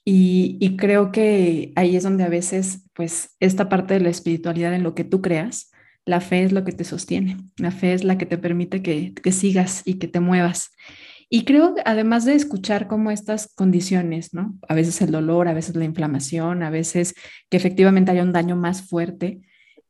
Y, 0.04 0.58
y, 0.60 0.76
creo 0.76 1.12
que 1.12 1.72
ahí 1.76 1.96
es 1.96 2.02
donde 2.02 2.24
a 2.24 2.28
veces, 2.28 2.84
pues, 2.92 3.36
esta 3.40 3.70
parte 3.70 3.94
de 3.94 4.00
la 4.00 4.10
espiritualidad 4.10 4.74
en 4.74 4.82
lo 4.82 4.94
que 4.94 5.04
tú 5.04 5.22
creas, 5.22 5.70
la 6.04 6.20
fe 6.20 6.44
es 6.44 6.52
lo 6.52 6.64
que 6.64 6.72
te 6.72 6.84
sostiene, 6.84 7.38
la 7.56 7.70
fe 7.70 7.94
es 7.94 8.04
la 8.04 8.18
que 8.18 8.26
te 8.26 8.36
permite 8.36 8.82
que, 8.82 9.14
que 9.14 9.32
sigas 9.32 9.82
y 9.86 9.94
que 9.94 10.08
te 10.08 10.20
muevas. 10.20 10.72
Y 11.28 11.44
creo, 11.44 11.74
además 11.84 12.24
de 12.24 12.34
escuchar 12.34 12.86
cómo 12.86 13.10
estas 13.10 13.52
condiciones, 13.54 14.34
¿no? 14.34 14.58
A 14.68 14.74
veces 14.74 15.00
el 15.02 15.10
dolor, 15.10 15.48
a 15.48 15.54
veces 15.54 15.76
la 15.76 15.84
inflamación, 15.84 16.62
a 16.62 16.70
veces 16.70 17.14
que 17.50 17.56
efectivamente 17.56 18.10
haya 18.10 18.22
un 18.22 18.32
daño 18.32 18.56
más 18.56 18.82
fuerte, 18.82 19.40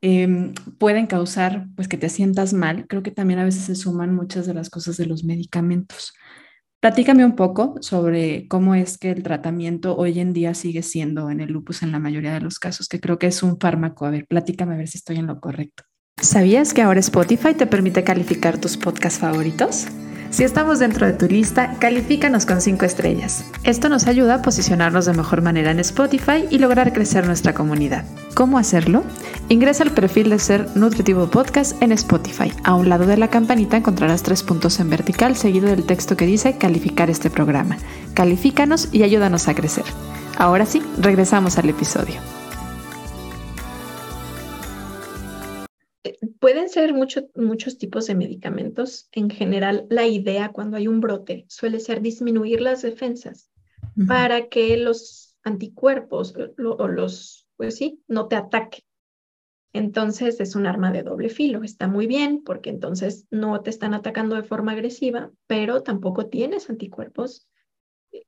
eh, 0.00 0.52
pueden 0.78 1.06
causar 1.06 1.66
pues 1.76 1.88
que 1.88 1.96
te 1.96 2.08
sientas 2.08 2.52
mal. 2.52 2.86
Creo 2.86 3.02
que 3.02 3.10
también 3.10 3.40
a 3.40 3.44
veces 3.44 3.62
se 3.64 3.74
suman 3.74 4.14
muchas 4.14 4.46
de 4.46 4.54
las 4.54 4.70
cosas 4.70 4.96
de 4.96 5.06
los 5.06 5.24
medicamentos. 5.24 6.12
Platícame 6.84 7.24
un 7.24 7.34
poco 7.34 7.76
sobre 7.80 8.46
cómo 8.46 8.74
es 8.74 8.98
que 8.98 9.10
el 9.10 9.22
tratamiento 9.22 9.96
hoy 9.96 10.20
en 10.20 10.34
día 10.34 10.52
sigue 10.52 10.82
siendo 10.82 11.30
en 11.30 11.40
el 11.40 11.50
lupus 11.50 11.82
en 11.82 11.92
la 11.92 11.98
mayoría 11.98 12.34
de 12.34 12.42
los 12.42 12.58
casos, 12.58 12.88
que 12.88 13.00
creo 13.00 13.18
que 13.18 13.26
es 13.26 13.42
un 13.42 13.58
fármaco. 13.58 14.04
A 14.04 14.10
ver, 14.10 14.26
platícame 14.26 14.74
a 14.74 14.76
ver 14.76 14.88
si 14.88 14.98
estoy 14.98 15.16
en 15.16 15.26
lo 15.26 15.40
correcto. 15.40 15.84
¿Sabías 16.20 16.74
que 16.74 16.82
ahora 16.82 17.00
Spotify 17.00 17.54
te 17.54 17.66
permite 17.66 18.04
calificar 18.04 18.60
tus 18.60 18.76
podcasts 18.76 19.18
favoritos? 19.18 19.86
Si 20.34 20.42
estamos 20.42 20.80
dentro 20.80 21.06
de 21.06 21.12
tu 21.12 21.26
lista, 21.26 21.76
califícanos 21.78 22.44
con 22.44 22.60
5 22.60 22.84
estrellas. 22.84 23.44
Esto 23.62 23.88
nos 23.88 24.08
ayuda 24.08 24.34
a 24.34 24.42
posicionarnos 24.42 25.06
de 25.06 25.12
mejor 25.12 25.42
manera 25.42 25.70
en 25.70 25.78
Spotify 25.78 26.44
y 26.50 26.58
lograr 26.58 26.92
crecer 26.92 27.24
nuestra 27.24 27.54
comunidad. 27.54 28.04
¿Cómo 28.34 28.58
hacerlo? 28.58 29.04
Ingresa 29.48 29.84
al 29.84 29.92
perfil 29.92 30.30
de 30.30 30.40
Ser 30.40 30.76
Nutritivo 30.76 31.30
Podcast 31.30 31.80
en 31.80 31.92
Spotify. 31.92 32.52
A 32.64 32.74
un 32.74 32.88
lado 32.88 33.06
de 33.06 33.16
la 33.16 33.28
campanita 33.28 33.76
encontrarás 33.76 34.24
tres 34.24 34.42
puntos 34.42 34.80
en 34.80 34.90
vertical 34.90 35.36
seguido 35.36 35.68
del 35.68 35.84
texto 35.84 36.16
que 36.16 36.26
dice 36.26 36.58
calificar 36.58 37.10
este 37.10 37.30
programa. 37.30 37.76
Califícanos 38.14 38.88
y 38.90 39.04
ayúdanos 39.04 39.46
a 39.46 39.54
crecer. 39.54 39.84
Ahora 40.36 40.66
sí, 40.66 40.82
regresamos 40.98 41.58
al 41.58 41.68
episodio. 41.68 42.33
Ser 46.74 46.92
muchos 46.92 47.78
tipos 47.78 48.08
de 48.08 48.16
medicamentos. 48.16 49.08
En 49.12 49.30
general, 49.30 49.86
la 49.90 50.08
idea 50.08 50.48
cuando 50.48 50.76
hay 50.76 50.88
un 50.88 51.00
brote 51.00 51.44
suele 51.48 51.78
ser 51.78 52.00
disminuir 52.00 52.60
las 52.60 52.82
defensas 52.82 53.48
para 54.08 54.48
que 54.48 54.76
los 54.76 55.36
anticuerpos 55.44 56.34
o 56.58 56.88
los, 56.88 57.46
pues 57.56 57.76
sí, 57.76 58.02
no 58.08 58.26
te 58.26 58.34
ataquen. 58.34 58.82
Entonces 59.72 60.40
es 60.40 60.56
un 60.56 60.66
arma 60.66 60.90
de 60.90 61.04
doble 61.04 61.28
filo. 61.28 61.62
Está 61.62 61.86
muy 61.86 62.08
bien 62.08 62.42
porque 62.42 62.70
entonces 62.70 63.28
no 63.30 63.60
te 63.60 63.70
están 63.70 63.94
atacando 63.94 64.34
de 64.34 64.42
forma 64.42 64.72
agresiva, 64.72 65.30
pero 65.46 65.84
tampoco 65.84 66.26
tienes 66.26 66.68
anticuerpos 66.70 67.46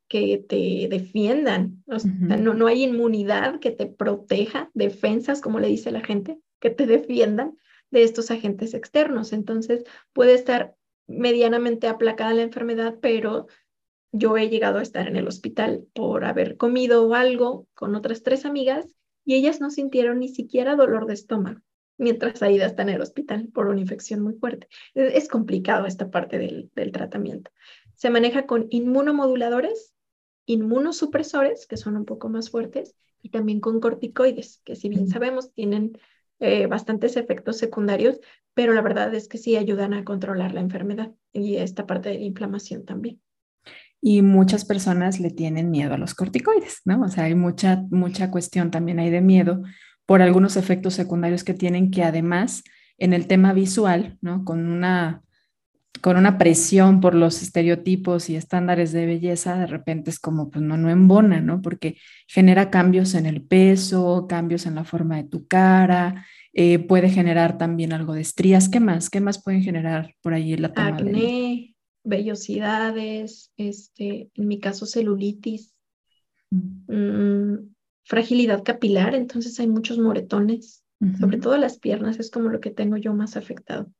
que 0.06 0.38
te 0.48 0.86
defiendan. 0.88 1.82
no, 1.88 2.54
no 2.54 2.66
hay 2.68 2.84
inmunidad 2.84 3.58
que 3.58 3.72
te 3.72 3.86
proteja, 3.86 4.70
defensas, 4.72 5.40
como 5.40 5.58
le 5.58 5.66
dice 5.66 5.90
la 5.90 6.04
gente, 6.04 6.38
que 6.60 6.70
te 6.70 6.86
defiendan 6.86 7.56
de 7.90 8.02
estos 8.02 8.30
agentes 8.30 8.74
externos. 8.74 9.32
Entonces, 9.32 9.84
puede 10.12 10.34
estar 10.34 10.74
medianamente 11.06 11.86
aplacada 11.88 12.34
la 12.34 12.42
enfermedad, 12.42 12.96
pero 13.00 13.46
yo 14.12 14.36
he 14.36 14.48
llegado 14.48 14.78
a 14.78 14.82
estar 14.82 15.08
en 15.08 15.16
el 15.16 15.28
hospital 15.28 15.86
por 15.92 16.24
haber 16.24 16.56
comido 16.56 17.14
algo 17.14 17.66
con 17.74 17.94
otras 17.94 18.22
tres 18.22 18.44
amigas 18.44 18.86
y 19.24 19.34
ellas 19.34 19.60
no 19.60 19.70
sintieron 19.70 20.20
ni 20.20 20.28
siquiera 20.28 20.76
dolor 20.76 21.06
de 21.06 21.14
estómago 21.14 21.60
mientras 21.98 22.42
Aida 22.42 22.66
está 22.66 22.82
en 22.82 22.90
el 22.90 23.00
hospital 23.00 23.48
por 23.52 23.68
una 23.68 23.80
infección 23.80 24.20
muy 24.20 24.34
fuerte. 24.34 24.68
Es 24.94 25.28
complicado 25.28 25.86
esta 25.86 26.10
parte 26.10 26.38
del, 26.38 26.70
del 26.74 26.92
tratamiento. 26.92 27.50
Se 27.94 28.10
maneja 28.10 28.46
con 28.46 28.66
inmunomoduladores, 28.70 29.94
inmunosupresores, 30.46 31.66
que 31.66 31.76
son 31.76 31.96
un 31.96 32.04
poco 32.04 32.28
más 32.28 32.50
fuertes, 32.50 32.94
y 33.22 33.30
también 33.30 33.60
con 33.60 33.80
corticoides, 33.80 34.60
que 34.64 34.76
si 34.76 34.88
bien 34.88 35.08
sabemos 35.08 35.52
tienen 35.52 35.98
eh, 36.40 36.66
bastantes 36.66 37.16
efectos 37.16 37.58
secundarios, 37.58 38.20
pero 38.54 38.72
la 38.72 38.82
verdad 38.82 39.14
es 39.14 39.28
que 39.28 39.38
sí 39.38 39.56
ayudan 39.56 39.94
a 39.94 40.04
controlar 40.04 40.52
la 40.52 40.60
enfermedad 40.60 41.12
y 41.32 41.56
esta 41.56 41.86
parte 41.86 42.10
de 42.10 42.18
la 42.18 42.24
inflamación 42.24 42.84
también. 42.84 43.20
Y 44.00 44.22
muchas 44.22 44.64
personas 44.64 45.20
le 45.20 45.30
tienen 45.30 45.70
miedo 45.70 45.94
a 45.94 45.98
los 45.98 46.14
corticoides, 46.14 46.82
¿no? 46.84 47.02
O 47.02 47.08
sea, 47.08 47.24
hay 47.24 47.34
mucha, 47.34 47.82
mucha 47.90 48.30
cuestión 48.30 48.70
también 48.70 48.98
hay 48.98 49.10
de 49.10 49.20
miedo 49.20 49.62
por 50.04 50.22
algunos 50.22 50.56
efectos 50.56 50.94
secundarios 50.94 51.42
que 51.42 51.54
tienen 51.54 51.90
que 51.90 52.04
además 52.04 52.62
en 52.98 53.12
el 53.12 53.26
tema 53.26 53.52
visual, 53.52 54.18
¿no? 54.20 54.44
Con 54.44 54.66
una 54.66 55.22
con 56.00 56.16
una 56.16 56.38
presión 56.38 57.00
por 57.00 57.14
los 57.14 57.42
estereotipos 57.42 58.28
y 58.30 58.36
estándares 58.36 58.92
de 58.92 59.06
belleza, 59.06 59.56
de 59.56 59.66
repente 59.66 60.10
es 60.10 60.18
como, 60.18 60.50
pues 60.50 60.64
no, 60.64 60.76
no 60.76 60.90
embona, 60.90 61.40
¿no? 61.40 61.62
Porque 61.62 61.96
genera 62.26 62.70
cambios 62.70 63.14
en 63.14 63.26
el 63.26 63.42
peso, 63.42 64.26
cambios 64.28 64.66
en 64.66 64.74
la 64.74 64.84
forma 64.84 65.16
de 65.16 65.24
tu 65.24 65.46
cara, 65.46 66.26
eh, 66.52 66.78
puede 66.78 67.10
generar 67.10 67.58
también 67.58 67.92
algo 67.92 68.14
de 68.14 68.22
estrías. 68.22 68.68
¿Qué 68.68 68.80
más? 68.80 69.10
¿Qué 69.10 69.20
más 69.20 69.42
pueden 69.42 69.62
generar 69.62 70.14
por 70.22 70.34
ahí 70.34 70.56
la 70.56 70.72
toma 70.72 70.88
Acné, 70.88 71.74
vellosidades, 72.02 73.52
este, 73.56 74.30
en 74.34 74.48
mi 74.48 74.60
caso 74.60 74.86
celulitis, 74.86 75.74
mm, 76.50 77.54
fragilidad 78.04 78.62
capilar, 78.62 79.14
entonces 79.14 79.58
hay 79.60 79.66
muchos 79.66 79.98
moretones, 79.98 80.82
sobre 81.20 81.36
todo 81.38 81.58
las 81.58 81.78
piernas, 81.78 82.18
es 82.18 82.30
como 82.30 82.48
lo 82.48 82.58
que 82.60 82.70
tengo 82.70 82.96
yo 82.96 83.12
más 83.12 83.36
afectado. 83.36 83.92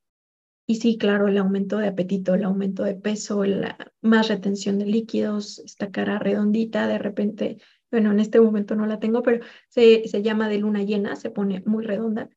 Y 0.66 0.76
sí, 0.76 0.98
claro, 0.98 1.28
el 1.28 1.38
aumento 1.38 1.78
de 1.78 1.88
apetito, 1.88 2.34
el 2.34 2.44
aumento 2.44 2.82
de 2.82 2.94
peso, 2.94 3.44
la 3.44 3.92
más 4.02 4.28
retención 4.28 4.78
de 4.78 4.86
líquidos, 4.86 5.60
esta 5.60 5.90
cara 5.90 6.18
redondita, 6.18 6.88
de 6.88 6.98
repente, 6.98 7.58
bueno, 7.90 8.10
en 8.10 8.20
este 8.20 8.40
momento 8.40 8.74
no 8.74 8.86
la 8.86 8.98
tengo, 8.98 9.22
pero 9.22 9.44
se, 9.68 10.08
se 10.08 10.22
llama 10.22 10.48
de 10.48 10.58
luna 10.58 10.82
llena, 10.82 11.14
se 11.14 11.30
pone 11.30 11.62
muy 11.66 11.84
redonda. 11.84 12.28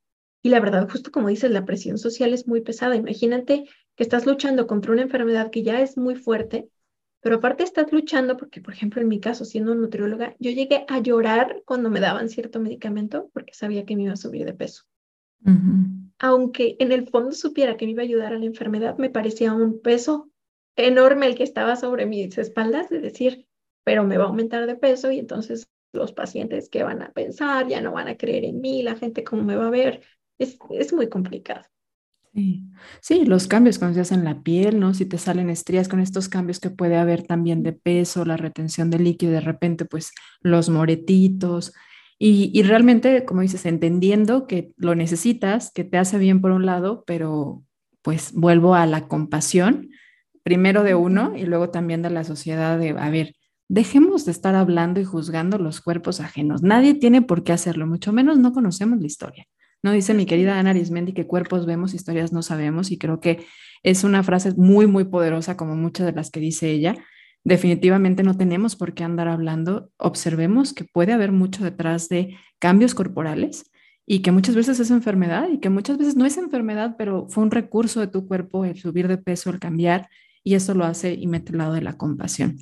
Y 0.44 0.50
la 0.50 0.60
verdad, 0.60 0.88
justo 0.90 1.12
como 1.12 1.28
dices, 1.28 1.52
la 1.52 1.66
presión 1.66 1.98
social 1.98 2.34
es 2.34 2.48
muy 2.48 2.62
pesada. 2.62 2.96
Imagínate 2.96 3.66
que 3.96 4.04
estás 4.04 4.26
luchando 4.26 4.68
contra 4.68 4.92
una 4.92 5.02
enfermedad 5.02 5.50
que 5.50 5.64
ya 5.64 5.82
es 5.82 5.98
muy 5.98 6.16
fuerte 6.16 6.70
pero 7.22 7.38
aparte 7.38 7.64
estás 7.64 7.92
luchando 7.92 8.38
porque, 8.38 8.62
por 8.62 8.74
ejemplo, 8.74 9.02
en 9.02 9.08
mi 9.08 9.20
caso, 9.20 9.44
siendo 9.44 9.76
nutrióloga, 9.76 10.36
yo 10.40 10.52
llegué 10.52 10.86
a 10.88 11.00
llorar 11.00 11.62
cuando 11.66 11.90
me 11.90 12.00
daban 12.00 12.30
cierto 12.30 12.60
medicamento 12.60 13.30
porque 13.34 13.54
sabía 13.54 13.86
que 13.86 13.96
me 13.96 14.04
iba 14.04 14.14
a 14.14 14.18
subir 14.18 14.46
de 14.46 14.54
peso. 14.54 14.84
Aunque 16.20 16.76
en 16.80 16.92
el 16.92 17.08
fondo 17.08 17.32
supiera 17.32 17.78
que 17.78 17.86
me 17.86 17.92
iba 17.92 18.02
a 18.02 18.06
ayudar 18.06 18.34
a 18.34 18.40
la 18.40 18.46
enfermedad, 18.46 18.98
me 18.98 19.10
parecía 19.10 19.54
un 19.54 19.82
peso 19.82 20.30
enorme 20.76 21.28
el 21.28 21.36
que 21.36 21.44
estaba 21.44 21.76
sobre 21.76 22.06
mis 22.06 22.38
espaldas, 22.38 22.90
de 22.90 23.00
decir, 23.00 23.48
pero 23.84 24.04
me 24.04 24.18
va 24.18 24.26
a 24.26 24.28
aumentar 24.28 24.68
de 24.68 24.76
peso 24.76 25.12
y 25.12 25.20
entonces 25.20 25.70
los 25.94 26.14
pacientes 26.14 26.70
que 26.70 26.84
van 26.84 27.02
a 27.02 27.12
pensar, 27.12 27.68
ya 27.68 27.82
no 27.82 27.92
van 27.92 28.08
a 28.08 28.18
creer 28.18 28.46
en 28.46 28.62
mí, 28.62 28.84
la 28.84 28.96
gente 28.96 29.24
cómo 29.24 29.44
me 29.44 29.56
va 29.56 29.68
a 29.68 29.72
ver, 29.72 30.02
es, 30.38 30.58
es 30.72 30.94
muy 30.94 31.10
complicado. 31.10 31.64
Sí. 32.34 32.64
sí, 33.02 33.26
los 33.26 33.48
cambios 33.48 33.80
cuando 33.80 33.96
se 33.96 34.02
hacen 34.02 34.24
la 34.24 34.44
piel, 34.44 34.80
¿no? 34.80 34.94
Si 34.94 35.06
te 35.06 35.18
salen 35.18 35.50
estrías 35.50 35.90
con 35.90 36.00
estos 36.00 36.30
cambios 36.30 36.60
que 36.60 36.70
puede 36.70 36.96
haber 36.96 37.24
también 37.24 37.64
de 37.64 37.74
peso, 37.74 38.24
la 38.24 38.38
retención 38.38 38.92
de 38.92 39.00
líquido, 39.00 39.32
de 39.32 39.42
repente 39.42 39.86
pues 39.86 40.12
los 40.42 40.70
moretitos. 40.70 41.74
Y, 42.20 42.52
y 42.54 42.64
realmente, 42.64 43.26
como 43.26 43.42
dices, 43.42 43.66
entendiendo 43.66 44.46
que 44.46 44.74
lo 44.76 44.94
necesitas, 44.94 45.72
que 45.72 45.86
te 45.86 45.98
hace 45.98 46.18
bien 46.18 46.42
por 46.42 46.52
un 46.52 46.66
lado, 46.66 47.04
pero 47.08 47.64
pues 48.02 48.34
vuelvo 48.34 48.76
a 48.76 48.86
la 48.86 49.08
compasión, 49.08 49.90
primero 50.44 50.84
de 50.84 50.96
uno 50.96 51.34
y 51.36 51.46
luego 51.46 51.70
también 51.70 52.02
de 52.02 52.10
la 52.10 52.24
sociedad 52.24 52.78
de, 52.78 52.90
a 52.90 53.10
ver, 53.10 53.36
dejemos 53.70 54.26
de 54.26 54.32
estar 54.32 54.56
hablando 54.56 55.00
y 55.00 55.06
juzgando 55.06 55.58
los 55.58 55.80
cuerpos 55.80 56.20
ajenos. 56.20 56.62
Nadie 56.64 56.96
tiene 56.96 57.22
por 57.22 57.44
qué 57.44 57.54
hacerlo, 57.54 57.88
mucho 57.88 58.12
menos 58.12 58.40
no 58.40 58.52
conocemos 58.52 59.00
la 59.00 59.08
historia. 59.08 59.46
¿no? 59.84 59.92
Dice 59.92 60.14
mi 60.14 60.26
querida 60.26 60.60
Ana 60.60 60.72
Arismendi 60.72 61.14
que 61.14 61.28
cuerpos 61.28 61.66
vemos, 61.66 61.94
historias 61.94 62.34
no 62.34 62.42
sabemos, 62.42 62.92
y 62.92 62.98
creo 62.98 63.20
que 63.20 63.46
es 63.84 64.04
una 64.04 64.24
frase 64.24 64.54
muy, 64.58 64.88
muy 64.88 65.06
poderosa, 65.06 65.56
como 65.56 65.76
muchas 65.76 66.08
de 66.08 66.14
las 66.14 66.32
que 66.32 66.40
dice 66.40 66.70
ella. 66.72 66.96
Definitivamente 67.44 68.24
no 68.24 68.36
tenemos 68.36 68.76
por 68.76 68.94
qué 68.94 69.04
andar 69.04 69.28
hablando. 69.28 69.92
Observemos 69.98 70.74
que 70.74 70.84
puede 70.84 71.14
haber 71.14 71.32
mucho 71.32 71.64
detrás 71.64 72.10
de 72.10 72.38
cambios 72.60 72.94
corporales 72.94 73.72
y 74.06 74.22
que 74.22 74.32
muchas 74.32 74.56
veces 74.56 74.80
es 74.80 74.92
enfermedad 74.92 75.48
y 75.52 75.60
que 75.60 75.70
muchas 75.70 75.98
veces 75.98 76.16
no 76.16 76.26
es 76.26 76.38
enfermedad, 76.38 76.96
pero 76.98 77.28
fue 77.30 77.44
un 77.44 77.52
recurso 77.52 78.00
de 78.00 78.08
tu 78.08 78.28
cuerpo 78.28 78.66
el 78.66 78.78
subir 78.78 79.08
de 79.08 79.18
peso, 79.18 79.50
el 79.52 79.60
cambiar, 79.60 80.10
y 80.44 80.56
eso 80.56 80.74
lo 80.74 80.86
hace 80.86 81.14
y 81.14 81.28
mete 81.28 81.52
el 81.52 81.60
lado 81.60 81.74
de 81.74 81.82
la 81.82 81.98
compasión. 81.98 82.58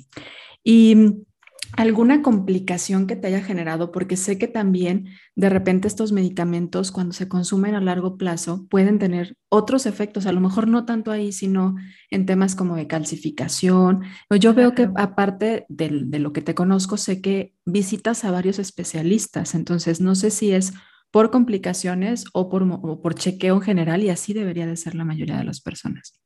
Y 0.62 1.24
alguna 1.72 2.22
complicación 2.22 3.06
que 3.06 3.16
te 3.16 3.28
haya 3.28 3.42
generado, 3.42 3.92
porque 3.92 4.16
sé 4.16 4.38
que 4.38 4.48
también 4.48 5.06
de 5.36 5.48
repente 5.48 5.88
estos 5.88 6.12
medicamentos 6.12 6.90
cuando 6.92 7.12
se 7.12 7.28
consumen 7.28 7.74
a 7.74 7.80
largo 7.80 8.16
plazo 8.16 8.66
pueden 8.68 8.98
tener 8.98 9.36
otros 9.48 9.86
efectos, 9.86 10.26
a 10.26 10.32
lo 10.32 10.40
mejor 10.40 10.68
no 10.68 10.84
tanto 10.84 11.10
ahí, 11.10 11.32
sino 11.32 11.76
en 12.10 12.26
temas 12.26 12.54
como 12.54 12.76
de 12.76 12.86
calcificación. 12.86 14.02
Yo 14.40 14.54
veo 14.54 14.74
que 14.74 14.90
aparte 14.96 15.66
de, 15.68 15.90
lo 15.90 16.32
que 16.32 16.42
te 16.42 16.54
conozco, 16.54 16.96
sé 16.96 17.20
que 17.20 17.54
visitas 17.64 18.24
a 18.24 18.30
varios 18.30 18.58
especialistas, 18.58 19.54
entonces 19.54 20.00
no 20.00 20.14
sé 20.14 20.30
si 20.30 20.52
es 20.52 20.72
por 21.10 21.30
complicaciones 21.30 22.24
o 22.32 22.48
por, 22.48 22.62
o 22.62 23.00
por 23.00 23.14
chequeo 23.14 23.56
en 23.56 23.62
general 23.62 24.02
y 24.02 24.10
así 24.10 24.34
debería 24.34 24.66
de 24.66 24.76
ser 24.76 24.94
la 24.94 25.04
mayoría 25.04 25.38
de 25.38 25.44
las 25.44 25.60
personas. 25.60 26.20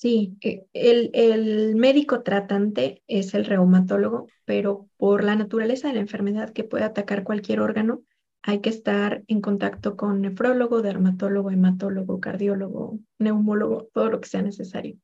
Sí, 0.00 0.38
eh, 0.40 0.64
el, 0.72 1.10
el, 1.12 1.76
médico 1.76 2.22
tratante 2.22 3.02
es 3.06 3.34
el 3.34 3.44
reumatólogo, 3.44 4.28
pero 4.46 4.88
por 4.96 5.22
la 5.22 5.36
naturaleza 5.36 5.88
de 5.88 5.94
la 5.94 6.00
enfermedad 6.00 6.54
que 6.54 6.64
puede 6.64 6.84
atacar 6.84 7.22
cualquier 7.22 7.60
órgano, 7.60 8.02
hay 8.40 8.60
que 8.60 8.70
estar 8.70 9.22
en 9.26 9.42
contacto 9.42 9.98
con 9.98 10.22
nefrólogo, 10.22 10.80
dermatólogo, 10.80 11.50
hematólogo, 11.50 12.18
cardiólogo, 12.18 12.98
neumólogo, 13.18 13.90
todo 13.92 14.08
lo 14.08 14.22
que 14.22 14.30
sea 14.30 14.40
necesario. 14.40 14.96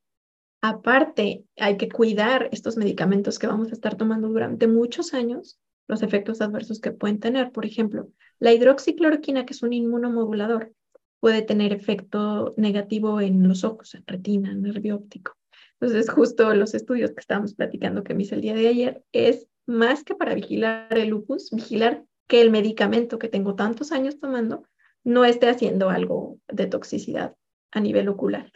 Aparte, 0.63 1.45
hay 1.59 1.77
que 1.77 1.91
cuidar 1.91 2.49
estos 2.51 2.79
medicamentos 2.79 3.39
que 3.39 3.47
vamos 3.47 3.69
a 3.69 3.75
estar 3.75 3.97
tomando 3.97 4.29
durante 4.29 4.67
muchos 4.67 5.13
años, 5.13 5.61
los 5.89 6.03
efectos 6.03 6.41
adversos 6.41 6.81
que 6.81 6.93
pueden 6.93 7.21
tener. 7.21 7.53
Por 7.53 7.67
ejemplo, 7.67 8.09
la 8.39 8.55
hidroxicloroquina, 8.55 9.45
que 9.45 9.53
es 9.53 9.63
un 9.63 9.75
inmunomodulador, 9.75 10.73
puede 11.21 11.43
tener 11.43 11.73
efecto 11.73 12.55
negativo 12.57 13.21
en 13.21 13.47
los 13.47 13.65
ojos, 13.65 13.95
en 13.95 14.05
retina, 14.07 14.51
en 14.51 14.63
nervio 14.63 14.97
óptico. 14.97 15.37
Entonces, 15.81 16.11
justo 16.11 16.55
los 16.55 16.75
estudios 16.75 17.11
que 17.11 17.21
estábamos 17.21 17.55
platicando 17.55 18.03
que 18.03 18.15
me 18.15 18.23
hice 18.23 18.35
el 18.35 18.41
día 18.41 18.55
de 18.55 18.69
ayer 18.69 19.05
es 19.13 19.49
más 19.67 20.05
que 20.05 20.15
para 20.15 20.35
vigilar 20.35 20.97
el 20.97 21.09
lupus, 21.09 21.51
vigilar 21.51 22.05
que 22.27 22.41
el 22.41 22.51
medicamento 22.51 23.19
que 23.19 23.29
tengo 23.29 23.55
tantos 23.55 23.93
años 23.93 24.19
tomando 24.19 24.65
no 25.05 25.25
esté 25.25 25.49
haciendo 25.49 25.91
algo 25.91 26.39
de 26.49 26.67
toxicidad 26.67 27.37
a 27.71 27.81
nivel 27.81 28.09
ocular. 28.09 28.53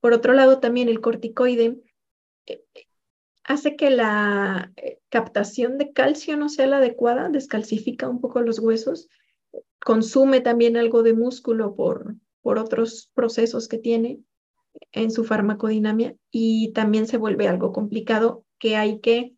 Por 0.00 0.12
otro 0.12 0.32
lado, 0.32 0.60
también 0.60 0.88
el 0.88 1.00
corticoide 1.00 1.80
eh, 2.46 2.64
hace 3.44 3.76
que 3.76 3.90
la 3.90 4.72
eh, 4.76 4.98
captación 5.08 5.78
de 5.78 5.92
calcio 5.92 6.36
no 6.36 6.48
sea 6.48 6.66
la 6.66 6.78
adecuada, 6.78 7.28
descalcifica 7.28 8.08
un 8.08 8.20
poco 8.20 8.40
los 8.40 8.58
huesos 8.58 9.08
consume 9.84 10.40
también 10.40 10.76
algo 10.76 11.02
de 11.02 11.14
músculo 11.14 11.74
por, 11.74 12.16
por 12.40 12.58
otros 12.58 13.10
procesos 13.14 13.68
que 13.68 13.78
tiene 13.78 14.20
en 14.92 15.10
su 15.10 15.24
farmacodinamia 15.24 16.16
y 16.30 16.72
también 16.72 17.06
se 17.06 17.18
vuelve 17.18 17.48
algo 17.48 17.72
complicado 17.72 18.44
que 18.58 18.76
hay 18.76 19.00
que, 19.00 19.34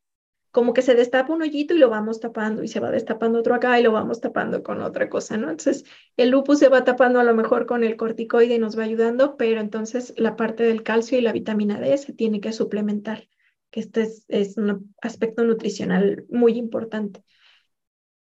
como 0.51 0.72
que 0.72 0.82
se 0.82 0.95
destapa 0.95 1.32
un 1.32 1.42
hoyito 1.42 1.74
y 1.74 1.78
lo 1.78 1.90
vamos 1.90 2.20
tapando 2.20 2.62
y 2.62 2.68
se 2.68 2.78
va 2.80 2.90
destapando 2.90 3.38
otro 3.38 3.55
acá 3.55 3.78
y 3.80 3.82
lo 3.82 3.92
vamos 3.92 4.20
tapando 4.20 4.62
con 4.62 4.80
otra 4.82 5.09
cosa, 5.09 5.36
¿no? 5.36 5.51
Entonces, 5.51 5.84
el 6.16 6.30
lupus 6.30 6.59
se 6.59 6.68
va 6.68 6.84
tapando 6.84 7.20
a 7.20 7.24
lo 7.24 7.34
mejor 7.34 7.66
con 7.66 7.82
el 7.82 7.97
corticoide 7.97 8.55
y 8.55 8.59
nos 8.59 8.78
va 8.78 8.84
ayudando, 8.84 9.36
pero 9.36 9.61
entonces 9.61 10.14
la 10.16 10.36
parte 10.36 10.62
del 10.62 10.82
calcio 10.82 11.18
y 11.18 11.22
la 11.22 11.32
vitamina 11.32 11.80
D 11.80 11.97
se 11.99 12.12
tiene 12.12 12.40
que 12.40 12.53
suplementar, 12.53 13.28
que 13.70 13.80
este 13.80 14.03
es, 14.03 14.24
es 14.28 14.57
un 14.57 14.95
aspecto 15.01 15.42
nutricional 15.42 16.26
muy 16.28 16.53
importante. 16.53 17.24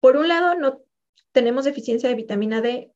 Por 0.00 0.16
un 0.16 0.28
lado, 0.28 0.54
no 0.56 0.85
tenemos 1.36 1.66
deficiencia 1.66 2.08
de 2.08 2.14
vitamina 2.14 2.62
D 2.62 2.92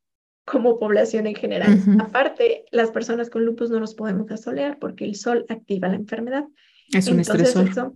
como 0.47 0.79
población 0.79 1.27
en 1.27 1.35
general. 1.35 1.79
Aparte, 2.01 2.65
las 2.71 2.91
personas 2.91 3.29
con 3.29 3.45
lupus 3.45 3.69
no 3.69 3.81
nos 3.81 3.95
podemos 3.95 4.31
asolear 4.31 4.79
porque 4.79 5.05
el 5.05 5.15
sol 5.15 5.45
activa 5.51 5.89
la 5.89 5.97
enfermedad. 5.97 6.47
Es 6.91 7.09
un 7.09 7.21
Entonces, 7.21 7.55
estresor. 7.55 7.93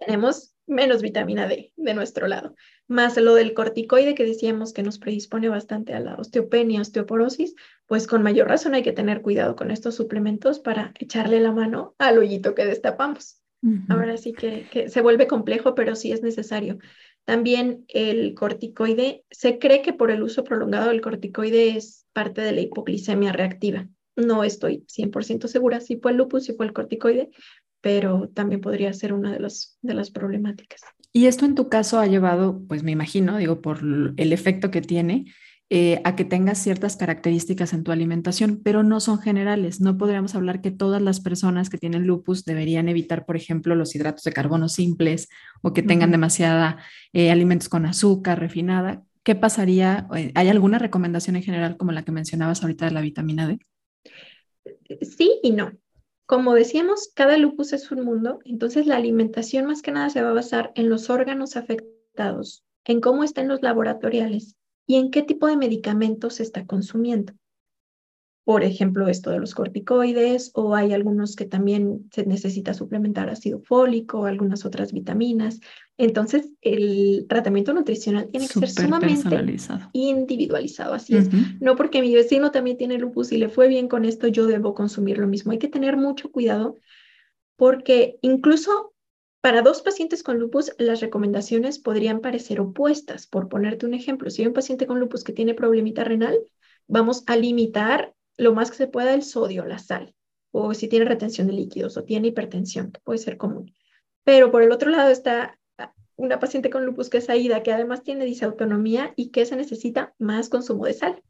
Tenemos 0.00 0.56
menos 0.66 1.02
vitamina 1.02 1.46
D 1.46 1.72
de 1.76 1.94
nuestro 1.94 2.26
lado. 2.26 2.56
Más 2.88 3.16
lo 3.16 3.36
del 3.36 3.54
corticoide 3.54 4.16
que 4.16 4.24
decíamos 4.24 4.72
que 4.72 4.82
nos 4.82 4.98
predispone 4.98 5.48
bastante 5.48 5.94
a 5.94 6.00
la 6.00 6.16
osteopenia, 6.16 6.80
osteoporosis, 6.80 7.54
pues 7.86 8.08
con 8.08 8.24
mayor 8.24 8.48
razón 8.48 8.74
hay 8.74 8.82
que 8.82 8.92
tener 8.92 9.22
cuidado 9.22 9.54
con 9.54 9.70
estos 9.70 9.94
suplementos 9.94 10.58
para 10.58 10.92
echarle 10.98 11.38
la 11.38 11.52
mano 11.52 11.94
al 11.98 12.18
hoyito 12.18 12.56
que 12.56 12.66
destapamos. 12.66 13.40
Ahora 13.88 14.16
sí 14.16 14.32
que, 14.32 14.66
que 14.70 14.88
se 14.88 15.00
vuelve 15.00 15.28
complejo, 15.28 15.76
pero 15.76 15.94
sí 15.94 16.10
es 16.10 16.22
necesario. 16.22 16.78
También 17.28 17.84
el 17.88 18.32
corticoide, 18.32 19.22
se 19.30 19.58
cree 19.58 19.82
que 19.82 19.92
por 19.92 20.10
el 20.10 20.22
uso 20.22 20.44
prolongado 20.44 20.88
del 20.88 21.02
corticoide 21.02 21.76
es 21.76 22.06
parte 22.14 22.40
de 22.40 22.52
la 22.52 22.62
hipoglicemia 22.62 23.32
reactiva. 23.32 23.86
No 24.16 24.44
estoy 24.44 24.86
100% 24.88 25.46
segura 25.46 25.80
si 25.80 25.98
fue 25.98 26.12
el 26.12 26.16
lupus, 26.16 26.44
si 26.44 26.54
fue 26.54 26.64
el 26.64 26.72
corticoide, 26.72 27.28
pero 27.82 28.30
también 28.32 28.62
podría 28.62 28.94
ser 28.94 29.12
una 29.12 29.30
de, 29.30 29.40
los, 29.40 29.76
de 29.82 29.92
las 29.92 30.10
problemáticas. 30.10 30.80
Y 31.12 31.26
esto 31.26 31.44
en 31.44 31.54
tu 31.54 31.68
caso 31.68 31.98
ha 31.98 32.06
llevado, 32.06 32.62
pues 32.66 32.82
me 32.82 32.92
imagino, 32.92 33.36
digo, 33.36 33.60
por 33.60 33.80
el 33.80 34.32
efecto 34.32 34.70
que 34.70 34.80
tiene, 34.80 35.26
eh, 35.70 36.00
a 36.04 36.16
que 36.16 36.24
tengas 36.24 36.56
ciertas 36.56 36.96
características 36.96 37.74
en 37.74 37.84
tu 37.84 37.92
alimentación, 37.92 38.60
pero 38.64 38.82
no 38.82 39.00
son 39.00 39.18
generales. 39.18 39.82
No 39.82 39.98
podríamos 39.98 40.34
hablar 40.34 40.62
que 40.62 40.70
todas 40.70 41.02
las 41.02 41.20
personas 41.20 41.68
que 41.68 41.76
tienen 41.76 42.06
lupus 42.06 42.46
deberían 42.46 42.88
evitar, 42.88 43.26
por 43.26 43.36
ejemplo, 43.36 43.74
los 43.74 43.94
hidratos 43.94 44.24
de 44.24 44.32
carbono 44.32 44.70
simples 44.70 45.28
o 45.60 45.74
que 45.74 45.82
tengan 45.82 46.10
demasiada 46.10 46.78
eh, 47.12 47.30
alimentos 47.30 47.68
con 47.68 47.84
azúcar 47.84 48.40
refinada. 48.40 49.02
¿Qué 49.22 49.34
pasaría? 49.34 50.08
Eh, 50.16 50.32
¿Hay 50.34 50.48
alguna 50.48 50.78
recomendación 50.78 51.36
en 51.36 51.42
general 51.42 51.76
como 51.76 51.92
la 51.92 52.02
que 52.02 52.12
mencionabas 52.12 52.62
ahorita 52.62 52.86
de 52.86 52.92
la 52.92 53.02
vitamina 53.02 53.46
D? 53.46 53.58
Sí 55.02 55.38
y 55.42 55.50
no. 55.52 55.72
Como 56.24 56.54
decíamos, 56.54 57.10
cada 57.14 57.38
lupus 57.38 57.72
es 57.72 57.90
un 57.90 58.04
mundo, 58.04 58.38
entonces 58.44 58.86
la 58.86 58.96
alimentación 58.96 59.64
más 59.64 59.80
que 59.80 59.92
nada 59.92 60.10
se 60.10 60.22
va 60.22 60.30
a 60.30 60.34
basar 60.34 60.72
en 60.74 60.90
los 60.90 61.08
órganos 61.08 61.56
afectados, 61.56 62.64
en 62.84 63.00
cómo 63.00 63.24
están 63.24 63.48
los 63.48 63.62
laboratoriales, 63.62 64.57
y 64.88 64.96
en 64.96 65.10
qué 65.10 65.22
tipo 65.22 65.46
de 65.46 65.56
medicamentos 65.56 66.36
se 66.36 66.42
está 66.42 66.66
consumiendo. 66.66 67.34
Por 68.44 68.64
ejemplo, 68.64 69.08
esto 69.08 69.30
de 69.30 69.38
los 69.38 69.54
corticoides 69.54 70.52
o 70.54 70.74
hay 70.74 70.94
algunos 70.94 71.36
que 71.36 71.44
también 71.44 72.08
se 72.10 72.24
necesita 72.24 72.72
suplementar 72.72 73.28
ácido 73.28 73.60
fólico, 73.60 74.24
algunas 74.24 74.64
otras 74.64 74.94
vitaminas. 74.94 75.60
Entonces, 75.98 76.48
el 76.62 77.26
tratamiento 77.28 77.74
nutricional 77.74 78.30
tiene 78.30 78.48
que 78.48 78.54
ser 78.66 78.70
sumamente 78.70 79.28
individualizado, 79.92 80.94
así 80.94 81.14
es. 81.14 81.28
No 81.60 81.76
porque 81.76 82.00
mi 82.00 82.14
vecino 82.14 82.50
también 82.50 82.78
tiene 82.78 82.96
lupus 82.96 83.30
y 83.32 83.36
le 83.36 83.50
fue 83.50 83.68
bien 83.68 83.86
con 83.86 84.06
esto, 84.06 84.28
yo 84.28 84.46
debo 84.46 84.74
consumir 84.74 85.18
lo 85.18 85.26
mismo. 85.26 85.52
Hay 85.52 85.58
que 85.58 85.68
tener 85.68 85.98
mucho 85.98 86.32
cuidado 86.32 86.78
porque 87.56 88.18
incluso 88.22 88.94
para 89.40 89.62
dos 89.62 89.82
pacientes 89.82 90.22
con 90.22 90.38
lupus, 90.38 90.72
las 90.78 91.00
recomendaciones 91.00 91.78
podrían 91.78 92.20
parecer 92.20 92.60
opuestas. 92.60 93.26
Por 93.26 93.48
ponerte 93.48 93.86
un 93.86 93.94
ejemplo, 93.94 94.30
si 94.30 94.42
hay 94.42 94.48
un 94.48 94.54
paciente 94.54 94.86
con 94.86 94.98
lupus 94.98 95.24
que 95.24 95.32
tiene 95.32 95.54
problemita 95.54 96.04
renal, 96.04 96.38
vamos 96.86 97.22
a 97.26 97.36
limitar 97.36 98.14
lo 98.36 98.54
más 98.54 98.70
que 98.70 98.76
se 98.76 98.88
pueda 98.88 99.14
el 99.14 99.22
sodio, 99.22 99.64
la 99.64 99.78
sal. 99.78 100.14
o 100.50 100.72
si 100.74 100.88
tiene 100.88 101.04
retención 101.04 101.46
de 101.46 101.52
líquidos 101.52 101.96
o 101.96 102.04
tiene 102.04 102.28
hipertensión, 102.28 102.90
que 102.90 103.00
puede 103.00 103.18
ser 103.18 103.36
común. 103.36 103.72
Pero 104.24 104.50
por 104.50 104.62
el 104.62 104.72
otro 104.72 104.90
lado 104.90 105.10
está 105.10 105.58
una 106.16 106.40
paciente 106.40 106.68
con 106.70 106.84
lupus 106.84 107.10
que 107.10 107.18
es 107.18 107.30
AIDA, 107.30 107.62
que 107.62 107.72
además 107.72 108.02
tiene 108.02 108.24
disautonomía 108.24 109.12
y 109.14 109.30
que 109.30 109.46
se 109.46 109.56
necesita 109.56 110.14
más 110.18 110.48
consumo 110.48 110.84
de 110.86 110.94
sal 110.94 111.22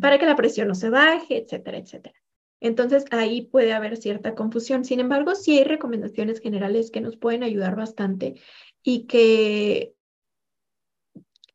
para 0.00 0.18
que 0.18 0.26
la 0.26 0.36
presión 0.36 0.68
no 0.68 0.74
se 0.74 0.90
baje, 0.90 1.38
etcétera, 1.38 1.78
etcétera. 1.78 2.14
Entonces 2.60 3.04
ahí 3.10 3.42
puede 3.42 3.72
haber 3.72 3.96
cierta 3.96 4.34
confusión. 4.34 4.84
Sin 4.84 5.00
embargo, 5.00 5.34
sí 5.34 5.58
hay 5.58 5.64
recomendaciones 5.64 6.40
generales 6.40 6.90
que 6.90 7.00
nos 7.00 7.16
pueden 7.16 7.42
ayudar 7.42 7.76
bastante 7.76 8.40
y 8.82 9.06
que 9.06 9.94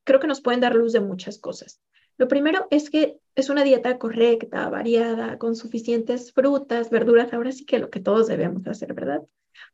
creo 0.04 0.20
que 0.20 0.28
nos 0.28 0.42
pueden 0.42 0.62
dar 0.62 0.76
luz 0.76 0.94
de 0.94 1.00
muchas 1.00 1.38
cosas. 1.40 1.82
Lo 2.18 2.28
primero 2.28 2.68
es 2.70 2.90
que 2.90 3.18
es 3.36 3.50
una 3.50 3.64
dieta 3.64 3.98
correcta, 3.98 4.70
variada, 4.70 5.38
con 5.38 5.56
suficientes 5.56 6.34
frutas, 6.34 6.90
verduras, 6.90 7.34
ahora 7.34 7.52
sí 7.52 7.66
que 7.66 7.80
lo 7.80 7.90
que 7.90 8.00
todos 8.00 8.28
debemos 8.28 8.68
hacer, 8.68 8.94
¿verdad? 8.94 9.22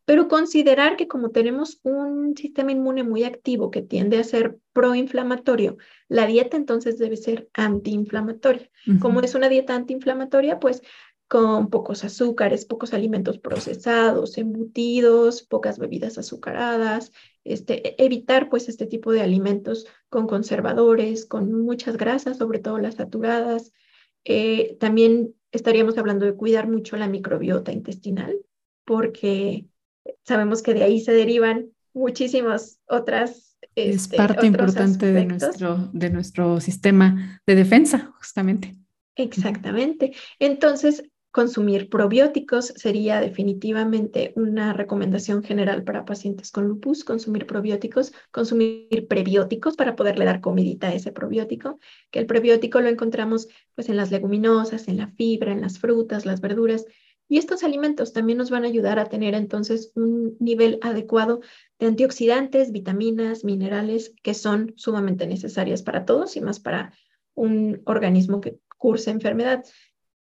Pero 0.05 0.27
considerar 0.27 0.95
que 0.95 1.07
como 1.07 1.31
tenemos 1.31 1.79
un 1.83 2.35
sistema 2.37 2.71
inmune 2.71 3.03
muy 3.03 3.23
activo 3.23 3.71
que 3.71 3.81
tiende 3.81 4.17
a 4.17 4.23
ser 4.23 4.57
proinflamatorio, 4.73 5.77
la 6.07 6.25
dieta 6.25 6.55
entonces 6.55 6.97
debe 6.97 7.17
ser 7.17 7.49
antiinflamatoria. 7.53 8.69
Como 9.01 9.19
es 9.19 9.35
una 9.35 9.49
dieta 9.49 9.75
antiinflamatoria, 9.75 10.59
pues 10.59 10.81
con 11.27 11.69
pocos 11.69 12.03
azúcares, 12.05 12.65
pocos 12.65 12.93
alimentos 12.93 13.37
procesados, 13.37 14.37
embutidos, 14.37 15.43
pocas 15.43 15.77
bebidas 15.77 16.17
azucaradas, 16.17 17.11
este, 17.43 17.87
e, 17.87 18.05
evitar 18.05 18.49
pues 18.49 18.69
este 18.69 18.85
tipo 18.85 19.11
de 19.11 19.21
alimentos 19.21 19.87
con 20.09 20.27
conservadores, 20.27 21.25
con 21.25 21.51
muchas 21.51 21.97
grasas, 21.97 22.37
sobre 22.37 22.59
todo 22.59 22.77
las 22.77 22.95
saturadas. 22.95 23.73
Eh, 24.23 24.77
también 24.79 25.33
estaríamos 25.51 25.97
hablando 25.97 26.25
de 26.25 26.35
cuidar 26.35 26.69
mucho 26.69 26.95
la 26.95 27.07
microbiota 27.07 27.71
intestinal, 27.71 28.37
porque 28.85 29.65
sabemos 30.23 30.61
que 30.61 30.73
de 30.73 30.83
ahí 30.83 31.01
se 31.01 31.11
derivan 31.11 31.71
muchísimas 31.93 32.79
otras. 32.87 33.57
es 33.75 33.95
este, 34.03 34.17
parte 34.17 34.45
importante 34.45 35.11
de 35.11 35.25
nuestro, 35.25 35.89
de 35.91 36.09
nuestro 36.09 36.61
sistema 36.61 37.41
de 37.45 37.55
defensa, 37.55 38.13
justamente. 38.17 38.75
Exactamente. 39.15 40.13
Entonces, 40.39 41.03
consumir 41.37 41.87
probióticos 41.87 42.73
sería 42.77 43.21
definitivamente 43.21 44.33
una 44.35 44.73
recomendación 44.73 45.43
general 45.43 45.83
para 45.83 46.03
pacientes 46.03 46.49
con 46.49 46.67
lupus, 46.67 47.03
consumir 47.03 47.45
probióticos, 47.45 48.11
consumir 48.31 49.05
prebióticos 49.07 49.75
para 49.75 49.95
poderle 49.95 50.25
dar 50.25 50.41
comidita 50.41 50.87
a 50.87 50.95
ese 50.95 51.11
probiótico, 51.11 51.79
que 52.09 52.17
el 52.17 52.25
prebiótico 52.25 52.81
lo 52.81 52.89
encontramos 52.89 53.49
pues 53.75 53.87
en 53.87 53.97
las 53.97 54.09
leguminosas, 54.09 54.87
en 54.87 54.97
la 54.97 55.09
fibra, 55.09 55.51
en 55.51 55.61
las 55.61 55.77
frutas, 55.77 56.25
las 56.25 56.41
verduras, 56.41 56.87
y 57.29 57.37
estos 57.37 57.63
alimentos 57.63 58.13
también 58.13 58.39
nos 58.39 58.49
van 58.49 58.63
a 58.63 58.69
ayudar 58.69 58.97
a 58.97 59.07
tener 59.07 59.35
entonces 59.35 59.91
un 59.93 60.37
nivel 60.39 60.79
adecuado 60.81 61.41
de 61.77 61.85
antioxidantes, 61.85 62.71
vitaminas, 62.71 63.43
minerales 63.43 64.15
que 64.23 64.33
son 64.33 64.73
sumamente 64.75 65.27
necesarias 65.27 65.83
para 65.83 66.03
todos 66.03 66.35
y 66.35 66.41
más 66.41 66.59
para 66.59 66.93
un 67.35 67.83
organismo 67.85 68.41
que 68.41 68.57
cursa 68.79 69.11
enfermedad. 69.11 69.63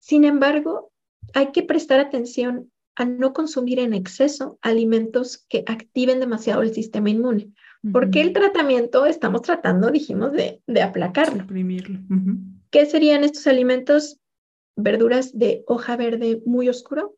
Sin 0.00 0.24
embargo, 0.24 0.90
hay 1.32 1.52
que 1.52 1.62
prestar 1.62 2.00
atención 2.00 2.70
a 2.96 3.04
no 3.04 3.32
consumir 3.32 3.78
en 3.80 3.94
exceso 3.94 4.58
alimentos 4.62 5.44
que 5.48 5.64
activen 5.66 6.20
demasiado 6.20 6.62
el 6.62 6.72
sistema 6.72 7.10
inmune, 7.10 7.50
porque 7.92 8.20
el 8.20 8.32
tratamiento 8.32 9.04
estamos 9.06 9.42
tratando, 9.42 9.90
dijimos, 9.90 10.32
de, 10.32 10.62
de 10.66 10.82
aplacarlo. 10.82 11.44
¿Qué 12.70 12.86
serían 12.86 13.24
estos 13.24 13.46
alimentos? 13.46 14.20
verduras 14.76 15.36
de 15.36 15.64
hoja 15.66 15.96
verde 15.96 16.42
muy 16.46 16.68
oscuro, 16.68 17.16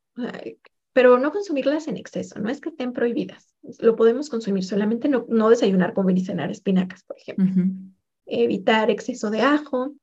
pero 0.93 1.19
no 1.19 1.33
consumirlas 1.33 1.89
en 1.89 1.97
exceso, 1.97 2.39
no 2.39 2.49
es 2.49 2.61
que 2.61 2.71
estén 2.71 2.93
prohibidas, 2.93 3.55
lo 3.81 3.97
podemos 3.97 4.29
consumir, 4.29 4.65
solamente 4.65 5.09
no, 5.09 5.27
no 5.29 5.51
desayunar, 5.51 5.95
comer 5.95 6.19
y 6.19 6.25
cenar 6.25 6.51
espinacas, 6.51 7.03
por 7.05 7.17
ejemplo. 7.19 7.47
Evitar 8.27 8.91
exceso 8.91 9.31
de 9.31 9.43
ajo 9.43 9.95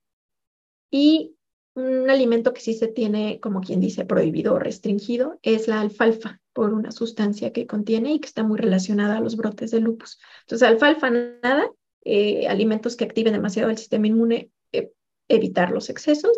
y 0.90 1.36
un 1.76 2.10
alimento 2.10 2.54
que 2.54 2.62
sí 2.62 2.74
se 2.74 2.88
tiene, 2.88 3.40
como 3.40 3.62
quien 3.62 3.80
dice, 3.80 4.06
prohibido 4.06 4.54
o 4.54 4.60
restringido 4.60 5.40
es 5.42 5.68
la 5.68 5.82
alfalfa, 5.82 6.40
por 6.54 6.74
una 6.74 6.92
sustancia 6.92 7.52
que 7.52 7.66
contiene 7.66 8.14
y 8.14 8.20
que 8.20 8.28
está 8.28 8.44
muy 8.44 8.58
relacionada 8.58 9.18
a 9.18 9.22
los 9.22 9.36
brotes 9.36 9.72
de 9.72 9.80
lupus. 9.80 10.20
Entonces, 10.42 10.68
alfalfa, 10.68 11.10
nada, 11.10 11.72
eh, 12.06 12.48
alimentos 12.48 12.96
que 12.96 13.06
activen 13.06 13.34
demasiado 13.34 13.70
el 13.70 13.78
sistema 13.78 14.08
inmune, 14.08 14.52
eh, 14.72 14.92
evitar 15.28 15.72
los 15.72 15.90
excesos 15.90 16.38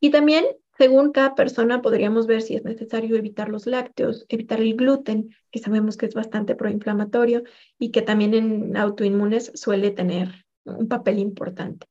y 0.00 0.10
también, 0.10 0.44
según 0.78 1.10
cada 1.10 1.34
persona, 1.34 1.82
podríamos 1.82 2.26
ver 2.26 2.42
si 2.42 2.54
es 2.54 2.64
necesario 2.64 3.16
evitar 3.16 3.48
los 3.48 3.66
lácteos, 3.66 4.26
evitar 4.28 4.60
el 4.60 4.76
gluten, 4.76 5.34
que 5.50 5.58
sabemos 5.58 5.96
que 5.96 6.06
es 6.06 6.14
bastante 6.14 6.54
proinflamatorio 6.54 7.42
y 7.78 7.90
que 7.90 8.02
también 8.02 8.34
en 8.34 8.76
autoinmunes 8.76 9.52
suele 9.54 9.90
tener 9.90 10.46
un 10.64 10.86
papel 10.86 11.18
importante. 11.18 11.86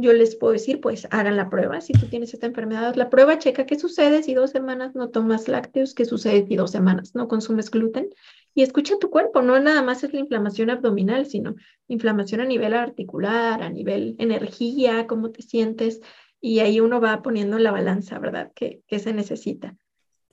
Yo 0.00 0.12
les 0.12 0.36
puedo 0.36 0.52
decir, 0.52 0.80
pues 0.80 1.08
hagan 1.10 1.36
la 1.36 1.50
prueba. 1.50 1.80
Si 1.80 1.92
tú 1.92 2.06
tienes 2.06 2.32
esta 2.32 2.46
enfermedad, 2.46 2.94
la 2.94 3.10
prueba 3.10 3.38
checa 3.38 3.66
qué 3.66 3.78
sucede 3.78 4.22
si 4.22 4.34
dos 4.34 4.50
semanas 4.50 4.94
no 4.94 5.08
tomas 5.10 5.48
lácteos, 5.48 5.94
qué 5.94 6.04
sucede 6.04 6.46
si 6.46 6.56
dos 6.56 6.70
semanas 6.70 7.14
no 7.14 7.26
consumes 7.26 7.70
gluten. 7.70 8.10
Y 8.54 8.62
escucha 8.62 8.98
tu 8.98 9.10
cuerpo, 9.10 9.42
no 9.42 9.58
nada 9.60 9.82
más 9.82 10.04
es 10.04 10.12
la 10.12 10.20
inflamación 10.20 10.70
abdominal, 10.70 11.26
sino 11.26 11.54
inflamación 11.86 12.40
a 12.40 12.44
nivel 12.44 12.74
articular, 12.74 13.62
a 13.62 13.70
nivel 13.70 14.16
energía, 14.18 15.06
cómo 15.06 15.30
te 15.30 15.42
sientes, 15.42 16.00
y 16.40 16.60
ahí 16.60 16.80
uno 16.80 17.00
va 17.00 17.22
poniendo 17.22 17.56
en 17.56 17.64
la 17.64 17.72
balanza, 17.72 18.18
¿verdad? 18.18 18.52
¿Qué, 18.54 18.82
se 18.98 19.12
necesita? 19.12 19.76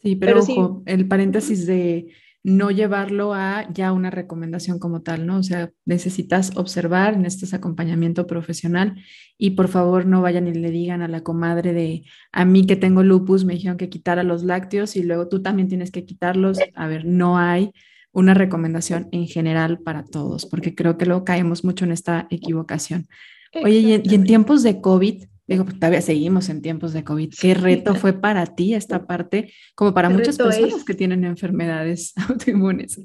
Sí, 0.02 0.16
pero, 0.16 0.40
ojo, 0.40 0.84
el 0.86 1.08
paréntesis 1.08 1.66
de 1.66 2.08
no 2.46 2.70
llevarlo 2.70 3.34
a 3.34 3.68
ya 3.74 3.92
una 3.92 4.12
recomendación 4.12 4.78
como 4.78 5.02
tal, 5.02 5.26
¿no? 5.26 5.40
O 5.40 5.44
sea, 5.44 5.72
necesitas 5.84 6.56
observar, 6.56 7.20
este 7.26 7.56
acompañamiento 7.56 8.28
profesional 8.28 8.98
y 9.36 9.52
por 9.52 9.68
favor 9.68 10.06
no 10.06 10.22
vayan 10.22 10.48
y 10.48 10.54
le 10.54 10.70
digan 10.70 11.02
a 11.02 11.08
la 11.08 11.24
comadre 11.24 11.74
de 11.74 12.04
a 12.32 12.46
mí 12.46 12.68
que 12.68 12.76
tengo 12.76 13.02
lupus 13.02 13.46
me 13.46 13.54
dijeron 13.54 13.78
que 13.78 13.90
quitara 13.90 14.22
los 14.22 14.44
lácteos 14.44 14.96
y 14.96 15.02
luego 15.02 15.28
tú 15.28 15.42
también 15.42 15.70
tienes 15.70 15.90
que 15.90 16.06
quitarlos. 16.06 16.60
A 16.76 16.86
ver, 16.86 17.04
no 17.06 17.40
hay 17.40 17.72
una 18.12 18.36
recomendación 18.36 19.10
en 19.12 19.26
general 19.26 19.80
para 19.80 20.06
todos, 20.06 20.46
porque 20.46 20.76
creo 20.76 21.00
que 21.00 21.08
luego 21.08 21.26
caemos 21.26 21.64
mucho 21.64 21.86
en 21.86 21.94
esta 21.94 22.28
equivocación. 22.30 23.08
Oye, 23.56 23.80
y 23.80 23.94
en, 23.94 24.04
y 24.06 24.14
en 24.14 24.24
tiempos 24.24 24.62
de 24.62 24.82
COVID, 24.82 25.24
Digo, 25.48 25.64
pues 25.64 25.76
todavía 25.76 26.02
seguimos 26.02 26.50
en 26.50 26.62
tiempos 26.62 26.94
de 26.94 27.04
COVID. 27.04 27.34
¿Qué 27.40 27.54
reto 27.54 27.94
fue 27.94 28.14
para 28.14 28.46
ti 28.46 28.74
esta 28.74 29.06
parte, 29.08 29.52
como 29.76 29.94
para 29.94 30.10
muchas 30.10 30.38
personas 30.38 30.84
que 30.84 30.96
tienen 30.96 31.24
enfermedades 31.24 32.14
autoinmunes? 32.30 33.00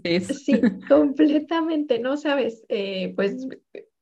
Sí, 0.45 0.61
completamente, 0.89 1.99
¿no? 1.99 2.17
Sabes, 2.17 2.65
eh, 2.69 3.13
pues 3.15 3.47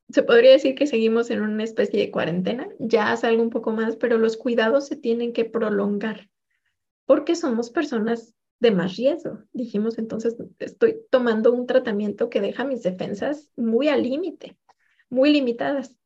se 0.08 0.22
podría 0.22 0.52
decir 0.52 0.74
que 0.74 0.86
seguimos 0.86 1.30
en 1.30 1.42
una 1.42 1.64
especie 1.64 2.00
de 2.00 2.10
cuarentena, 2.10 2.68
ya 2.78 3.14
salgo 3.16 3.42
un 3.42 3.50
poco 3.50 3.72
más, 3.72 3.96
pero 3.96 4.18
los 4.18 4.36
cuidados 4.36 4.86
se 4.86 4.96
tienen 4.96 5.32
que 5.32 5.44
prolongar 5.44 6.30
porque 7.04 7.34
somos 7.34 7.70
personas 7.70 8.34
de 8.60 8.70
más 8.70 8.96
riesgo. 8.96 9.38
Dijimos 9.52 9.98
entonces, 9.98 10.36
estoy 10.58 11.00
tomando 11.10 11.52
un 11.52 11.66
tratamiento 11.66 12.28
que 12.28 12.40
deja 12.40 12.64
mis 12.64 12.82
defensas 12.82 13.50
muy 13.56 13.88
al 13.88 14.02
límite, 14.02 14.58
muy 15.08 15.30
limitadas 15.32 15.97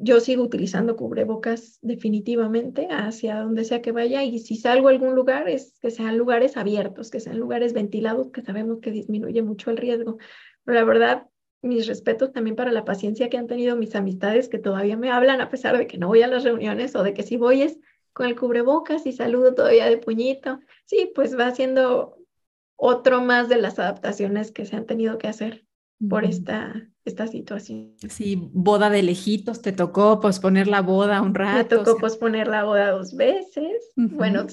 yo 0.00 0.20
sigo 0.20 0.42
utilizando 0.42 0.96
cubrebocas 0.96 1.78
definitivamente 1.82 2.88
hacia 2.90 3.40
donde 3.40 3.64
sea 3.64 3.82
que 3.82 3.92
vaya 3.92 4.22
y 4.24 4.38
si 4.38 4.56
salgo 4.56 4.88
a 4.88 4.92
algún 4.92 5.14
lugar 5.14 5.48
es 5.48 5.78
que 5.80 5.90
sean 5.90 6.16
lugares 6.16 6.56
abiertos, 6.56 7.10
que 7.10 7.20
sean 7.20 7.38
lugares 7.38 7.74
ventilados, 7.74 8.30
que 8.30 8.42
sabemos 8.42 8.80
que 8.80 8.90
disminuye 8.90 9.42
mucho 9.42 9.70
el 9.70 9.76
riesgo. 9.76 10.16
Pero 10.64 10.78
la 10.78 10.84
verdad, 10.84 11.26
mis 11.60 11.86
respetos 11.86 12.32
también 12.32 12.56
para 12.56 12.72
la 12.72 12.84
paciencia 12.84 13.28
que 13.28 13.36
han 13.36 13.46
tenido 13.46 13.76
mis 13.76 13.94
amistades 13.94 14.48
que 14.48 14.58
todavía 14.58 14.96
me 14.96 15.10
hablan 15.10 15.42
a 15.42 15.50
pesar 15.50 15.76
de 15.76 15.86
que 15.86 15.98
no 15.98 16.08
voy 16.08 16.22
a 16.22 16.28
las 16.28 16.44
reuniones 16.44 16.96
o 16.96 17.02
de 17.02 17.12
que 17.12 17.22
si 17.22 17.36
voy 17.36 17.62
es 17.62 17.78
con 18.14 18.26
el 18.26 18.36
cubrebocas 18.36 19.06
y 19.06 19.12
saludo 19.12 19.54
todavía 19.54 19.86
de 19.86 19.98
puñito. 19.98 20.60
Sí, 20.86 21.12
pues 21.14 21.38
va 21.38 21.50
siendo 21.50 22.16
otro 22.76 23.20
más 23.20 23.48
de 23.50 23.56
las 23.56 23.78
adaptaciones 23.78 24.50
que 24.50 24.64
se 24.64 24.76
han 24.76 24.86
tenido 24.86 25.18
que 25.18 25.28
hacer 25.28 25.63
por 26.08 26.24
esta 26.24 26.88
esta 27.04 27.26
situación. 27.26 27.94
Sí, 28.08 28.48
boda 28.52 28.88
de 28.90 29.02
lejitos, 29.02 29.60
te 29.60 29.72
tocó 29.72 30.20
posponer 30.20 30.68
la 30.68 30.80
boda 30.80 31.20
un 31.20 31.34
rato. 31.34 31.58
Me 31.58 31.64
tocó 31.64 31.98
posponer 31.98 32.48
la 32.48 32.64
boda 32.64 32.90
dos 32.92 33.14
veces. 33.14 33.92
Bueno, 33.96 34.46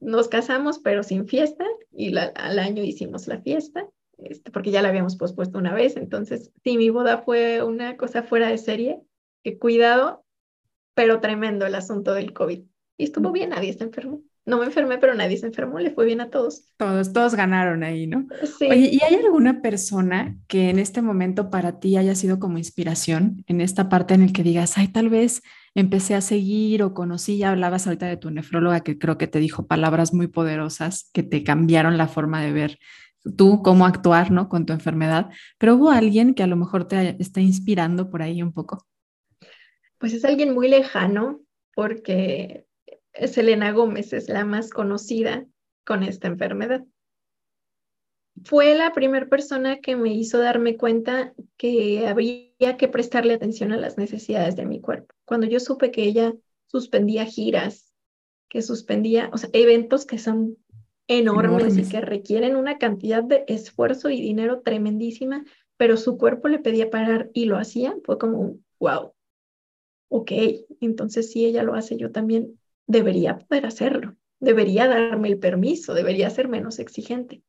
nos 0.00 0.28
casamos, 0.28 0.78
pero 0.78 1.02
sin 1.02 1.26
fiesta, 1.26 1.64
y 1.90 2.14
al 2.16 2.58
año 2.58 2.82
hicimos 2.82 3.26
la 3.26 3.40
fiesta, 3.40 3.88
este, 4.18 4.50
porque 4.50 4.70
ya 4.70 4.82
la 4.82 4.88
habíamos 4.88 5.16
pospuesto 5.16 5.58
una 5.58 5.74
vez. 5.74 5.96
Entonces, 5.96 6.52
sí, 6.62 6.76
mi 6.76 6.90
boda 6.90 7.22
fue 7.22 7.62
una 7.62 7.96
cosa 7.96 8.22
fuera 8.22 8.48
de 8.48 8.58
serie, 8.58 9.00
que 9.42 9.58
cuidado, 9.58 10.24
pero 10.94 11.20
tremendo 11.20 11.64
el 11.64 11.74
asunto 11.74 12.12
del 12.12 12.34
COVID. 12.34 12.62
Y 12.98 13.04
estuvo 13.04 13.32
bien, 13.32 13.50
nadie 13.50 13.72
se 13.72 13.84
enfermó 13.84 14.22
no 14.46 14.58
me 14.58 14.66
enfermé, 14.66 14.98
pero 14.98 15.14
nadie 15.14 15.38
se 15.38 15.46
enfermó, 15.46 15.78
le 15.78 15.90
fue 15.90 16.04
bien 16.04 16.20
a 16.20 16.30
todos. 16.30 16.66
Todos, 16.76 17.12
todos 17.12 17.34
ganaron 17.34 17.82
ahí, 17.82 18.06
¿no? 18.06 18.26
Sí. 18.58 18.68
Oye, 18.70 18.90
¿y 18.92 19.00
hay 19.02 19.14
alguna 19.14 19.62
persona 19.62 20.36
que 20.48 20.68
en 20.68 20.78
este 20.78 21.00
momento 21.00 21.50
para 21.50 21.80
ti 21.80 21.96
haya 21.96 22.14
sido 22.14 22.38
como 22.38 22.58
inspiración 22.58 23.42
en 23.46 23.60
esta 23.60 23.88
parte 23.88 24.14
en 24.14 24.22
el 24.22 24.32
que 24.32 24.42
digas, 24.42 24.76
ay, 24.76 24.88
tal 24.88 25.08
vez 25.08 25.42
empecé 25.74 26.14
a 26.14 26.20
seguir 26.20 26.82
o 26.82 26.94
conocí, 26.94 27.38
ya 27.38 27.50
hablabas 27.50 27.86
ahorita 27.86 28.06
de 28.06 28.16
tu 28.16 28.30
nefróloga 28.30 28.80
que 28.80 28.98
creo 28.98 29.18
que 29.18 29.26
te 29.26 29.40
dijo 29.40 29.66
palabras 29.66 30.12
muy 30.12 30.28
poderosas 30.28 31.10
que 31.12 31.22
te 31.22 31.42
cambiaron 31.42 31.96
la 31.96 32.06
forma 32.06 32.42
de 32.42 32.52
ver 32.52 32.78
tú 33.36 33.62
cómo 33.62 33.86
actuar, 33.86 34.30
¿no? 34.30 34.48
Con 34.48 34.66
tu 34.66 34.72
enfermedad, 34.72 35.30
pero 35.58 35.76
hubo 35.76 35.90
alguien 35.90 36.34
que 36.34 36.42
a 36.42 36.46
lo 36.46 36.56
mejor 36.56 36.86
te 36.86 37.16
está 37.18 37.40
inspirando 37.40 38.10
por 38.10 38.22
ahí 38.22 38.42
un 38.42 38.52
poco. 38.52 38.86
Pues 39.98 40.12
es 40.12 40.24
alguien 40.24 40.52
muy 40.52 40.68
lejano 40.68 41.40
porque 41.74 42.66
Selena 43.26 43.72
Gómez 43.72 44.12
es 44.12 44.28
la 44.28 44.44
más 44.44 44.70
conocida 44.70 45.46
con 45.84 46.02
esta 46.02 46.28
enfermedad. 46.28 46.84
Fue 48.44 48.74
la 48.74 48.92
primera 48.92 49.26
persona 49.26 49.78
que 49.80 49.96
me 49.96 50.12
hizo 50.12 50.38
darme 50.38 50.76
cuenta 50.76 51.34
que 51.56 52.06
había 52.08 52.76
que 52.76 52.88
prestarle 52.88 53.34
atención 53.34 53.72
a 53.72 53.76
las 53.76 53.96
necesidades 53.96 54.56
de 54.56 54.66
mi 54.66 54.80
cuerpo. 54.80 55.14
Cuando 55.24 55.46
yo 55.46 55.60
supe 55.60 55.90
que 55.90 56.02
ella 56.02 56.34
suspendía 56.66 57.24
giras, 57.24 57.92
que 58.48 58.60
suspendía, 58.60 59.30
o 59.32 59.38
sea, 59.38 59.50
eventos 59.52 60.04
que 60.04 60.18
son 60.18 60.56
enormes, 61.06 61.76
y 61.76 61.88
que 61.88 62.00
requieren 62.00 62.56
una 62.56 62.78
cantidad 62.78 63.22
de 63.22 63.44
esfuerzo 63.46 64.10
y 64.10 64.20
dinero 64.20 64.62
tremendísima, 64.62 65.44
pero 65.76 65.96
su 65.96 66.16
cuerpo 66.18 66.48
le 66.48 66.58
pedía 66.58 66.90
parar 66.90 67.30
y 67.34 67.44
lo 67.44 67.56
hacía, 67.56 67.94
fue 68.04 68.18
como, 68.18 68.58
wow, 68.80 69.12
ok, 70.08 70.32
entonces 70.80 71.30
si 71.30 71.44
ella 71.44 71.62
lo 71.62 71.74
hace, 71.74 71.96
yo 71.96 72.10
también 72.10 72.58
debería 72.86 73.38
poder 73.38 73.66
hacerlo, 73.66 74.16
debería 74.40 74.88
darme 74.88 75.28
el 75.28 75.38
permiso, 75.38 75.94
debería 75.94 76.30
ser 76.30 76.48
menos 76.48 76.78
exigente. 76.78 77.42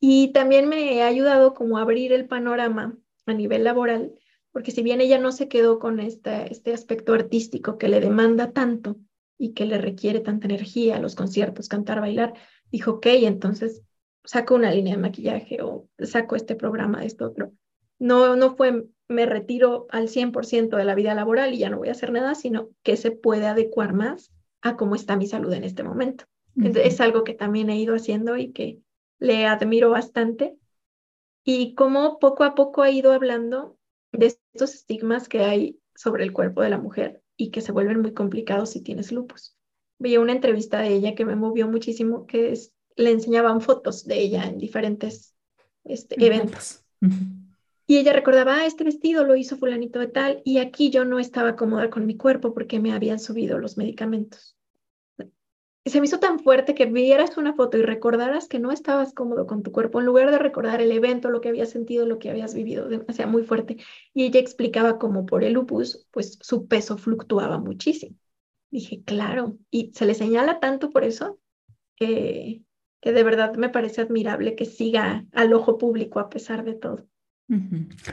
Y 0.00 0.32
también 0.32 0.68
me 0.68 1.02
ha 1.02 1.06
ayudado 1.06 1.54
como 1.54 1.78
a 1.78 1.82
abrir 1.82 2.12
el 2.12 2.26
panorama 2.26 2.96
a 3.26 3.34
nivel 3.34 3.64
laboral, 3.64 4.12
porque 4.52 4.70
si 4.70 4.82
bien 4.82 5.00
ella 5.00 5.18
no 5.18 5.32
se 5.32 5.48
quedó 5.48 5.78
con 5.78 6.00
este, 6.00 6.50
este 6.52 6.72
aspecto 6.72 7.12
artístico 7.12 7.78
que 7.78 7.88
le 7.88 8.00
demanda 8.00 8.52
tanto 8.52 8.96
y 9.38 9.52
que 9.52 9.66
le 9.66 9.78
requiere 9.78 10.20
tanta 10.20 10.46
energía, 10.46 10.98
los 10.98 11.14
conciertos, 11.14 11.68
cantar, 11.68 12.00
bailar, 12.00 12.34
dijo, 12.70 12.92
ok, 12.92 13.06
entonces 13.06 13.82
saco 14.24 14.54
una 14.54 14.70
línea 14.70 14.94
de 14.94 15.02
maquillaje 15.02 15.62
o 15.62 15.88
saco 15.98 16.36
este 16.36 16.56
programa, 16.56 17.04
esto 17.04 17.26
otro. 17.26 17.52
No, 17.98 18.36
no 18.36 18.56
fue, 18.56 18.84
me 19.08 19.26
retiro 19.26 19.86
al 19.90 20.08
100% 20.08 20.76
de 20.76 20.84
la 20.84 20.94
vida 20.94 21.14
laboral 21.14 21.54
y 21.54 21.58
ya 21.58 21.70
no 21.70 21.78
voy 21.78 21.88
a 21.88 21.92
hacer 21.92 22.12
nada, 22.12 22.34
sino 22.34 22.70
que 22.82 22.96
se 22.96 23.10
puede 23.10 23.46
adecuar 23.46 23.94
más 23.94 24.32
a 24.68 24.76
cómo 24.76 24.94
está 24.94 25.16
mi 25.16 25.26
salud 25.26 25.52
en 25.52 25.64
este 25.64 25.82
momento. 25.82 26.24
Es 26.56 27.00
algo 27.00 27.22
que 27.22 27.34
también 27.34 27.68
he 27.68 27.78
ido 27.78 27.94
haciendo 27.94 28.36
y 28.38 28.52
que 28.52 28.80
le 29.18 29.46
admiro 29.46 29.90
bastante. 29.90 30.56
Y 31.44 31.74
cómo 31.74 32.18
poco 32.18 32.44
a 32.44 32.54
poco 32.54 32.82
ha 32.82 32.90
ido 32.90 33.12
hablando 33.12 33.76
de 34.12 34.26
estos 34.26 34.74
estigmas 34.74 35.28
que 35.28 35.40
hay 35.40 35.78
sobre 35.94 36.24
el 36.24 36.32
cuerpo 36.32 36.62
de 36.62 36.70
la 36.70 36.78
mujer 36.78 37.22
y 37.36 37.50
que 37.50 37.60
se 37.60 37.72
vuelven 37.72 38.00
muy 38.00 38.14
complicados 38.14 38.70
si 38.70 38.80
tienes 38.80 39.12
lupus 39.12 39.56
vi 39.98 40.16
una 40.16 40.32
entrevista 40.32 40.80
de 40.80 40.94
ella 40.94 41.14
que 41.14 41.24
me 41.24 41.36
movió 41.36 41.68
muchísimo, 41.68 42.26
que 42.26 42.52
es, 42.52 42.72
le 42.96 43.10
enseñaban 43.10 43.60
fotos 43.60 44.04
de 44.04 44.20
ella 44.20 44.44
en 44.44 44.58
diferentes 44.58 45.34
este, 45.84 46.16
eventos. 46.24 46.84
Y 47.88 47.98
ella 47.98 48.12
recordaba, 48.12 48.56
ah, 48.56 48.66
este 48.66 48.84
vestido 48.84 49.24
lo 49.24 49.36
hizo 49.36 49.56
fulanito 49.56 50.00
de 50.00 50.08
tal, 50.08 50.42
y 50.44 50.58
aquí 50.58 50.90
yo 50.90 51.04
no 51.04 51.18
estaba 51.18 51.56
cómoda 51.56 51.88
con 51.88 52.04
mi 52.04 52.16
cuerpo 52.16 52.52
porque 52.52 52.80
me 52.80 52.92
habían 52.92 53.20
subido 53.20 53.58
los 53.58 53.76
medicamentos. 53.76 54.55
Se 55.86 56.00
me 56.00 56.06
hizo 56.06 56.18
tan 56.18 56.40
fuerte 56.40 56.74
que 56.74 56.86
vieras 56.86 57.36
una 57.36 57.54
foto 57.54 57.78
y 57.78 57.82
recordaras 57.82 58.48
que 58.48 58.58
no 58.58 58.72
estabas 58.72 59.14
cómodo 59.14 59.46
con 59.46 59.62
tu 59.62 59.70
cuerpo, 59.70 60.00
en 60.00 60.06
lugar 60.06 60.32
de 60.32 60.38
recordar 60.38 60.80
el 60.80 60.90
evento, 60.90 61.30
lo 61.30 61.40
que 61.40 61.48
habías 61.48 61.70
sentido, 61.70 62.06
lo 62.06 62.18
que 62.18 62.28
habías 62.28 62.54
vivido, 62.54 62.88
demasiado 62.88 63.30
muy 63.30 63.44
fuerte. 63.44 63.76
Y 64.12 64.24
ella 64.24 64.40
explicaba 64.40 64.98
cómo 64.98 65.26
por 65.26 65.44
el 65.44 65.52
lupus, 65.52 66.06
pues 66.10 66.38
su 66.42 66.66
peso 66.66 66.98
fluctuaba 66.98 67.58
muchísimo. 67.58 68.16
Dije, 68.70 69.02
claro, 69.04 69.58
y 69.70 69.92
se 69.94 70.06
le 70.06 70.14
señala 70.14 70.58
tanto 70.58 70.90
por 70.90 71.04
eso 71.04 71.38
que, 71.94 72.62
que 73.00 73.12
de 73.12 73.22
verdad 73.22 73.54
me 73.54 73.68
parece 73.68 74.00
admirable 74.00 74.56
que 74.56 74.64
siga 74.64 75.24
al 75.32 75.52
ojo 75.52 75.78
público 75.78 76.18
a 76.18 76.28
pesar 76.28 76.64
de 76.64 76.74
todo. 76.74 77.06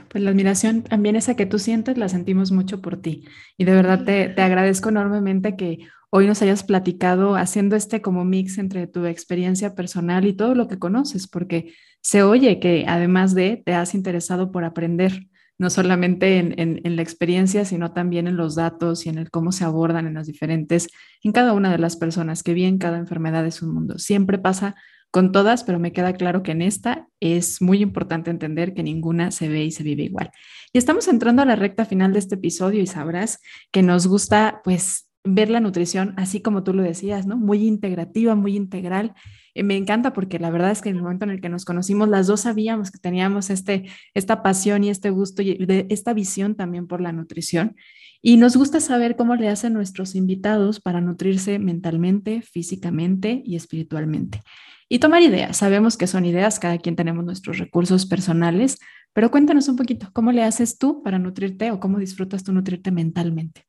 Pues 0.10 0.24
la 0.24 0.30
admiración 0.30 0.84
también 0.84 1.16
esa 1.16 1.36
que 1.36 1.48
tú 1.48 1.58
sientes 1.58 1.98
la 1.98 2.08
sentimos 2.08 2.52
mucho 2.52 2.82
por 2.82 3.02
ti 3.02 3.26
y 3.58 3.66
de 3.66 3.74
verdad 3.74 4.06
te, 4.06 4.30
te, 4.30 4.42
agradezco 4.44 4.90
enormemente 4.90 5.56
que 5.56 5.88
hoy 6.16 6.28
nos 6.28 6.44
hayas 6.44 6.64
platicado 6.64 7.36
haciendo 7.36 7.76
este 7.76 8.04
como 8.04 8.24
mix 8.24 8.60
entre 8.60 8.86
tu 8.86 9.08
experiencia 9.08 9.74
personal 9.74 10.28
y 10.28 10.34
todo 10.34 10.54
lo 10.54 10.68
que 10.68 10.78
conoces, 10.78 11.28
porque 11.28 11.74
se 12.02 12.22
oye 12.22 12.60
que 12.60 12.86
además 12.88 13.34
de 13.34 13.64
te 13.66 13.74
has 13.74 13.96
interesado 13.96 14.52
por 14.52 14.64
aprender 14.64 15.26
no 15.58 15.72
solamente 15.72 16.38
en, 16.38 16.96
la 16.96 17.02
experiencia, 17.02 17.66
sino 17.66 17.94
también 17.94 18.28
en 18.28 18.38
los 18.38 18.54
datos 18.54 19.08
y 19.08 19.10
en 19.10 19.18
el 19.18 19.32
cómo 19.32 19.52
se 19.52 19.64
abordan 19.64 20.06
en 20.06 20.14
las 20.14 20.28
diferentes, 20.28 20.88
en 21.24 21.32
cada 21.32 21.54
una 21.54 21.72
de 21.72 21.80
las 21.80 21.96
personas, 21.96 22.44
que 22.44 22.54
bien 22.54 22.78
cada 22.78 23.00
enfermedad 23.00 23.44
es 23.48 23.64
un 23.64 23.74
mundo. 23.74 23.98
Siempre 23.98 24.38
pasa 24.38 24.76
con 25.10 25.32
todas, 25.32 25.64
pero 25.64 25.80
me 25.80 25.94
queda 25.94 26.14
claro 26.14 26.44
que 26.44 26.52
en 26.52 26.62
esta 26.62 27.08
es 27.22 27.60
muy 27.60 27.82
importante 27.82 28.30
entender 28.30 28.76
que 28.76 28.84
ninguna 28.84 29.32
se 29.32 29.50
ve 29.50 29.64
y 29.64 29.72
se 29.72 29.82
vive 29.82 30.04
igual. 30.04 30.30
Y 30.74 30.78
estamos 30.78 31.08
entrando 31.08 31.42
a 31.42 31.46
la 31.46 31.56
recta 31.56 31.86
final 31.86 32.14
de 32.14 32.20
este 32.20 32.36
episodio 32.36 32.82
y 32.82 32.88
sabrás 32.88 33.40
que 33.72 33.82
nos 33.82 34.06
gusta 34.06 34.62
pues 34.64 35.08
ver 35.24 35.50
la 35.50 35.60
nutrición 35.60 36.14
así 36.18 36.42
como 36.42 36.64
tú 36.64 36.74
lo 36.74 36.84
decías, 36.84 37.26
¿no? 37.26 37.38
Muy 37.38 37.66
integrativa, 37.66 38.36
muy 38.36 38.56
integral 38.56 39.14
eh, 39.56 39.64
me 39.64 39.78
encanta 39.78 40.14
porque 40.14 40.40
la 40.40 40.50
verdad 40.50 40.72
es 40.72 40.82
que 40.82 40.90
en 40.90 40.98
el 40.98 41.04
momento 41.04 41.26
en 41.26 41.32
el 41.32 41.42
que 41.42 41.50
nos 41.50 41.66
conocimos, 41.66 42.10
las 42.10 42.28
dos 42.28 42.42
sabíamos 42.42 42.92
que 42.92 43.00
teníamos 43.00 43.50
este, 43.50 43.90
esta 44.14 44.44
pasión 44.44 44.84
y 44.84 44.90
este 44.90 45.10
gusto 45.10 45.42
y 45.42 45.58
esta 45.90 46.14
visión 46.14 46.56
también 46.56 46.88
por 46.88 47.02
la 47.02 47.12
nutrición. 47.12 47.76
Y 48.22 48.38
nos 48.38 48.56
gusta 48.56 48.80
saber 48.80 49.16
cómo 49.16 49.36
le 49.36 49.50
hacen 49.50 49.74
nuestros 49.74 50.16
invitados 50.16 50.80
para 50.80 51.02
nutrirse 51.02 51.60
mentalmente, 51.60 52.42
físicamente 52.42 53.42
y 53.46 53.56
espiritualmente. 53.56 54.42
Y 54.90 55.00
tomar 55.00 55.22
ideas. 55.22 55.58
Sabemos 55.58 55.98
que 55.98 56.08
son 56.08 56.26
ideas, 56.26 56.60
cada 56.60 56.78
quien 56.78 56.96
tenemos 56.96 57.26
nuestros 57.26 57.58
recursos 57.58 58.06
personales, 58.06 58.78
pero 59.14 59.30
cuéntanos 59.30 59.68
un 59.68 59.76
poquito, 59.76 60.10
¿cómo 60.14 60.32
le 60.32 60.44
haces 60.44 60.78
tú 60.78 61.04
para 61.04 61.20
nutrirte 61.20 61.72
o 61.72 61.80
cómo 61.80 62.00
disfrutas 62.00 62.44
tú 62.44 62.54
nutrirte 62.54 62.92
mentalmente? 62.92 63.66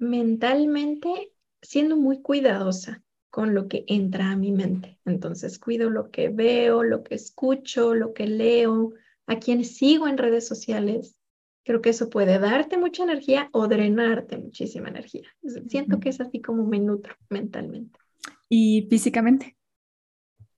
Mentalmente, 0.00 1.32
siendo 1.62 1.96
muy 1.96 2.20
cuidadosa 2.22 3.04
con 3.28 3.54
lo 3.54 3.68
que 3.68 3.84
entra 3.86 4.30
a 4.30 4.36
mi 4.36 4.50
mente. 4.50 4.98
Entonces 5.04 5.58
cuido 5.58 5.88
lo 5.88 6.10
que 6.10 6.30
veo, 6.30 6.82
lo 6.82 7.04
que 7.04 7.14
escucho, 7.14 7.94
lo 7.94 8.12
que 8.12 8.26
leo, 8.26 8.94
a 9.26 9.38
quienes 9.38 9.76
sigo 9.76 10.08
en 10.08 10.18
redes 10.18 10.46
sociales. 10.48 11.16
Creo 11.64 11.82
que 11.82 11.90
eso 11.90 12.10
puede 12.10 12.38
darte 12.38 12.78
mucha 12.78 13.04
energía 13.04 13.48
o 13.52 13.68
drenarte 13.68 14.38
muchísima 14.38 14.88
energía. 14.88 15.28
Siento 15.68 16.00
que 16.00 16.08
es 16.08 16.20
así 16.20 16.40
como 16.40 16.64
me 16.64 16.80
nutro 16.80 17.14
mentalmente. 17.28 17.98
¿Y 18.48 18.86
físicamente? 18.90 19.56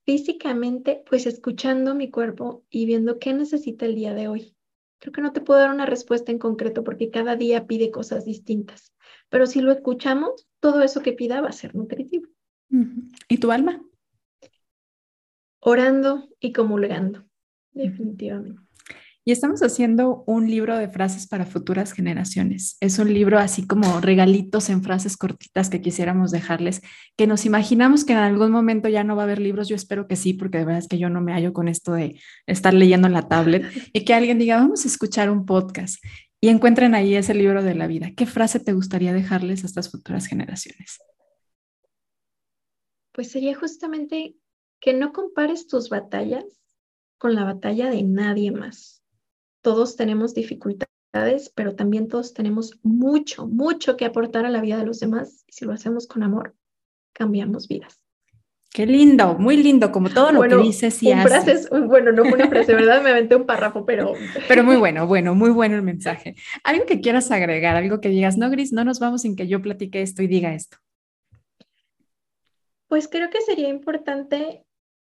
Físicamente, 0.05 1.03
pues 1.09 1.27
escuchando 1.27 1.95
mi 1.95 2.09
cuerpo 2.09 2.63
y 2.69 2.85
viendo 2.85 3.19
qué 3.19 3.33
necesita 3.33 3.85
el 3.85 3.95
día 3.95 4.13
de 4.13 4.27
hoy. 4.27 4.55
Creo 4.99 5.11
que 5.11 5.21
no 5.21 5.33
te 5.33 5.41
puedo 5.41 5.59
dar 5.59 5.69
una 5.69 5.85
respuesta 5.85 6.31
en 6.31 6.39
concreto 6.39 6.83
porque 6.83 7.11
cada 7.11 7.35
día 7.35 7.67
pide 7.67 7.91
cosas 7.91 8.25
distintas, 8.25 8.93
pero 9.33 9.47
si 9.47 9.61
lo 9.61 9.71
escuchamos, 9.71 10.47
todo 10.59 10.83
eso 10.83 11.01
que 11.01 11.11
pida 11.11 11.41
va 11.41 11.49
a 11.49 11.53
ser 11.53 11.73
nutritivo. 11.73 12.27
¿Y 13.27 13.37
tu 13.39 13.51
alma? 13.51 13.81
Orando 15.59 16.29
y 16.39 16.53
comulgando, 16.53 17.25
definitivamente. 17.71 18.61
Y 19.25 19.31
estamos 19.31 19.63
haciendo 19.63 20.23
un 20.27 20.51
libro 20.51 20.77
de 20.77 20.87
frases 20.87 21.25
para 21.25 21.47
futuras 21.47 21.93
generaciones. 21.93 22.77
Es 22.79 22.99
un 22.99 23.11
libro 23.11 23.39
así 23.39 23.65
como 23.65 24.01
regalitos 24.01 24.69
en 24.69 24.83
frases 24.83 25.17
cortitas 25.17 25.71
que 25.71 25.81
quisiéramos 25.81 26.29
dejarles, 26.29 26.81
que 27.17 27.25
nos 27.25 27.47
imaginamos 27.47 28.05
que 28.05 28.13
en 28.13 28.19
algún 28.19 28.51
momento 28.51 28.87
ya 28.87 29.03
no 29.03 29.15
va 29.15 29.23
a 29.23 29.25
haber 29.25 29.39
libros. 29.39 29.67
Yo 29.67 29.75
espero 29.75 30.07
que 30.07 30.15
sí, 30.15 30.33
porque 30.33 30.59
de 30.59 30.65
verdad 30.65 30.83
es 30.83 30.87
que 30.87 30.99
yo 30.99 31.09
no 31.09 31.21
me 31.21 31.33
hallo 31.33 31.53
con 31.53 31.67
esto 31.67 31.93
de 31.93 32.19
estar 32.45 32.75
leyendo 32.75 33.07
en 33.07 33.13
la 33.13 33.27
tablet 33.27 33.65
y 33.93 34.05
que 34.05 34.13
alguien 34.13 34.37
diga, 34.37 34.57
vamos 34.57 34.85
a 34.85 34.87
escuchar 34.87 35.31
un 35.31 35.47
podcast 35.47 35.97
y 36.43 36.49
encuentren 36.49 36.93
ahí 36.93 37.15
ese 37.15 37.33
libro 37.33 37.63
de 37.63 37.73
la 37.73 37.87
vida. 37.87 38.11
¿Qué 38.17 38.25
frase 38.25 38.59
te 38.59 38.73
gustaría 38.73 39.13
dejarles 39.13 39.63
a 39.63 39.65
estas 39.65 39.89
futuras 39.89 40.25
generaciones? 40.25 40.99
Pues 43.13 43.31
sería 43.31 43.57
justamente 43.57 44.35
que 44.81 44.93
no 44.93 45.13
compares 45.13 45.67
tus 45.67 45.87
batallas 45.87 46.43
con 47.17 47.33
la 47.33 47.45
batalla 47.45 47.89
de 47.89 48.03
nadie 48.03 48.51
más. 48.51 49.05
Todos 49.61 49.95
tenemos 49.95 50.33
dificultades, 50.33 51.49
pero 51.55 51.77
también 51.77 52.09
todos 52.09 52.33
tenemos 52.33 52.77
mucho, 52.83 53.47
mucho 53.47 53.95
que 53.95 54.03
aportar 54.03 54.45
a 54.45 54.49
la 54.49 54.59
vida 54.59 54.77
de 54.77 54.85
los 54.85 54.99
demás. 54.99 55.45
Y 55.47 55.53
si 55.53 55.63
lo 55.63 55.71
hacemos 55.71 56.07
con 56.07 56.23
amor, 56.23 56.57
cambiamos 57.13 57.69
vidas. 57.69 58.02
Qué 58.73 58.87
lindo, 58.87 59.35
muy 59.37 59.57
lindo, 59.57 59.91
como 59.91 60.09
todo 60.09 60.31
lo 60.31 60.41
que 60.41 60.55
dices 60.57 61.03
y 61.03 61.11
haces. 61.11 61.69
bueno, 61.69 62.11
no 62.11 62.23
fue 62.23 62.33
una 62.33 62.49
frase, 62.49 62.73
¿verdad? 62.73 63.03
Me 63.03 63.11
aventé 63.11 63.35
un 63.35 63.45
párrafo, 63.45 63.85
pero... 63.85 64.13
Pero 64.47 64.63
muy 64.63 64.77
bueno, 64.77 65.05
bueno, 65.05 65.35
muy 65.35 65.51
bueno 65.51 65.75
el 65.75 65.83
mensaje. 65.83 66.33
Algo 66.63 66.87
que 66.87 66.99
quieras 66.99 67.29
agregar, 67.29 67.75
algo 67.75 68.01
que 68.01 68.09
digas, 68.09 68.35
no, 68.35 68.49
Gris, 68.49 68.73
no 68.73 68.83
nos 68.83 68.99
vamos 68.99 69.21
sin 69.21 69.35
que 69.35 69.47
yo 69.47 69.61
platique 69.61 70.01
esto 70.01 70.23
y 70.23 70.27
diga 70.27 70.55
esto. 70.55 70.77
Pues 72.87 73.07
creo 73.07 73.29
que 73.29 73.41
sería 73.41 73.69
importante 73.69 74.65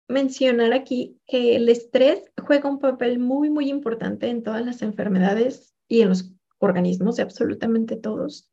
mencionar 0.08 0.72
aquí 0.74 1.18
que 1.26 1.56
el 1.56 1.68
estrés 1.68 2.22
juega 2.46 2.70
un 2.70 2.78
papel 2.78 3.18
muy, 3.18 3.50
muy 3.50 3.70
importante 3.70 4.28
en 4.28 4.44
todas 4.44 4.64
las 4.64 4.84
enfermedades 4.84 5.74
y 5.88 6.02
en 6.02 6.10
los 6.10 6.32
organismos 6.60 7.16
de 7.16 7.24
absolutamente 7.24 7.96
todos. 7.96 8.48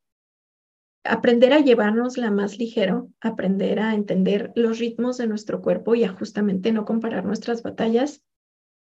Aprender 1.04 1.52
a 1.52 1.60
llevarnos 1.60 2.16
la 2.16 2.30
más 2.30 2.58
ligero, 2.58 3.10
aprender 3.20 3.80
a 3.80 3.94
entender 3.94 4.52
los 4.54 4.78
ritmos 4.78 5.18
de 5.18 5.26
nuestro 5.26 5.62
cuerpo 5.62 5.94
y 5.94 6.04
a 6.04 6.12
justamente 6.12 6.72
no 6.72 6.84
comparar 6.84 7.24
nuestras 7.24 7.62
batallas, 7.62 8.22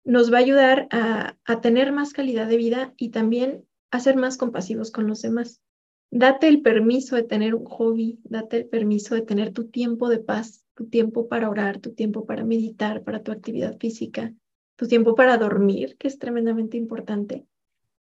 nos 0.03 0.32
va 0.32 0.38
a 0.38 0.41
ayudar 0.41 0.88
a, 0.91 1.38
a 1.45 1.61
tener 1.61 1.91
más 1.91 2.13
calidad 2.13 2.47
de 2.47 2.57
vida 2.57 2.93
y 2.97 3.09
también 3.09 3.65
a 3.91 3.99
ser 3.99 4.15
más 4.15 4.38
compasivos 4.38 4.91
con 4.91 5.07
los 5.07 5.22
demás. 5.22 5.61
Date 6.11 6.47
el 6.47 6.61
permiso 6.61 7.15
de 7.15 7.24
tener 7.24 7.53
un 7.53 7.65
hobby, 7.65 8.20
date 8.24 8.57
el 8.57 8.65
permiso 8.67 9.13
de 9.13 9.22
tener 9.22 9.53
tu 9.53 9.67
tiempo 9.67 10.09
de 10.09 10.20
paz, 10.20 10.65
tu 10.74 10.88
tiempo 10.88 11.28
para 11.28 11.49
orar, 11.49 11.80
tu 11.80 11.93
tiempo 11.93 12.26
para 12.26 12.43
meditar, 12.43 13.03
para 13.03 13.22
tu 13.22 13.32
actividad 13.32 13.78
física, 13.78 14.34
tu 14.76 14.88
tiempo 14.88 15.13
para 15.13 15.38
dormir, 15.38 15.97
que 15.97 16.07
es 16.07 16.17
tremendamente 16.17 16.78
importante. 16.78 17.45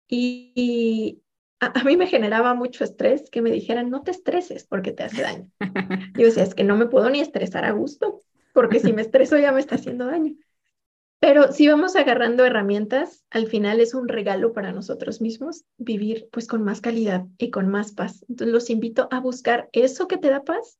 Y, 0.09 1.23
a, 1.61 1.85
mí 1.85 1.97
me 1.97 2.07
generaba 2.07 2.55
mucho 2.55 2.85
estrés 2.85 3.31
que 3.31 3.43
me 3.43 3.51
dijeran, 3.51 3.91
no 3.91 4.03
te 4.03 4.11
estreses 4.11 4.67
porque 4.67 4.93
te 4.93 5.05
hace 5.05 5.23
daño. 5.23 5.51
Yo 6.19 6.27
decía, 6.27 6.43
es 6.43 6.55
que 6.55 6.65
no 6.65 6.77
me 6.77 6.87
puedo 6.87 7.09
ni 7.11 7.21
estresar 7.21 7.65
a 7.65 7.73
gusto, 7.73 8.21
porque 8.53 8.81
si 8.81 8.93
me 8.93 9.03
estreso 9.03 9.39
ya 9.39 9.53
me 9.53 9.61
está 9.61 9.77
haciendo 9.77 10.07
daño. 10.07 10.35
Pero 11.19 11.53
si 11.53 11.67
vamos 11.67 11.97
agarrando 11.97 12.45
herramientas, 12.45 13.25
al 13.31 13.47
final 13.47 13.81
es 13.81 13.95
un 13.95 14.07
regalo 14.07 14.53
para 14.53 14.73
nosotros 14.73 15.23
mismos 15.23 15.65
vivir 15.79 16.29
pues 16.31 16.47
con 16.47 16.63
más 16.63 16.83
calidad 16.83 17.25
y 17.39 17.51
con 17.51 17.69
más 17.69 17.93
paz. 17.93 18.25
Entonces 18.29 18.53
los 18.53 18.69
invito 18.69 19.09
a 19.11 19.21
buscar 19.21 19.71
eso 19.73 20.09
que 20.09 20.19
te 20.19 20.29
da 20.29 20.45
paz 20.45 20.79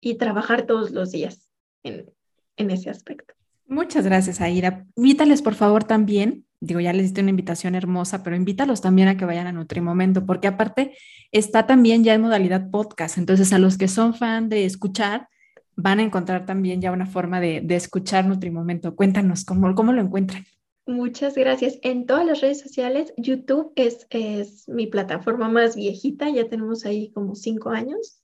y 0.00 0.16
trabajar 0.16 0.66
todos 0.66 0.90
los 0.90 1.12
días 1.12 1.48
en, 1.84 2.12
en 2.56 2.70
ese 2.72 2.90
aspecto. 2.90 3.34
Muchas 3.66 4.04
gracias, 4.04 4.40
Aira. 4.40 4.84
Invítales, 4.96 5.42
por 5.42 5.54
favor, 5.54 5.84
también, 5.84 6.44
digo, 6.62 6.80
ya 6.80 6.92
les 6.92 7.02
diste 7.02 7.20
una 7.20 7.30
invitación 7.30 7.74
hermosa, 7.74 8.22
pero 8.22 8.36
invítalos 8.36 8.80
también 8.80 9.08
a 9.08 9.16
que 9.16 9.24
vayan 9.24 9.48
a 9.48 9.52
Nutrimomento, 9.52 10.24
porque 10.24 10.46
aparte 10.46 10.96
está 11.32 11.66
también 11.66 12.04
ya 12.04 12.14
en 12.14 12.22
modalidad 12.22 12.70
podcast. 12.70 13.18
Entonces, 13.18 13.52
a 13.52 13.58
los 13.58 13.76
que 13.76 13.88
son 13.88 14.14
fan 14.14 14.48
de 14.48 14.64
escuchar, 14.64 15.28
van 15.74 15.98
a 15.98 16.02
encontrar 16.02 16.46
también 16.46 16.80
ya 16.80 16.92
una 16.92 17.06
forma 17.06 17.40
de, 17.40 17.62
de 17.62 17.74
escuchar 17.74 18.26
Nutrimomento. 18.26 18.94
Cuéntanos, 18.94 19.44
¿cómo, 19.44 19.74
¿cómo 19.74 19.92
lo 19.92 20.00
encuentran? 20.00 20.44
Muchas 20.86 21.34
gracias. 21.34 21.78
En 21.82 22.06
todas 22.06 22.26
las 22.26 22.40
redes 22.40 22.60
sociales, 22.60 23.12
YouTube 23.16 23.72
es, 23.74 24.06
es 24.10 24.68
mi 24.68 24.86
plataforma 24.86 25.48
más 25.48 25.74
viejita, 25.74 26.30
ya 26.30 26.48
tenemos 26.48 26.84
ahí 26.84 27.10
como 27.12 27.34
cinco 27.34 27.70
años. 27.70 28.21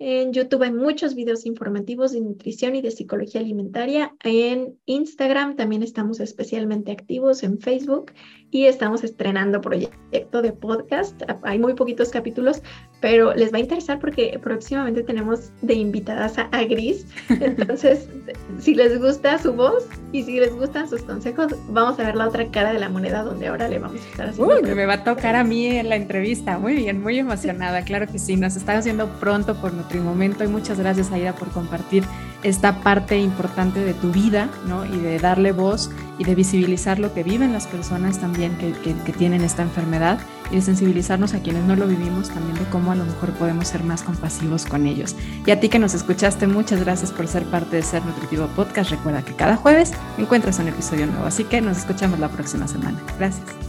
En 0.00 0.32
YouTube 0.32 0.62
hay 0.62 0.72
muchos 0.72 1.16
videos 1.16 1.44
informativos 1.44 2.12
de 2.12 2.20
nutrición 2.20 2.76
y 2.76 2.82
de 2.82 2.92
psicología 2.92 3.40
alimentaria. 3.40 4.14
En 4.22 4.78
Instagram 4.86 5.56
también 5.56 5.82
estamos 5.82 6.20
especialmente 6.20 6.92
activos, 6.92 7.42
en 7.42 7.58
Facebook 7.58 8.12
y 8.50 8.66
estamos 8.66 9.04
estrenando 9.04 9.60
proyecto 9.60 10.42
de 10.42 10.52
podcast. 10.52 11.22
Hay 11.42 11.58
muy 11.58 11.74
poquitos 11.74 12.08
capítulos, 12.08 12.62
pero 13.00 13.34
les 13.34 13.52
va 13.52 13.58
a 13.58 13.60
interesar 13.60 13.98
porque 13.98 14.38
próximamente 14.42 15.02
tenemos 15.02 15.52
de 15.60 15.74
invitadas 15.74 16.38
a, 16.38 16.48
Gris. 16.64 17.06
Entonces, 17.28 18.08
si 18.58 18.74
les 18.74 18.98
gusta 18.98 19.38
su 19.38 19.52
voz 19.52 19.86
y 20.12 20.22
si 20.22 20.40
les 20.40 20.54
gustan 20.54 20.88
sus 20.88 21.02
consejos, 21.02 21.54
vamos 21.68 22.00
a 22.00 22.04
ver 22.04 22.16
la 22.16 22.28
otra 22.28 22.50
cara 22.50 22.72
de 22.72 22.78
la 22.78 22.88
moneda 22.88 23.22
donde 23.22 23.48
ahora 23.48 23.68
le 23.68 23.78
vamos 23.78 24.00
a 24.00 24.08
estar 24.10 24.28
haciendo. 24.28 24.54
Uy, 24.54 24.74
me 24.74 24.86
va 24.86 24.94
a 24.94 25.04
tocar 25.04 25.36
a 25.36 25.44
mí 25.44 25.66
en 25.66 25.90
la 25.90 25.96
entrevista. 25.96 26.58
Muy 26.58 26.74
bien, 26.74 27.02
muy 27.02 27.18
emocionada. 27.18 27.82
Claro 27.82 28.06
que 28.06 28.18
sí, 28.18 28.36
nos 28.36 28.56
está 28.56 28.78
haciendo 28.78 29.08
pronto 29.20 29.54
por 29.56 29.74
Nutrimomento 29.74 30.44
y 30.44 30.48
muchas 30.48 30.78
gracias, 30.80 31.12
Aida, 31.12 31.34
por 31.34 31.48
compartir 31.50 32.04
esta 32.42 32.80
parte 32.80 33.18
importante 33.18 33.80
de 33.80 33.94
tu 33.94 34.10
vida, 34.10 34.48
¿no? 34.66 34.86
Y 34.86 34.96
de 34.98 35.18
darle 35.18 35.52
voz 35.52 35.90
y 36.18 36.24
de 36.24 36.34
visibilizar 36.34 36.98
lo 36.98 37.14
que 37.14 37.22
viven 37.22 37.52
las 37.52 37.66
personas 37.66 38.18
también 38.18 38.56
que, 38.58 38.72
que, 38.72 39.12
tienen 39.12 39.42
esta 39.42 39.62
enfermedad 39.62 40.18
y 40.50 40.56
de 40.56 40.62
sensibilizarnos 40.62 41.34
a 41.34 41.40
quienes 41.40 41.64
no 41.64 41.76
lo 41.76 41.86
vivimos 41.86 42.28
también 42.28 42.56
de 42.56 42.64
cómo 42.70 42.92
a 42.92 42.94
lo 42.94 43.04
mejor 43.04 43.30
podemos 43.32 43.68
ser 43.68 43.82
más 43.84 44.02
compasivos 44.02 44.66
con 44.66 44.86
ellos. 44.86 45.14
Y 45.46 45.50
a 45.50 45.60
ti 45.60 45.68
que 45.68 45.78
nos 45.78 45.94
escuchaste, 45.94 46.46
muchas 46.46 46.80
gracias 46.80 47.12
por 47.12 47.28
ser 47.28 47.44
parte 47.44 47.76
de 47.76 47.82
Ser 47.82 48.04
Nutritivo 48.04 48.46
Podcast. 48.48 48.90
Recuerda 48.90 49.22
que 49.22 49.34
cada 49.34 49.56
jueves 49.56 49.92
encuentras 50.18 50.58
un 50.58 50.68
episodio 50.68 51.06
nuevo, 51.06 51.26
así 51.26 51.44
que 51.44 51.60
nos 51.60 51.78
escuchamos 51.78 52.18
la 52.18 52.28
próxima 52.28 52.66
semana. 52.66 53.00
Gracias. 53.18 53.67